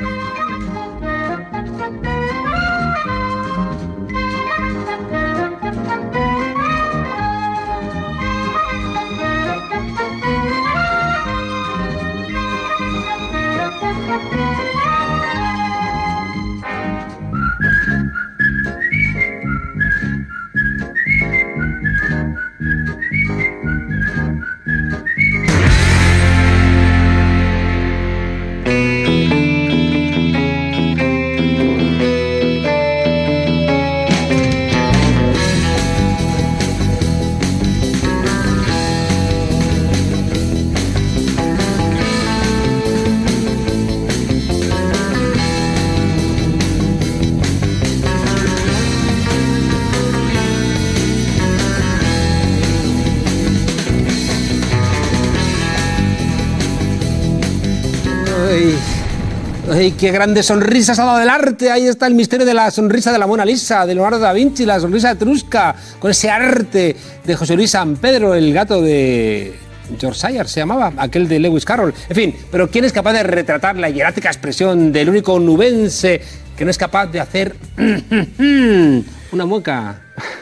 Ay, 59.70 59.92
qué 59.92 60.12
grandes 60.12 60.46
sonrisas 60.46 60.98
ha 60.98 61.04
dado 61.04 61.20
el 61.20 61.28
arte. 61.28 61.70
Ahí 61.70 61.86
está 61.86 62.06
el 62.06 62.14
misterio 62.14 62.46
de 62.46 62.54
la 62.54 62.70
sonrisa 62.70 63.12
de 63.12 63.18
la 63.18 63.26
Mona 63.26 63.44
Lisa, 63.44 63.84
de 63.84 63.94
Leonardo 63.94 64.18
da 64.18 64.32
Vinci, 64.32 64.64
la 64.64 64.80
sonrisa 64.80 65.10
etrusca, 65.10 65.74
con 65.98 66.10
ese 66.10 66.30
arte 66.30 66.96
de 67.24 67.36
José 67.36 67.56
Luis 67.56 67.72
San 67.72 67.96
Pedro, 67.96 68.34
el 68.34 68.54
gato 68.54 68.80
de 68.80 69.54
George 69.98 70.18
Sire 70.18 70.48
se 70.48 70.60
llamaba, 70.60 70.92
aquel 70.96 71.28
de 71.28 71.38
Lewis 71.38 71.64
Carroll. 71.64 71.92
En 72.08 72.16
fin, 72.16 72.34
pero 72.50 72.70
¿quién 72.70 72.84
es 72.84 72.92
capaz 72.92 73.12
de 73.12 73.24
retratar 73.24 73.76
la 73.76 73.90
hierática 73.90 74.28
expresión 74.28 74.92
del 74.92 75.10
único 75.10 75.38
nubense 75.38 76.20
que 76.56 76.64
no 76.64 76.70
es 76.70 76.78
capaz 76.78 77.06
de 77.08 77.20
hacer 77.20 77.56
una 79.32 79.44
mueca? 79.46 79.96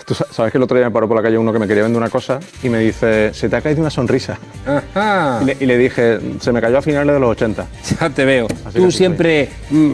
Tú 0.07 0.14
sa- 0.14 0.26
sabes 0.30 0.53
que 0.53 0.59
el 0.59 0.64
otro 0.64 0.76
día 0.76 0.87
me 0.87 0.93
paró 0.93 1.09
por 1.09 1.16
la 1.16 1.22
calle 1.22 1.39
uno 1.39 1.53
que 1.53 1.59
me 1.59 1.66
quería 1.66 1.82
vender 1.82 1.99
una 2.01 2.11
cosa 2.11 2.39
y 2.62 2.68
me 2.68 2.78
dice, 2.80 3.32
se 3.35 3.49
te 3.49 3.57
ha 3.57 3.61
caído 3.61 3.80
una 3.80 3.91
sonrisa. 3.91 4.39
Ajá. 4.66 5.41
Y 5.43 5.45
le, 5.47 5.57
y 5.61 5.66
le 5.66 5.78
dije, 5.78 6.18
se 6.41 6.53
me 6.53 6.61
cayó 6.61 6.78
a 6.78 6.82
finales 6.82 7.14
de 7.14 7.20
los 7.20 7.30
80. 7.30 7.66
Ya 8.01 8.11
te 8.11 8.24
veo. 8.24 8.47
Así 8.66 8.78
Tú 8.78 8.91
siempre 8.91 9.49
mm, 9.70 9.93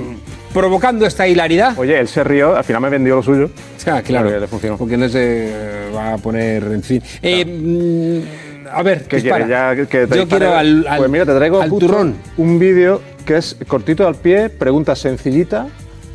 provocando 0.53 1.07
esta 1.07 1.26
hilaridad. 1.28 1.78
Oye, 1.78 1.99
él 1.99 2.09
se 2.09 2.24
rió, 2.24 2.57
al 2.57 2.64
final 2.64 2.82
me 2.82 2.88
vendió 2.91 3.16
lo 3.16 3.22
suyo. 3.22 3.51
Ah, 3.86 4.03
claro. 4.03 4.38
Le 4.38 4.47
funcionó. 4.49 4.76
Porque 4.76 4.97
no 4.97 5.09
se 5.09 5.88
va 5.95 6.14
a 6.14 6.18
poner, 6.18 6.62
en 6.64 6.82
fin. 6.82 7.03
Eh, 7.22 7.45
mm, 7.45 8.68
a 8.72 8.82
ver, 8.82 9.05
¿Qué 9.07 9.20
quieres? 9.20 9.49
Ya 9.49 9.74
que 9.74 9.84
te 9.86 10.01
Yo 10.16 10.24
dispare- 10.24 10.26
quiero 10.28 10.57
al, 10.57 10.86
al- 10.88 10.99
Pues 10.99 11.11
mira, 11.11 11.24
te 11.26 11.34
traigo 11.34 11.61
al 11.62 11.70
turrón. 11.70 12.14
un 12.36 12.59
vídeo 12.59 13.01
que 13.24 13.36
es 13.36 13.57
cortito 13.66 14.07
al 14.07 14.14
pie, 14.16 14.49
pregunta 14.49 14.95
sencillita, 14.97 15.66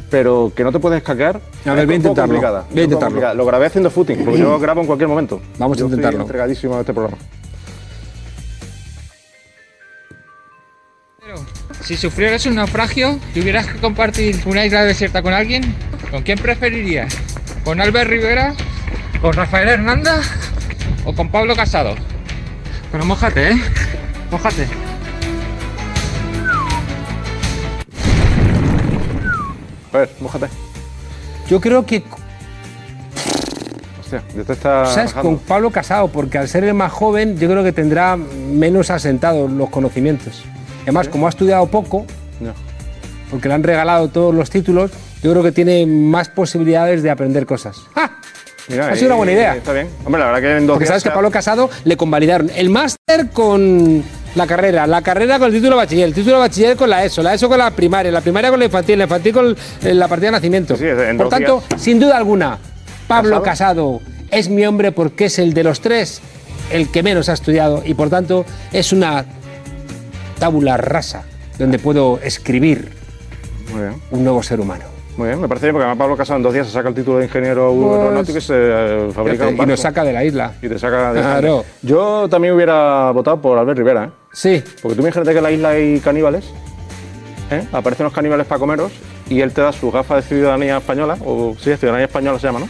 pero 0.09 0.51
que 0.55 0.63
no 0.63 0.71
te 0.71 0.79
puedes 0.79 0.97
escaquear. 0.97 1.39
A 1.65 1.73
ver, 1.73 1.85
voy 1.85 1.93
a 1.95 1.97
intentarlo. 1.97 2.39
Voy 2.71 2.79
a 2.79 2.83
intentarlo. 2.83 3.33
Lo 3.33 3.45
grabé 3.45 3.65
haciendo 3.67 3.89
footing, 3.89 4.23
porque 4.23 4.39
yo 4.39 4.59
grabo 4.59 4.81
en 4.81 4.87
cualquier 4.87 5.09
momento. 5.09 5.41
Vamos 5.57 5.77
a 5.77 5.79
Yo 5.79 5.85
estoy 5.85 5.97
intentarlo. 5.97 6.21
entregadísimo 6.21 6.75
a 6.77 6.79
este 6.81 6.93
programa. 6.93 7.17
Si 11.81 11.95
sufrieras 11.97 12.45
un 12.47 12.55
naufragio, 12.55 13.19
tuvieras 13.33 13.67
que 13.67 13.79
compartir 13.79 14.39
una 14.45 14.65
isla 14.65 14.83
desierta 14.83 15.21
con 15.21 15.33
alguien, 15.33 15.75
¿con 16.09 16.23
quién 16.23 16.39
preferirías? 16.39 17.15
¿Con 17.63 17.79
Albert 17.79 18.09
Rivera? 18.09 18.55
¿Con 19.21 19.33
Rafael 19.33 19.69
Hernández? 19.69 20.25
¿O 21.05 21.13
con 21.13 21.29
Pablo 21.29 21.55
Casado? 21.55 21.95
Pero 22.91 23.05
mójate, 23.05 23.51
¿eh? 23.51 23.57
Mójate. 24.31 24.67
A 29.95 29.99
ver, 29.99 30.09
mójate. 30.19 30.47
Yo 31.49 31.61
creo 31.61 31.85
que, 31.85 32.03
Hostia, 34.01 34.21
ya 34.35 34.43
te 34.43 34.53
está 34.53 34.85
¿sabes? 34.87 35.13
Con 35.13 35.37
Pablo 35.39 35.71
Casado, 35.71 36.09
porque 36.09 36.37
al 36.37 36.49
ser 36.49 36.63
el 36.65 36.73
más 36.73 36.91
joven, 36.91 37.37
yo 37.39 37.47
creo 37.49 37.63
que 37.63 37.71
tendrá 37.71 38.17
menos 38.17 38.89
asentados 38.89 39.49
los 39.49 39.69
conocimientos. 39.69 40.43
Además, 40.83 41.07
como 41.07 41.27
ha 41.27 41.29
estudiado 41.29 41.65
poco, 41.67 42.05
Ya. 42.41 42.53
porque 43.31 43.47
le 43.47 43.53
han 43.53 43.63
regalado 43.63 44.09
todos 44.09 44.35
los 44.35 44.49
títulos, 44.49 44.91
yo 45.23 45.31
creo 45.31 45.43
que 45.43 45.51
tiene 45.51 45.85
más 45.85 46.27
posibilidades 46.29 47.01
de 47.01 47.09
aprender 47.09 47.45
cosas. 47.45 47.77
¡Ah! 47.95 48.11
Mira, 48.67 48.89
ha 48.89 48.95
sido 48.95 49.07
una 49.07 49.15
buena 49.15 49.31
idea. 49.31 49.55
Está 49.55 49.73
bien. 49.73 49.87
Hombre, 50.03 50.19
la 50.19 50.25
verdad 50.27 50.41
que 50.41 50.57
en 50.57 50.67
dos 50.67 50.73
Porque 50.75 50.85
días 50.85 50.89
sabes 50.89 51.03
que 51.03 51.09
a 51.09 51.13
Pablo 51.13 51.29
Casado 51.31 51.69
le 51.83 51.95
convalidaron 51.97 52.49
el 52.55 52.69
máster 52.71 53.29
con 53.31 54.03
la 54.35 54.45
carrera, 54.45 54.85
la 54.85 55.01
carrera 55.01 55.39
con 55.39 55.47
el 55.47 55.53
título 55.53 55.71
de 55.71 55.77
bachiller, 55.77 56.07
el 56.07 56.13
título 56.13 56.35
de 56.35 56.41
bachiller 56.41 56.75
con 56.77 56.89
la 56.89 57.03
ESO, 57.05 57.23
la 57.23 57.33
ESO 57.33 57.47
con 57.49 57.57
la 57.57 57.71
primaria, 57.71 58.11
la 58.11 58.21
primaria 58.21 58.49
con 58.49 58.59
la 58.59 58.65
infantil, 58.65 58.97
la 58.97 59.03
infantil 59.05 59.33
con 59.33 59.55
eh, 59.83 59.93
la 59.93 60.07
partida 60.07 60.27
de 60.27 60.31
nacimiento. 60.33 60.75
en 60.79 61.17
Por 61.17 61.29
tanto, 61.29 61.63
sin 61.77 61.99
duda 61.99 62.17
alguna, 62.17 62.57
Pablo 63.07 63.41
Casado 63.41 64.01
es 64.31 64.49
mi 64.49 64.65
hombre 64.65 64.91
porque 64.91 65.25
es 65.25 65.39
el 65.39 65.53
de 65.53 65.63
los 65.63 65.79
tres 65.79 66.21
el 66.71 66.91
que 66.91 67.03
menos 67.03 67.29
ha 67.29 67.33
estudiado 67.33 67.83
y 67.85 67.93
por 67.93 68.09
tanto 68.09 68.43
es 68.71 68.91
una 68.91 69.25
tábula 70.39 70.77
rasa 70.77 71.23
donde 71.59 71.79
puedo 71.79 72.19
escribir 72.23 72.91
Muy 73.71 73.81
bien. 73.81 74.01
un 74.11 74.23
nuevo 74.23 74.43
ser 74.43 74.59
humano. 74.59 74.83
Muy 75.17 75.29
bien, 75.29 75.39
me 75.39 75.47
parece 75.47 75.67
bien, 75.67 75.75
porque 75.75 75.85
además 75.85 75.97
Pablo 75.97 76.17
Casado 76.17 76.37
en 76.37 76.43
dos 76.43 76.53
días 76.53 76.67
se 76.67 76.73
saca 76.73 76.89
el 76.89 76.95
título 76.95 77.19
de 77.19 77.25
ingeniero 77.25 77.73
Pues, 77.73 77.99
aeronáutico 77.99 78.37
y 78.37 78.41
se 78.41 78.53
eh, 78.57 79.09
fabrica 79.13 79.45
Fíjate, 79.45 79.61
un 79.61 79.67
y 79.67 79.71
nos 79.71 79.79
saca 79.79 80.03
de 80.03 80.11
la 80.11 80.25
isla. 80.25 80.51
Y 80.61 80.67
te 80.67 80.77
saca 80.77 81.13
de 81.13 81.21
Claro. 81.21 81.63
Yo 81.81 82.27
también 82.27 82.53
hubiera 82.53 83.11
votado 83.11 83.39
por 83.39 83.57
Albert 83.57 83.77
Rivera, 83.77 84.03
¿eh? 84.05 84.09
Sí. 84.35 84.61
Porque 84.81 84.95
tú 84.95 85.01
imagínate 85.01 85.31
que 85.31 85.37
en 85.37 85.43
la 85.43 85.51
isla 85.51 85.69
hay 85.69 85.99
caníbales, 86.01 86.45
¿eh? 87.49 87.63
Aparecen 87.71 88.03
los 88.03 88.13
caníbales 88.13 88.45
para 88.45 88.59
comeros 88.59 88.91
y 89.29 89.39
él 89.39 89.53
te 89.53 89.61
da 89.61 89.71
su 89.71 89.89
gafa 89.91 90.17
de 90.17 90.21
ciudadanía 90.23 90.77
española, 90.77 91.17
o 91.25 91.55
sí, 91.57 91.75
ciudadanía 91.77 92.05
española 92.05 92.37
se 92.37 92.47
llama, 92.47 92.59
¿no? 92.59 92.69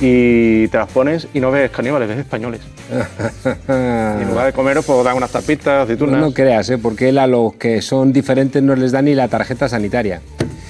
Y 0.00 0.68
te 0.68 0.78
las 0.78 0.88
pones 0.90 1.26
y 1.34 1.40
no 1.40 1.50
ves 1.50 1.70
caníbales, 1.72 2.08
ves 2.08 2.18
españoles. 2.18 2.60
Y 3.68 4.22
en 4.22 4.28
lugar 4.28 4.46
de 4.46 4.52
comeros, 4.52 4.84
pues 4.84 5.04
dan 5.04 5.16
unas 5.16 5.30
tapitas, 5.30 5.84
aceitunas. 5.84 6.20
No, 6.20 6.28
no 6.28 6.32
creas, 6.32 6.70
¿eh? 6.70 6.78
porque 6.78 7.08
él 7.08 7.18
a 7.18 7.26
los 7.26 7.54
que 7.54 7.82
son 7.82 8.12
diferentes 8.12 8.62
no 8.62 8.74
les 8.76 8.92
da 8.92 9.02
ni 9.02 9.14
la 9.14 9.28
tarjeta 9.28 9.68
sanitaria. 9.68 10.22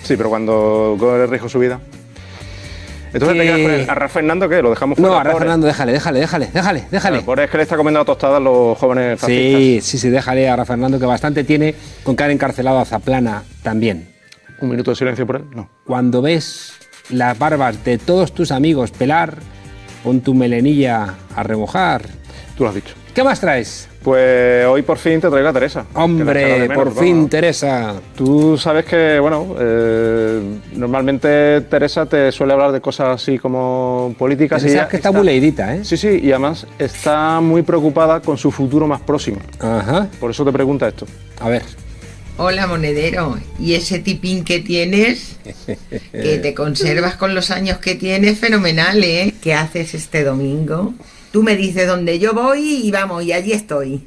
Sí, 0.03 0.17
pero 0.17 0.31
cuando 0.31 0.97
corre 0.99 1.27
riesgo 1.27 1.49
su 1.49 1.59
vida. 1.59 1.81
Entonces 3.13 3.29
Que- 3.37 3.39
te 3.39 3.45
quedas 3.47 3.61
con 3.61 3.71
el- 3.73 3.91
a 3.91 3.95
Rafa 3.95 4.13
Fernando, 4.15 4.49
¿qué? 4.49 4.63
Lo 4.63 4.71
dejamos 4.71 4.99
No, 4.99 5.09
fuera. 5.09 5.19
ahora 5.19 5.31
pobre. 5.33 5.43
Fernando, 5.45 5.67
déjale, 5.67 5.93
déjale, 5.93 6.21
déjale, 6.21 6.49
déjale, 6.53 6.85
déjale. 6.91 7.21
Pobre 7.23 7.45
es 7.45 7.51
que 7.51 7.57
le 7.57 7.63
está 7.65 7.77
comiendo 7.77 8.01
a 8.01 8.05
tostadas 8.05 8.41
los 8.43 8.77
jóvenes 8.79 9.19
fascistas. 9.21 9.61
Sí, 9.61 9.79
sí, 9.83 9.99
sí, 9.99 10.09
déjale 10.11 10.49
a 10.49 10.57
Rafa 10.57 10.75
Fernando 10.75 10.99
que 10.99 11.07
bastante 11.07 11.45
tiene 11.45 11.75
con 12.03 12.17
que 12.17 12.23
haber 12.23 12.35
encarcelado 12.35 12.79
a 12.79 12.85
Zaplana 12.85 13.43
también. 13.63 14.15
Un 14.61 14.71
minuto 14.71 14.91
de 14.91 14.97
silencio 14.97 15.27
por 15.27 15.37
él, 15.37 15.45
no. 15.55 15.69
Cuando 15.87 16.21
ves 16.23 16.73
las 17.11 17.39
barbas 17.39 17.85
de 17.85 17.99
todos 17.99 18.33
tus 18.35 18.51
amigos 18.51 18.91
pelar, 18.91 19.35
pon 20.03 20.21
tu 20.21 20.35
melenilla 20.35 21.15
a 21.35 21.43
remojar. 21.43 22.03
Tú 22.57 22.65
lo 22.65 22.69
has 22.71 22.75
dicho. 22.75 22.95
¿Qué 23.19 23.25
más 23.25 23.41
traes? 23.41 23.89
Pues 24.05 24.65
hoy 24.65 24.83
por 24.83 24.97
fin 24.97 25.21
te 25.21 25.29
traigo 25.29 25.49
a 25.49 25.53
Teresa. 25.53 25.85
Hombre, 25.95 26.69
menos, 26.69 26.77
por 26.77 26.97
fin, 26.97 27.29
Teresa. 27.29 27.95
Tú 28.17 28.57
sabes 28.57 28.85
que, 28.85 29.19
bueno, 29.19 29.57
eh, 29.59 30.41
normalmente 30.77 31.63
Teresa 31.63 32.07
te 32.07 32.31
suele 32.31 32.53
hablar 32.53 32.71
de 32.71 32.81
cosas 32.81 33.21
así 33.21 33.37
como 33.37 34.15
políticas. 34.17 34.63
Teresa 34.63 34.79
y 34.79 34.81
es 34.83 34.87
que 34.87 34.97
está 34.99 35.11
muy 35.11 35.27
leidita, 35.27 35.75
¿eh? 35.75 35.85
Sí, 35.85 35.97
sí, 35.97 36.21
y 36.23 36.31
además 36.31 36.65
está 36.79 37.41
muy 37.41 37.63
preocupada 37.63 38.21
con 38.21 38.39
su 38.39 38.53
futuro 38.53 38.87
más 38.87 39.01
próximo. 39.01 39.41
Ajá. 39.59 40.07
Por 40.21 40.31
eso 40.31 40.45
te 40.45 40.53
pregunta 40.53 40.87
esto. 40.87 41.05
A 41.41 41.49
ver. 41.49 41.63
Hola, 42.37 42.69
monedero. 42.69 43.37
¿Y 43.59 43.75
ese 43.75 43.99
tipín 43.99 44.45
que 44.45 44.61
tienes? 44.61 45.39
Que 46.13 46.39
te 46.39 46.55
conservas 46.55 47.17
con 47.17 47.35
los 47.35 47.51
años 47.51 47.79
que 47.79 47.97
tienes, 47.97 48.39
fenomenal, 48.39 49.03
¿eh? 49.03 49.35
¿Qué 49.43 49.55
haces 49.55 49.95
este 49.95 50.23
domingo? 50.23 50.95
Tú 51.33 51.43
me 51.43 51.57
dices 51.57 51.87
dónde 51.87 52.19
yo 52.19 52.33
voy 52.33 52.87
y 52.87 52.91
vamos, 52.91 53.23
y 53.25 53.33
allí 53.33 53.53
estoy. 53.53 54.03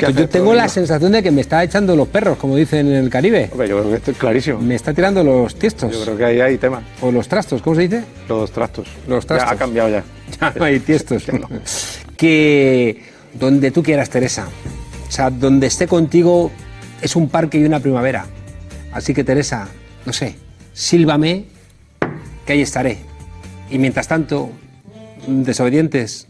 Pues 0.00 0.16
yo 0.16 0.28
tengo 0.28 0.54
la 0.54 0.66
sensación 0.68 1.12
de 1.12 1.22
que 1.22 1.30
me 1.30 1.42
está 1.42 1.62
echando 1.62 1.94
los 1.94 2.08
perros, 2.08 2.38
como 2.38 2.56
dicen 2.56 2.86
en 2.86 2.94
el 2.94 3.10
Caribe. 3.10 3.48
Hombre, 3.52 3.68
yo 3.68 3.78
creo 3.78 3.90
que 3.90 3.96
esto 3.96 4.10
es 4.12 4.16
clarísimo. 4.16 4.58
Me 4.58 4.74
está 4.74 4.94
tirando 4.94 5.22
los 5.22 5.54
tiestos. 5.56 5.92
Yo 5.92 6.02
creo 6.02 6.16
que 6.16 6.24
ahí 6.24 6.40
hay 6.40 6.58
tema. 6.58 6.82
O 7.02 7.12
los 7.12 7.28
trastos, 7.28 7.60
¿cómo 7.60 7.76
se 7.76 7.82
dice? 7.82 8.04
Los 8.28 8.50
trastos. 8.50 8.88
Los 9.06 9.26
trastos. 9.26 9.50
Ya 9.50 9.54
ha 9.54 9.58
cambiado 9.58 9.90
ya. 9.90 10.04
ya 10.40 10.54
no 10.56 10.64
hay 10.64 10.80
tiestos. 10.80 11.28
¿no? 11.28 11.48
Que 12.16 13.02
donde 13.34 13.70
tú 13.70 13.82
quieras, 13.82 14.08
Teresa. 14.08 14.48
O 15.06 15.12
sea, 15.12 15.28
donde 15.28 15.66
esté 15.66 15.86
contigo 15.86 16.50
es 17.02 17.14
un 17.14 17.28
parque 17.28 17.58
y 17.58 17.64
una 17.64 17.80
primavera. 17.80 18.26
Así 18.92 19.12
que, 19.12 19.22
Teresa, 19.22 19.68
no 20.06 20.12
sé, 20.12 20.34
sílvame, 20.72 21.44
que 22.46 22.54
ahí 22.54 22.62
estaré. 22.62 23.09
Y 23.70 23.78
mientras 23.78 24.08
tanto, 24.08 24.50
desobedientes, 25.26 26.26